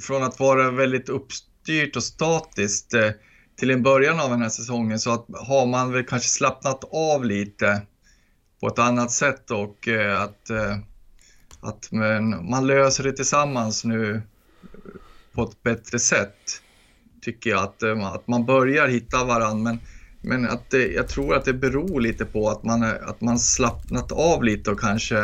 från 0.01 0.23
att 0.23 0.41
vara 0.41 0.71
väldigt 0.71 1.09
uppstyrt 1.09 1.56
och 1.97 2.03
statiskt 2.03 2.95
eh, 2.95 3.11
till 3.57 3.71
en 3.71 3.83
början 3.83 4.21
av 4.21 4.31
den 4.31 4.43
här 4.43 4.49
säsongen 4.49 4.99
så 4.99 5.11
att 5.11 5.27
har 5.49 5.67
man 5.67 5.93
väl 5.93 6.05
kanske 6.05 6.29
slappnat 6.29 6.85
av 6.93 7.25
lite 7.25 7.83
på 8.61 8.69
ett 8.69 8.79
annat 8.79 9.11
sätt 9.11 9.51
och 9.51 9.89
eh, 9.89 10.23
att, 10.23 10.51
eh, 10.51 10.79
att 11.61 11.89
man 12.43 12.67
löser 12.67 13.05
det 13.05 13.13
tillsammans 13.13 13.85
nu 13.85 14.23
på 15.33 15.43
ett 15.43 15.63
bättre 15.63 15.99
sätt 15.99 16.63
tycker 17.23 17.51
jag 17.51 17.63
att, 17.63 17.83
att 18.15 18.29
man 18.29 18.47
börjar 18.47 18.89
hitta 18.89 19.25
varandra. 19.25 19.73
Men 19.73 19.81
men 20.27 20.49
att 20.49 20.71
det, 20.71 20.93
jag 20.93 21.09
tror 21.09 21.35
att 21.35 21.45
det 21.45 21.53
beror 21.53 22.01
lite 22.01 22.25
på 22.25 22.51
att 22.51 22.65
man, 22.65 22.83
att 22.83 23.21
man 23.21 23.39
slappnat 23.39 24.13
av 24.13 24.45
lite 24.45 24.71
och 24.71 24.81
kanske, 24.81 25.19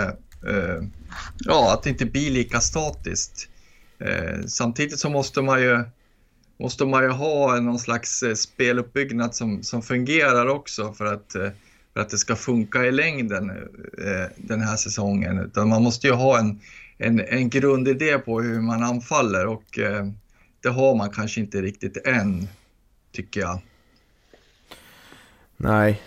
eh, 0.49 0.83
ja, 1.39 1.75
att 1.75 1.83
det 1.83 1.91
inte 1.91 2.07
blir 2.07 2.31
lika 2.31 2.61
statiskt. 2.61 3.49
Eh, 3.99 4.47
samtidigt 4.47 4.99
så 4.99 5.11
måste 5.11 5.43
man 5.43 5.63
ju, 5.63 5.85
måste 6.63 6.85
man 6.85 7.03
ju 7.03 7.09
ha 7.09 7.61
någon 7.61 7.79
slags 7.79 8.23
eh, 8.23 8.35
speluppbyggnad 8.35 9.35
som, 9.35 9.63
som 9.63 9.83
fungerar 9.83 10.47
också 10.47 10.93
för 10.93 11.05
att, 11.05 11.35
eh, 11.35 11.49
för 11.93 12.01
att 12.01 12.11
det 12.11 12.19
ska 12.19 12.37
funka 12.37 12.85
i 12.85 12.93
längden 12.93 13.51
eh, 13.51 14.31
den 14.37 14.61
här 14.61 14.77
säsongen. 14.77 15.39
Utan 15.39 15.69
man 15.69 15.83
måste 15.83 16.07
ju 16.07 16.13
ha 16.13 16.39
en, 16.39 16.61
en, 16.99 17.21
en 17.21 17.51
grundidé 17.51 18.19
på 18.19 18.41
hur 18.41 18.61
man 18.61 18.83
anfaller 18.83 19.47
och 19.47 19.79
det 20.63 20.69
har 20.69 20.95
man 20.95 21.11
kanske 21.11 21.41
inte 21.41 21.63
riktigt 21.63 22.07
än, 22.07 22.49
tycker 23.13 23.41
jag. 23.41 23.61
Nej, 25.57 26.03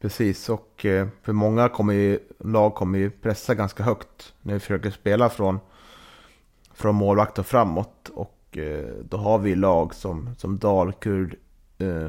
precis. 0.00 0.48
Och 0.48 0.86
för 1.22 1.32
många 1.32 1.68
kommer 1.68 1.94
ju, 1.94 2.18
lag 2.38 2.74
kommer 2.74 2.98
ju 2.98 3.10
pressa 3.10 3.54
ganska 3.54 3.82
högt 3.82 4.32
när 4.42 4.54
vi 4.54 4.60
försöker 4.60 4.90
spela 4.90 5.30
från, 5.30 5.58
från 6.74 6.94
målvakt 6.94 7.38
och 7.38 7.46
framåt. 7.46 7.95
Och 8.56 8.62
eh, 8.62 8.94
då 9.08 9.16
har 9.16 9.38
vi 9.38 9.54
lag 9.54 9.94
som, 9.94 10.34
som 10.38 10.58
Dalkurd, 10.58 11.36
eh, 11.78 12.08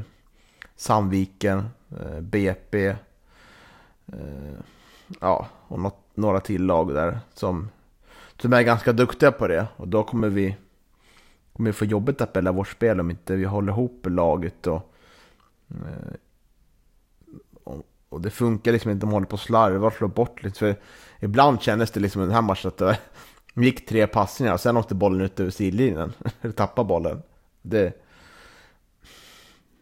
Sandviken, 0.76 1.70
eh, 2.00 2.20
BP, 2.22 2.88
eh, 4.08 4.60
ja, 5.20 5.48
och 5.68 5.80
något, 5.80 5.98
några 6.14 6.40
till 6.40 6.66
lag 6.66 6.94
där 6.94 7.20
som, 7.34 7.70
som 8.42 8.54
är 8.54 8.62
ganska 8.62 8.94
duktiga 8.94 9.32
på 9.32 9.48
det. 9.48 9.68
Och 9.78 9.88
då 9.88 10.04
kommer 10.04 10.30
vi, 10.30 10.56
kommer 11.54 11.70
vi 11.70 11.74
få 11.74 11.86
jobbigt 11.86 12.22
att 12.22 12.30
spela 12.30 12.52
vårt 12.52 12.68
spel 12.68 13.00
om 13.00 13.12
inte 13.12 13.36
vi 13.36 13.46
håller 13.46 13.72
ihop 13.74 14.06
laget 14.10 14.68
och 14.68 14.94
eh, 15.70 16.16
och 18.10 18.22
det 18.22 18.30
funkar 18.30 18.72
liksom 18.72 18.92
inte, 18.92 19.06
de 19.06 19.12
håller 19.12 19.28
på 19.28 19.34
och 19.34 19.40
slarvar 19.40 19.88
och 19.88 19.94
slår 19.94 20.08
bort 20.08 20.44
lite. 20.44 20.60
För 20.60 20.76
ibland 21.20 21.62
kändes 21.62 21.92
det 21.92 22.00
liksom 22.00 22.22
i 22.22 22.26
den 22.26 22.34
här 22.34 22.42
matchen 22.42 22.68
att 22.68 22.78
det 22.78 22.98
de 23.58 23.64
gick 23.64 23.86
tre 23.86 24.08
passningar 24.08 24.54
och 24.54 24.60
sen 24.60 24.78
åkte 24.78 24.96
bollen 24.96 25.22
ut 25.22 25.40
över 25.40 25.52
sidlinjen. 25.52 26.14
Eller 26.42 26.54
tappade 26.54 26.88
bollen. 26.88 27.22
Det, 27.62 28.04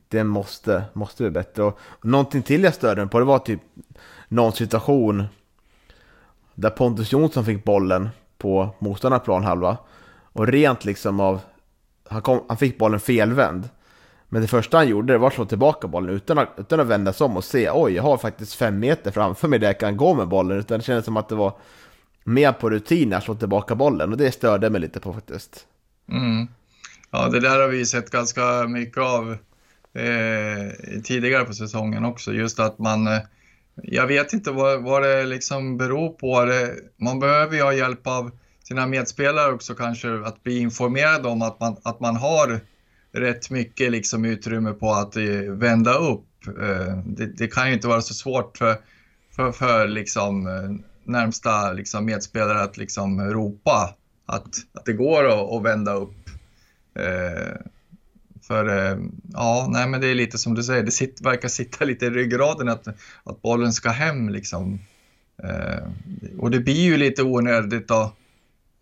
det 0.07 0.23
måste, 0.23 0.83
måste 0.93 1.23
bli 1.23 1.31
bättre. 1.31 1.63
Och 1.63 1.79
någonting 2.01 2.43
till 2.43 2.63
jag 2.63 2.73
störde 2.73 3.01
mig 3.01 3.09
på 3.09 3.19
det 3.19 3.25
var 3.25 3.39
typ 3.39 3.61
någon 4.27 4.51
situation 4.51 5.23
där 6.53 6.69
Pontus 6.69 7.11
Jonsson 7.11 7.45
fick 7.45 7.63
bollen 7.63 8.09
på 8.37 8.69
motståndarplan 8.79 9.43
halva. 9.43 9.77
Och 10.23 10.47
rent 10.47 10.85
liksom 10.85 11.19
av 11.19 11.39
han, 12.07 12.21
kom, 12.21 12.43
han 12.47 12.57
fick 12.57 12.77
bollen 12.77 12.99
felvänd. 12.99 13.69
Men 14.29 14.41
det 14.41 14.47
första 14.47 14.77
han 14.77 14.87
gjorde 14.87 15.17
var 15.17 15.27
att 15.27 15.33
slå 15.33 15.45
tillbaka 15.45 15.87
bollen 15.87 16.15
utan 16.15 16.37
att, 16.37 16.49
utan 16.57 16.79
att 16.79 16.87
vända 16.87 17.13
sig 17.13 17.25
om 17.25 17.37
och 17.37 17.43
se 17.43 17.69
oj, 17.71 17.93
jag 17.93 18.03
har 18.03 18.17
faktiskt 18.17 18.53
fem 18.53 18.79
meter 18.79 19.11
framför 19.11 19.47
mig 19.47 19.59
där 19.59 19.67
jag 19.67 19.79
kan 19.79 19.97
gå 19.97 20.13
med 20.13 20.27
bollen. 20.27 20.59
Utan 20.59 20.79
det 20.79 20.85
kändes 20.85 21.05
som 21.05 21.17
att 21.17 21.29
det 21.29 21.35
var 21.35 21.53
mer 22.27 22.51
på 22.51 22.69
rutin 22.69 23.13
att 23.13 23.23
slå 23.23 23.35
tillbaka 23.35 23.75
bollen 23.75 24.11
och 24.11 24.17
det 24.17 24.31
störde 24.31 24.69
mig 24.69 24.81
lite 24.81 24.99
på 24.99 25.13
faktiskt. 25.13 25.65
Mm. 26.11 26.47
Ja, 27.11 27.29
det 27.29 27.39
där 27.39 27.59
har 27.59 27.67
vi 27.67 27.85
sett 27.85 28.09
ganska 28.09 28.67
mycket 28.67 28.97
av 28.97 29.37
eh, 29.93 31.01
tidigare 31.03 31.45
på 31.45 31.53
säsongen 31.53 32.05
också. 32.05 32.33
Just 32.33 32.59
att 32.59 32.79
man, 32.79 33.07
eh, 33.07 33.19
jag 33.75 34.07
vet 34.07 34.33
inte 34.33 34.51
vad, 34.51 34.83
vad 34.83 35.03
det 35.03 35.25
liksom 35.25 35.77
beror 35.77 36.09
på. 36.09 36.45
Det, 36.45 36.75
man 36.97 37.19
behöver 37.19 37.55
ju 37.55 37.61
ha 37.61 37.73
hjälp 37.73 38.07
av 38.07 38.31
sina 38.63 38.87
medspelare 38.87 39.53
också 39.53 39.75
kanske, 39.75 40.13
att 40.25 40.43
bli 40.43 40.59
informerad 40.59 41.25
om 41.25 41.41
att 41.41 41.59
man, 41.59 41.77
att 41.83 41.99
man 41.99 42.15
har 42.15 42.59
rätt 43.11 43.49
mycket 43.49 43.91
liksom 43.91 44.25
utrymme 44.25 44.71
på 44.71 44.91
att 44.91 45.15
eh, 45.15 45.23
vända 45.47 45.93
upp. 45.93 46.27
Eh, 46.47 46.97
det, 47.05 47.25
det, 47.25 47.47
kan 47.47 47.67
ju 47.67 47.73
inte 47.73 47.87
vara 47.87 48.01
så 48.01 48.13
svårt 48.13 48.57
för, 48.57 48.75
för, 49.35 49.51
för 49.51 49.87
liksom, 49.87 50.47
eh, 50.47 50.94
närmsta 51.07 51.73
liksom, 51.73 52.05
medspelare 52.05 52.61
att 52.61 52.77
liksom, 52.77 53.21
ropa 53.21 53.95
att, 54.25 54.47
att 54.73 54.85
det 54.85 54.93
går 54.93 55.25
att, 55.25 55.53
att 55.53 55.63
vända 55.63 55.93
upp. 55.93 56.29
Eh, 56.99 57.55
för 58.41 58.77
eh, 58.77 58.97
ja, 59.33 59.67
nej 59.69 59.87
men 59.87 60.01
det 60.01 60.07
är 60.07 60.15
lite 60.15 60.37
som 60.37 60.53
du 60.53 60.63
säger, 60.63 60.83
det 60.83 60.91
sitter, 60.91 61.23
verkar 61.23 61.47
sitta 61.47 61.85
lite 61.85 62.05
i 62.05 62.09
ryggraden 62.09 62.69
att, 62.69 62.87
att 63.23 63.41
bollen 63.41 63.73
ska 63.73 63.89
hem 63.89 64.29
liksom. 64.29 64.79
Eh, 65.43 65.87
och 66.39 66.51
det 66.51 66.59
blir 66.59 66.81
ju 66.81 66.97
lite 66.97 67.23
onödigt 67.23 67.87
då 67.87 68.11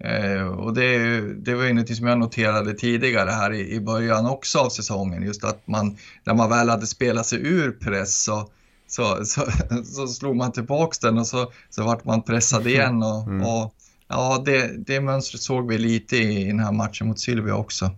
Eh, 0.03 0.47
och 0.47 0.73
det, 0.73 1.21
det 1.33 1.55
var 1.55 1.63
ju 1.63 1.73
något 1.73 1.95
som 1.95 2.07
jag 2.07 2.19
noterade 2.19 2.73
tidigare 2.73 3.29
här 3.29 3.53
i, 3.53 3.71
i 3.71 3.79
början 3.79 4.25
också 4.25 4.59
av 4.59 4.69
säsongen. 4.69 5.23
Just 5.23 5.43
att 5.43 5.67
man, 5.67 5.97
när 6.23 6.33
man 6.33 6.49
väl 6.49 6.69
hade 6.69 6.87
spelat 6.87 7.25
sig 7.25 7.39
ur 7.47 7.71
press 7.71 8.23
så, 8.23 8.49
så, 8.87 9.25
så, 9.25 9.41
så 9.85 10.07
slog 10.07 10.35
man 10.35 10.51
tillbaks 10.51 10.99
den 10.99 11.17
och 11.17 11.27
så, 11.27 11.51
så 11.69 11.83
vart 11.83 12.05
man 12.05 12.21
pressad 12.21 12.67
igen. 12.67 13.03
Och, 13.03 13.23
mm. 13.23 13.47
och 13.47 13.75
ja, 14.07 14.43
det, 14.45 14.77
det 14.77 15.01
mönstret 15.01 15.41
såg 15.41 15.67
vi 15.67 15.77
lite 15.77 16.17
i, 16.17 16.41
i 16.41 16.47
den 16.47 16.59
här 16.59 16.71
matchen 16.71 17.07
mot 17.07 17.19
Sylvia 17.19 17.55
också. 17.55 17.91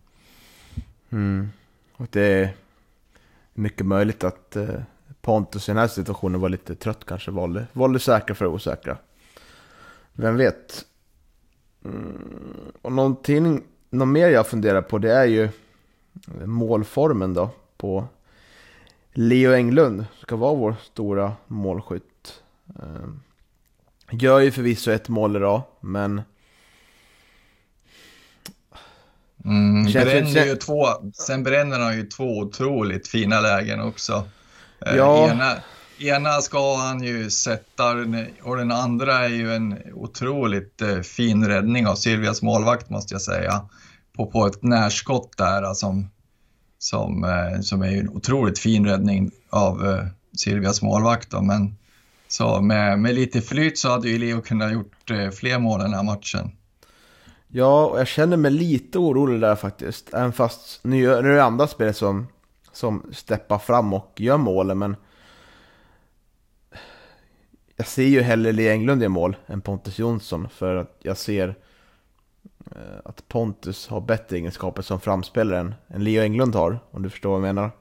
Mm. 1.10 1.50
Och 1.98 2.08
det 2.12 2.22
är 2.22 2.56
mycket 3.54 3.86
möjligt 3.86 4.24
att 4.24 4.56
eh, 4.56 4.70
Pontus 5.22 5.70
i 5.70 5.72
den 5.72 5.80
här 5.80 5.88
situationen 5.88 6.42
var 6.42 6.50
lite 6.50 6.76
trött 6.76 7.06
kanske. 7.06 7.32
Valde, 7.32 7.68
valde 7.74 8.00
säkra 8.00 8.36
för 8.36 8.46
osäkra. 8.46 8.98
Vem 10.14 10.38
vet? 10.38 10.86
Mm, 11.86 12.72
och 12.82 12.92
någonting, 12.92 13.64
något 13.90 14.08
mer 14.08 14.30
jag 14.30 14.48
funderar 14.48 14.82
på 14.82 14.98
det 14.98 15.12
är 15.12 15.26
ju 15.26 15.50
målformen 16.46 17.34
då 17.34 17.50
på 17.78 18.08
Leo 19.18 19.54
Englund. 19.54 20.06
Ska 20.22 20.36
vara 20.36 20.54
vår 20.54 20.76
stora 20.84 21.34
målskytt. 21.48 22.42
Ehm, 22.80 23.20
gör 24.12 24.40
ju 24.40 24.52
förvisso 24.52 24.92
ett 24.92 25.10
mål 25.10 25.36
idag, 25.36 25.62
men... 25.80 26.22
Mm, 29.46 29.84
bränner 29.84 30.46
ju 30.46 30.56
två, 30.56 30.88
sen 31.14 31.44
bränner 31.44 31.80
han 31.80 31.98
ju 31.98 32.04
två 32.04 32.40
otroligt 32.40 33.08
fina 33.08 33.40
lägen 33.40 33.82
också. 33.82 34.24
Eh, 34.86 34.96
ja. 34.96 35.32
Ena, 35.32 35.56
ena 36.00 36.42
ska 36.42 36.76
han 36.78 37.04
ju 37.04 37.30
sätta 37.30 37.92
och 38.44 38.58
den 38.58 38.72
andra 38.72 39.14
är 39.14 39.30
ju 39.30 39.54
en 39.54 39.78
otroligt 39.94 40.82
eh, 40.82 41.00
fin 41.00 41.48
räddning 41.48 41.88
av 41.88 41.96
Silvias 41.96 42.42
målvakt 42.42 42.90
måste 42.90 43.14
jag 43.14 43.22
säga. 43.22 43.70
På, 44.16 44.32
på 44.32 44.48
ett 44.48 44.64
närskott 44.64 45.38
där 45.38 45.74
som, 45.74 46.10
som, 46.78 47.24
eh, 47.24 47.60
som 47.62 47.82
är 47.82 48.00
en 48.00 48.10
otroligt 48.10 48.60
fin 48.60 48.86
räddning 48.86 49.32
av 49.50 49.86
eh, 49.86 50.06
Silvias 50.38 50.82
målvakt. 50.82 51.32
Då. 51.32 51.42
Men 51.42 51.76
så 52.28 52.62
med, 52.62 53.00
med 53.00 53.16
lite 53.16 53.42
flyt 53.42 53.78
så 53.78 53.90
hade 53.90 54.10
ju 54.10 54.18
Leo 54.18 54.42
kunnat 54.42 54.74
gjort 54.74 55.12
eh, 55.12 55.30
fler 55.30 55.60
mål 55.60 55.80
den 55.80 55.94
här 55.94 56.04
matchen. 56.04 56.52
Ja, 57.48 57.86
och 57.86 58.00
jag 58.00 58.08
känner 58.08 58.38
mig 58.38 58.52
lite 58.52 59.00
orolig 59.00 59.42
där 59.42 59.56
faktiskt. 59.56 60.14
Även 60.14 60.34
fast 60.34 60.84
nu, 60.84 60.92
nu 60.92 61.32
är 61.32 61.36
det 61.36 61.44
andra 61.44 61.68
spelare 61.68 61.94
som, 61.94 62.28
som 62.72 63.04
steppar 63.12 63.58
fram 63.58 63.94
och 63.94 64.14
gör 64.16 64.38
målen. 64.38 64.78
Men 64.80 64.96
jag 67.76 67.88
ser 67.88 68.04
ju 68.04 68.22
hellre 68.22 68.52
Lee 68.52 68.72
Englund 68.72 69.04
i 69.04 69.08
mål 69.08 69.36
än 69.48 69.62
Pontus 69.62 70.00
Jonsson 70.00 70.50
för 70.50 70.76
att 70.76 70.98
jag 71.02 71.18
ser 71.18 71.48
eh, 71.48 71.56
Eh, 72.76 73.00
att 73.06 73.28
Pontus 73.28 73.88
har 73.88 74.02
bättre 74.02 74.38
egenskaper 74.38 74.82
som 74.82 75.00
framspelare 75.00 75.60
än, 75.60 75.76
än 75.90 76.04
Leo 76.04 76.24
Englund 76.24 76.56
har, 76.56 76.80
om 76.92 77.04
du 77.04 77.10
förstår 77.10 77.30
vad 77.30 77.38
jag 77.38 77.56
menar. 77.56 77.72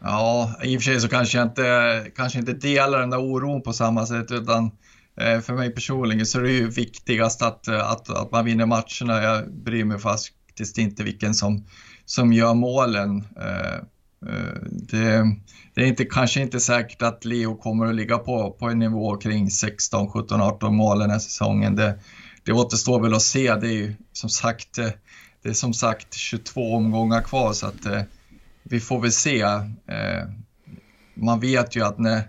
Ja, 0.00 0.54
i 0.62 0.76
och 0.76 0.82
för 0.82 0.84
sig 0.84 1.00
så 1.00 1.08
kanske 1.08 1.38
jag 1.38 1.46
inte, 1.46 2.06
kanske 2.16 2.38
inte 2.38 2.52
delar 2.52 3.00
den 3.00 3.10
där 3.10 3.20
oron 3.20 3.62
på 3.62 3.72
samma 3.72 4.06
sätt, 4.06 4.30
utan 4.30 4.70
eh, 5.20 5.40
för 5.40 5.54
mig 5.54 5.70
personligen 5.70 6.26
så 6.26 6.38
är 6.38 6.42
det 6.42 6.52
ju 6.52 6.70
viktigast 6.70 7.42
att, 7.42 7.68
att, 7.68 8.10
att 8.10 8.30
man 8.32 8.44
vinner 8.44 8.66
matcherna. 8.66 9.22
Jag 9.22 9.52
bryr 9.52 9.84
mig 9.84 9.98
faktiskt 9.98 10.78
inte 10.78 11.02
vilken 11.02 11.34
som, 11.34 11.66
som 12.04 12.32
gör 12.32 12.54
målen. 12.54 13.24
Eh, 13.36 13.84
det, 14.70 15.24
det 15.74 15.82
är 15.82 15.86
inte, 15.86 16.04
kanske 16.04 16.40
inte 16.40 16.60
säkert 16.60 17.02
att 17.02 17.24
Leo 17.24 17.56
kommer 17.56 17.86
att 17.86 17.94
ligga 17.94 18.18
på, 18.18 18.56
på 18.58 18.68
en 18.68 18.78
nivå 18.78 19.16
kring 19.16 19.50
16, 19.50 20.10
17, 20.10 20.40
18 20.40 20.76
mål 20.76 20.98
den 20.98 21.10
här 21.10 21.18
säsongen. 21.18 21.76
Det, 21.76 21.98
det 22.44 22.52
återstår 22.52 23.00
väl 23.00 23.14
att 23.14 23.22
se. 23.22 23.54
Det 23.54 23.66
är 23.66 23.72
ju 23.72 23.94
som 24.12 24.30
sagt, 24.30 24.78
det 25.42 25.48
är 25.48 25.52
som 25.52 25.74
sagt 25.74 26.14
22 26.14 26.74
omgångar 26.74 27.22
kvar 27.22 27.52
så 27.52 27.66
att 27.66 27.86
eh, 27.86 28.02
vi 28.62 28.80
får 28.80 29.00
väl 29.00 29.12
se. 29.12 29.40
Eh, 29.40 30.28
man 31.14 31.40
vet 31.40 31.76
ju 31.76 31.84
att 31.84 31.98
när, 31.98 32.22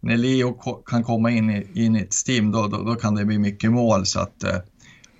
när 0.00 0.16
Leo 0.16 0.52
kan 0.86 1.04
komma 1.04 1.30
in 1.30 1.50
i, 1.50 1.66
in 1.74 1.96
i 1.96 2.00
ett 2.00 2.14
Steam 2.28 2.52
då, 2.52 2.66
då, 2.66 2.82
då, 2.82 2.94
kan 2.94 3.14
det 3.14 3.24
bli 3.24 3.38
mycket 3.38 3.72
mål 3.72 4.06
så 4.06 4.20
att 4.20 4.44
eh, 4.44 4.56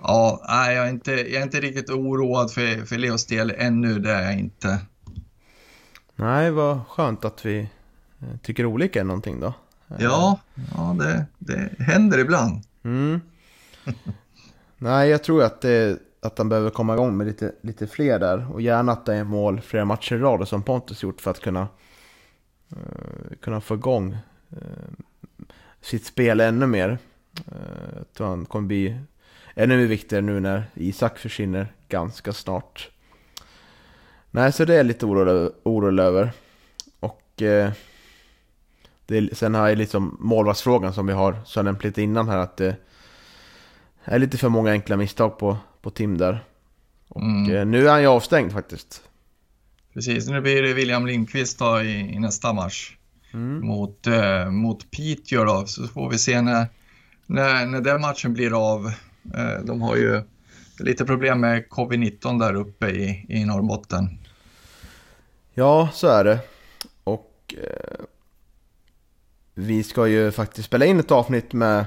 ja, 0.03 0.41
jag 0.49 0.87
är 0.87 0.91
inte, 0.91 1.13
jag 1.13 1.35
är 1.35 1.43
inte 1.43 1.61
riktigt 1.61 1.91
oroad 1.91 2.53
för, 2.53 2.87
för 2.87 2.99
Leos 2.99 3.27
del 3.27 3.51
ännu, 3.59 3.99
det 3.99 4.13
är 4.13 4.23
jag 4.23 4.39
inte. 4.39 4.79
Nej, 6.17 6.51
vad 6.51 6.87
skönt 6.89 7.25
att 7.25 7.47
vi 7.47 7.59
eh, 8.21 8.37
tycker 8.43 8.67
olika 8.67 9.01
än 9.01 9.07
någonting 9.07 9.41
då. 9.41 9.55
Ja, 9.99 10.41
ja 10.77 10.97
det, 10.99 11.27
det 11.39 11.71
händer 11.79 12.19
ibland. 12.19 12.63
Mm. 12.85 13.21
Nej, 14.85 15.09
jag 15.09 15.25
tror 15.25 15.43
att, 15.43 15.61
det, 15.61 15.99
att 16.21 16.39
han 16.39 16.49
behöver 16.49 16.71
komma 16.71 16.95
igång 16.95 17.17
med 17.17 17.27
lite, 17.27 17.53
lite 17.61 17.87
fler 17.87 18.19
där. 18.19 18.53
Och 18.53 18.61
gärna 18.61 18.93
att 18.93 19.07
det 19.07 19.15
är 19.15 19.25
mål 19.25 19.61
flera 19.61 19.85
matcher 19.85 20.15
i 20.15 20.19
rad 20.19 20.49
som 20.49 20.63
Pontus 20.63 21.03
gjort 21.03 21.21
för 21.21 21.31
att 21.31 21.41
kunna, 21.41 21.69
uh, 22.73 23.37
kunna 23.41 23.61
få 23.61 23.75
igång 23.75 24.17
uh, 24.53 24.59
sitt 25.81 26.07
spel 26.07 26.41
ännu 26.41 26.67
mer. 26.67 26.89
Eh, 26.89 27.53
uh, 27.53 27.97
jag 27.97 28.13
tror 28.13 28.27
han 28.27 28.45
kommer 28.45 28.67
bli 28.67 28.99
ännu 29.55 29.77
mer 29.77 29.87
viktigare 29.87 30.23
nu 30.23 30.41
när 30.41 30.65
Isak 30.75 31.19
försvinner 31.19 31.73
ganska 31.89 32.33
snart. 32.33 32.91
Nej, 34.31 34.53
så 34.53 34.65
det 34.65 34.73
är 34.73 34.77
jag 34.77 34.87
lite 34.87 35.07
orolig, 35.07 36.03
över. 36.03 36.33
Och 37.01 37.43
eh, 37.43 37.73
det, 39.07 39.37
sen 39.37 39.55
har 39.55 39.69
jag 39.69 39.79
liksom 39.79 40.17
målvaktsfrågan 40.21 40.93
som 40.93 41.07
vi 41.07 41.13
har 41.13 41.37
så 41.45 41.59
jag 41.59 41.65
nämnt 41.65 41.85
lite 41.85 42.03
innan 42.03 42.29
här 42.29 42.39
att 42.39 42.57
det 42.57 42.77
är 44.05 44.19
lite 44.19 44.39
för 44.39 44.49
många 44.49 44.71
enkla 44.71 44.97
misstag 44.97 45.39
på, 45.39 45.57
på 45.83 45.91
Tim 45.91 46.19
där. 46.19 46.45
Och 47.09 47.23
mm. 47.23 47.57
eh, 47.57 47.65
nu 47.67 47.87
är 47.87 47.91
han 47.91 48.01
ju 48.01 48.07
avstängd 48.07 48.53
faktiskt. 48.53 49.03
Precis, 49.95 50.29
nu 50.29 50.41
blir 50.41 50.63
det 50.63 50.75
William 50.75 51.07
Lindqvist 51.07 51.59
då 51.59 51.83
i, 51.83 52.15
i 52.15 52.19
nästa 52.19 52.53
match 52.53 52.97
mm. 53.33 53.67
mot, 53.67 54.07
eh, 54.07 54.51
mot 54.51 54.91
Piteå 54.91 55.45
då, 55.45 55.67
så 55.67 55.87
får 55.87 56.11
vi 56.11 56.19
se 56.19 56.43
när, 56.43 56.67
när, 57.27 57.67
när 57.67 57.81
den 57.81 58.01
matchen 58.01 58.33
blir 58.33 58.75
av. 58.75 58.87
Eh, 59.35 59.65
de 59.65 59.83
har 59.83 59.97
ju 59.97 60.23
lite 60.79 61.05
problem 61.05 61.41
med 61.41 61.69
covid-19 61.69 62.39
där 62.39 62.55
uppe 62.55 62.87
i, 62.87 63.27
i 63.29 63.45
Norrbotten. 63.45 64.19
Ja, 65.55 65.89
så 65.93 66.07
är 66.07 66.25
det. 66.25 66.39
Och 67.05 67.55
eh, 67.63 68.05
vi 69.55 69.83
ska 69.83 70.07
ju 70.07 70.31
faktiskt 70.31 70.67
spela 70.67 70.85
in 70.85 71.01
ett 71.01 71.11
avsnitt 71.11 71.53
med 71.53 71.87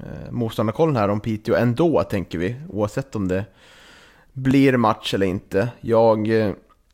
eh, 0.00 0.30
motståndarkollen 0.30 0.96
här 0.96 1.08
om 1.08 1.20
Piteå 1.20 1.54
ändå, 1.54 2.02
tänker 2.02 2.38
vi. 2.38 2.56
Oavsett 2.68 3.16
om 3.16 3.28
det 3.28 3.44
blir 4.32 4.76
match 4.76 5.14
eller 5.14 5.26
inte. 5.26 5.68
Jag 5.80 6.28
eh, 6.28 6.52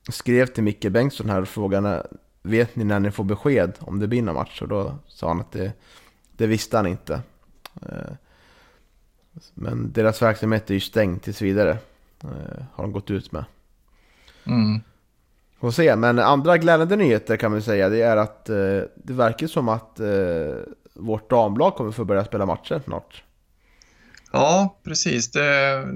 skrev 0.09 0.47
till 0.47 0.63
Micke 0.63 0.89
Bengtsson 0.91 1.31
här 1.31 1.43
och 1.43 1.49
frågade 1.49 2.07
vet 2.43 2.77
ni 2.77 2.85
när 2.85 3.01
ni 3.01 3.11
får 3.11 3.25
besked 3.25 3.73
om 3.79 3.99
det 3.99 4.09
blir 4.09 4.23
någon 4.23 4.35
match? 4.35 4.63
Och 4.63 4.69
då 4.69 4.95
sa 5.09 5.29
han 5.29 5.41
att 5.41 5.53
det, 5.53 5.73
det 6.37 6.47
visste 6.47 6.77
han 6.77 6.87
inte. 6.87 7.21
Eh, 7.83 8.15
men 9.55 9.93
deras 9.93 10.23
verksamhet 10.23 10.71
är 10.71 10.75
ju 10.75 10.81
stängd 10.81 11.23
tills 11.23 11.43
vidare. 11.43 11.79
Har 12.73 12.85
de 12.85 12.93
gått 12.93 13.11
ut 13.11 13.33
med. 13.33 13.45
Mm. 14.47 14.81
Får 15.61 15.71
se, 15.71 15.97
men 15.97 16.19
andra 16.19 16.59
glädjande 16.59 16.97
nyheter 16.97 17.37
kan 17.37 17.51
man 17.51 17.63
säga 17.63 17.89
det 17.89 18.03
är 18.03 18.17
att 18.17 18.45
det 18.45 19.13
verkar 19.13 19.47
som 19.47 19.69
att 19.69 20.01
vårt 20.95 21.31
damlag 21.31 21.75
kommer 21.75 21.91
få 21.93 22.05
börja 22.05 22.25
spela 22.25 22.47
matcher 22.47 22.81
snart. 22.85 23.23
Ja, 24.33 24.81
precis. 24.85 25.31
Det, 25.31 25.41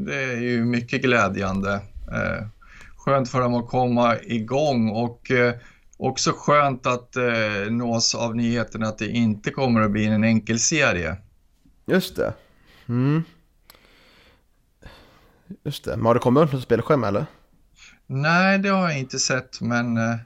det 0.07 0.22
är 0.22 0.40
ju 0.40 0.64
mycket 0.64 1.03
glädjande. 1.03 1.72
Eh, 2.12 2.46
skönt 2.96 3.30
för 3.30 3.40
dem 3.40 3.55
att 3.55 3.68
komma 3.68 4.16
igång 4.18 4.90
och 4.90 5.30
eh, 5.30 5.55
också 5.96 6.32
skönt 6.36 6.86
att 6.86 7.16
eh, 7.16 7.70
nås 7.70 8.14
av 8.14 8.36
nyheten 8.36 8.82
att 8.82 8.99
det 8.99 9.09
inte 9.09 9.51
kommer 9.51 9.80
att 9.80 9.90
bli 9.90 10.07
en 10.07 10.24
enkel 10.24 10.59
serie. 10.59 11.16
Just 11.86 12.16
det. 12.16 12.34
Mm. 12.88 13.22
Just 15.64 15.84
det. 15.84 15.96
Men 15.96 16.07
har 16.07 16.14
det 16.14 16.20
kommit 16.20 16.42
upp 16.42 16.53
något 16.53 16.62
spelschema 16.62 17.09
eller? 17.09 17.26
Nej, 18.07 18.59
det 18.59 18.68
har 18.68 18.88
jag 18.88 18.99
inte 18.99 19.18
sett, 19.18 19.61
men 19.61 19.96
eh, 19.96 20.16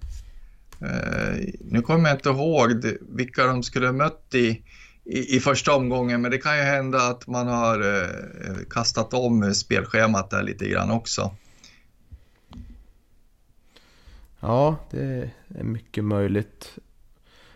nu 1.60 1.82
kommer 1.82 2.08
jag 2.08 2.16
inte 2.16 2.28
ihåg 2.28 2.84
vilka 3.00 3.46
de 3.46 3.62
skulle 3.62 3.86
ha 3.86 3.92
mött 3.92 4.34
i, 4.34 4.62
i, 5.04 5.36
i, 5.36 5.40
första 5.40 5.74
omgången, 5.74 6.22
men 6.22 6.30
det 6.30 6.38
kan 6.38 6.56
ju 6.56 6.62
hända 6.62 6.98
att 6.98 7.26
man 7.26 7.48
har 7.48 7.80
eh, 7.80 8.56
kastat 8.70 9.14
om 9.14 9.54
spelschemat 9.54 10.30
där 10.30 10.42
lite 10.42 10.68
grann 10.68 10.90
också. 10.90 11.36
Ja, 14.40 14.76
det 14.90 15.30
är 15.58 15.64
mycket 15.64 16.04
möjligt. 16.04 16.78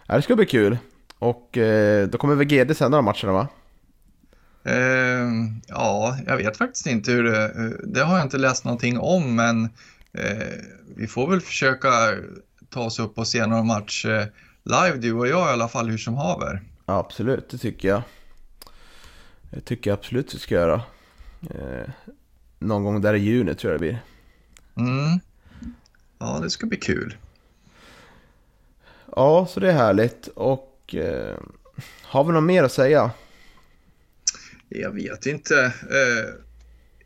Ja, 0.07 0.17
det 0.17 0.23
ska 0.23 0.37
bli 0.37 0.47
kul. 0.47 0.79
Och 1.19 1.59
eh, 1.59 2.09
då 2.09 2.19
kommer 2.19 2.35
väl 2.35 2.47
GD 2.47 2.77
sända 2.77 2.99
de 2.99 3.05
matcherna 3.05 3.33
va? 3.33 3.49
Eh, 4.65 5.27
ja, 5.67 6.19
jag 6.27 6.37
vet 6.37 6.57
faktiskt 6.57 6.87
inte 6.87 7.13
hur 7.13 7.25
det... 7.25 7.77
Det 7.85 8.01
har 8.01 8.17
jag 8.17 8.27
inte 8.27 8.39
läst 8.39 8.65
någonting 8.65 8.99
om, 8.99 9.37
men 9.37 9.65
eh, 10.13 10.47
vi 10.97 11.07
får 11.07 11.31
väl 11.31 11.41
försöka 11.41 11.89
ta 12.71 12.85
oss 12.85 12.99
upp 12.99 13.19
och 13.19 13.29
se 13.29 13.47
några 13.47 13.63
matcher 13.63 14.21
eh, 14.21 14.27
live, 14.65 14.97
du 14.97 15.13
och 15.13 15.29
jag 15.29 15.49
i 15.49 15.53
alla 15.53 15.69
fall, 15.69 15.89
hur 15.89 15.99
som 15.99 16.15
haver. 16.15 16.63
Absolut, 16.87 17.49
det 17.49 17.59
tycker 17.59 17.89
jag. 17.89 18.03
Det 19.51 19.61
tycker 19.61 19.91
jag 19.91 19.99
absolut 19.99 20.35
vi 20.35 20.39
ska 20.39 20.55
göra. 20.55 20.83
Eh, 21.51 21.91
någon 22.59 22.85
gång 22.85 23.01
där 23.01 23.15
i 23.15 23.19
juni 23.19 23.55
tror 23.55 23.73
jag 23.73 23.81
det 23.81 23.87
blir. 23.87 24.03
Mm. 24.77 25.21
Ja, 26.19 26.39
det 26.43 26.51
ska 26.51 26.67
bli 26.67 26.79
kul. 26.79 27.17
Ja, 29.17 29.47
så 29.51 29.61
det 29.61 29.69
är 29.69 29.73
härligt. 29.73 30.27
Och 30.27 30.95
eh, 30.95 31.37
har 32.03 32.25
vi 32.25 32.33
något 32.33 32.45
mer 32.45 32.65
att 32.65 32.73
säga? 32.73 33.11
Jag 34.69 34.91
vet 34.91 35.27
inte. 35.27 35.65
Eh, 35.65 36.35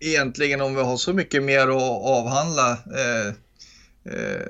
egentligen 0.01 0.61
om 0.61 0.75
vi 0.75 0.83
har 0.83 0.97
så 0.97 1.13
mycket 1.13 1.43
mer 1.43 1.69
att 1.69 2.03
avhandla. 2.03 2.71
Eh, 2.73 3.35
eh, 4.15 4.47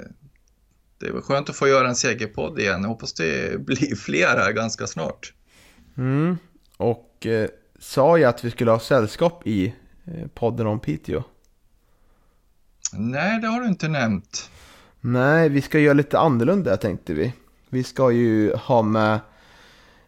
det 1.00 1.12
väl 1.12 1.22
skönt 1.22 1.50
att 1.50 1.56
få 1.56 1.68
göra 1.68 1.88
en 1.88 1.96
segerpodd 1.96 2.58
igen. 2.58 2.82
Jag 2.82 2.88
hoppas 2.88 3.12
det 3.12 3.60
blir 3.66 3.96
fler 3.96 4.36
här 4.36 4.52
ganska 4.52 4.86
snart. 4.86 5.32
Mm. 5.96 6.38
Och 6.76 7.26
eh, 7.26 7.48
sa 7.78 8.18
jag 8.18 8.28
att 8.28 8.44
vi 8.44 8.50
skulle 8.50 8.70
ha 8.70 8.80
sällskap 8.80 9.46
i 9.46 9.74
eh, 10.04 10.26
podden 10.34 10.66
om 10.66 10.80
Piteå? 10.80 11.22
Nej, 12.92 13.40
det 13.40 13.46
har 13.46 13.60
du 13.60 13.68
inte 13.68 13.88
nämnt. 13.88 14.50
Nej, 15.00 15.48
vi 15.48 15.62
ska 15.62 15.78
göra 15.78 15.94
lite 15.94 16.18
annorlunda 16.18 16.76
tänkte 16.76 17.14
vi. 17.14 17.32
Vi 17.68 17.84
ska 17.84 18.10
ju 18.10 18.54
ha 18.54 18.82
med 18.82 19.20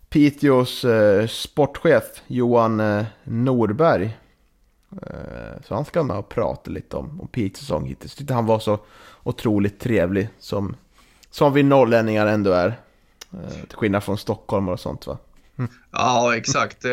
Piteås 0.08 0.84
eh, 0.84 1.26
sportchef 1.26 2.04
Johan 2.26 2.80
eh, 2.80 3.04
Norberg. 3.24 4.18
Eh, 5.02 5.62
så 5.64 5.74
han 5.74 5.84
ska 5.84 6.02
med 6.02 6.16
och 6.16 6.28
prata 6.28 6.70
lite 6.70 6.96
om, 6.96 7.20
om 7.20 7.28
Piteås 7.28 7.58
säsong 7.58 7.86
hittills. 7.86 8.14
Tyckte 8.14 8.34
han 8.34 8.46
var 8.46 8.58
så 8.58 8.78
otroligt 9.22 9.80
trevlig 9.80 10.28
som, 10.38 10.76
som 11.32 11.52
vi 11.52 11.62
norrlänningar 11.62 12.26
ändå 12.26 12.52
är. 12.52 12.78
Eh, 13.32 13.66
till 13.68 13.76
skillnad 13.76 14.04
från 14.04 14.18
Stockholm 14.18 14.68
och 14.68 14.80
sånt 14.80 15.06
va. 15.06 15.18
Mm. 15.58 15.70
Ja, 15.90 16.36
exakt. 16.36 16.84
Eh, 16.84 16.92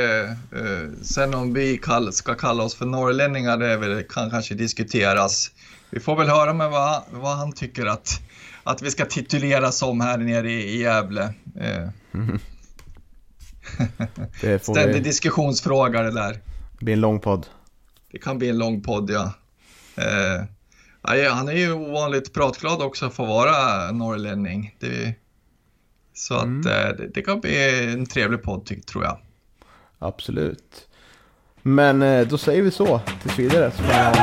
sen 1.01 1.33
om 1.33 1.53
vi 1.53 1.81
ska 2.11 2.35
kalla 2.35 2.63
oss 2.63 2.75
för 2.75 2.85
norrlänningar, 2.85 3.57
det 3.57 3.77
väl, 3.77 4.03
kan 4.03 4.29
kanske 4.29 4.55
diskuteras. 4.55 5.51
Vi 5.89 5.99
får 5.99 6.15
väl 6.15 6.29
höra 6.29 6.53
med 6.53 6.69
vad, 6.69 7.01
vad 7.11 7.37
han 7.37 7.51
tycker 7.51 7.85
att, 7.85 8.21
att 8.63 8.81
vi 8.81 8.91
ska 8.91 9.05
tituleras 9.05 9.77
som 9.77 10.01
här 10.01 10.17
nere 10.17 10.51
i, 10.51 10.75
i 10.75 10.81
Gävle. 10.81 11.33
Eh. 11.59 11.89
Mm. 14.41 14.59
Ständig 14.59 14.93
vi... 14.93 14.99
diskussionsfråga 14.99 16.01
det 16.01 16.11
där. 16.11 16.33
Det 16.79 16.85
blir 16.85 16.93
en 16.93 17.01
lång 17.01 17.19
podd. 17.19 17.45
Det 18.11 18.17
kan 18.17 18.37
bli 18.37 18.49
en 18.49 18.57
lång 18.57 18.81
podd, 18.81 19.09
ja. 19.09 19.33
Eh, 21.07 21.33
han 21.33 21.47
är 21.47 21.53
ju 21.53 21.73
ovanligt 21.73 22.33
pratglad 22.33 22.81
också 22.81 23.09
för 23.09 23.23
att 23.23 23.29
vara 23.29 23.91
norrlänning. 23.91 24.75
Det, 24.79 25.13
så 26.13 26.33
att 26.33 26.43
mm. 26.43 26.67
eh, 26.67 26.95
det, 26.97 27.07
det, 27.13 27.21
kan 27.21 27.39
bli 27.39 27.89
en 27.93 28.05
trevlig 28.05 28.43
podd, 28.43 28.85
tror 28.87 29.03
jag. 29.03 29.17
Absolut. 29.99 30.87
Men 31.61 32.01
eh, 32.01 32.27
då 32.27 32.37
säger 32.37 32.61
vi 32.61 32.71
så 32.71 33.01
tills 33.21 33.39
vidare. 33.39 33.71
Så 33.71 33.83
får 33.83 33.93
en 33.93 34.15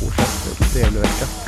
fortsatt 0.00 0.72
trevlig 0.72 1.00
vecka. 1.00 1.47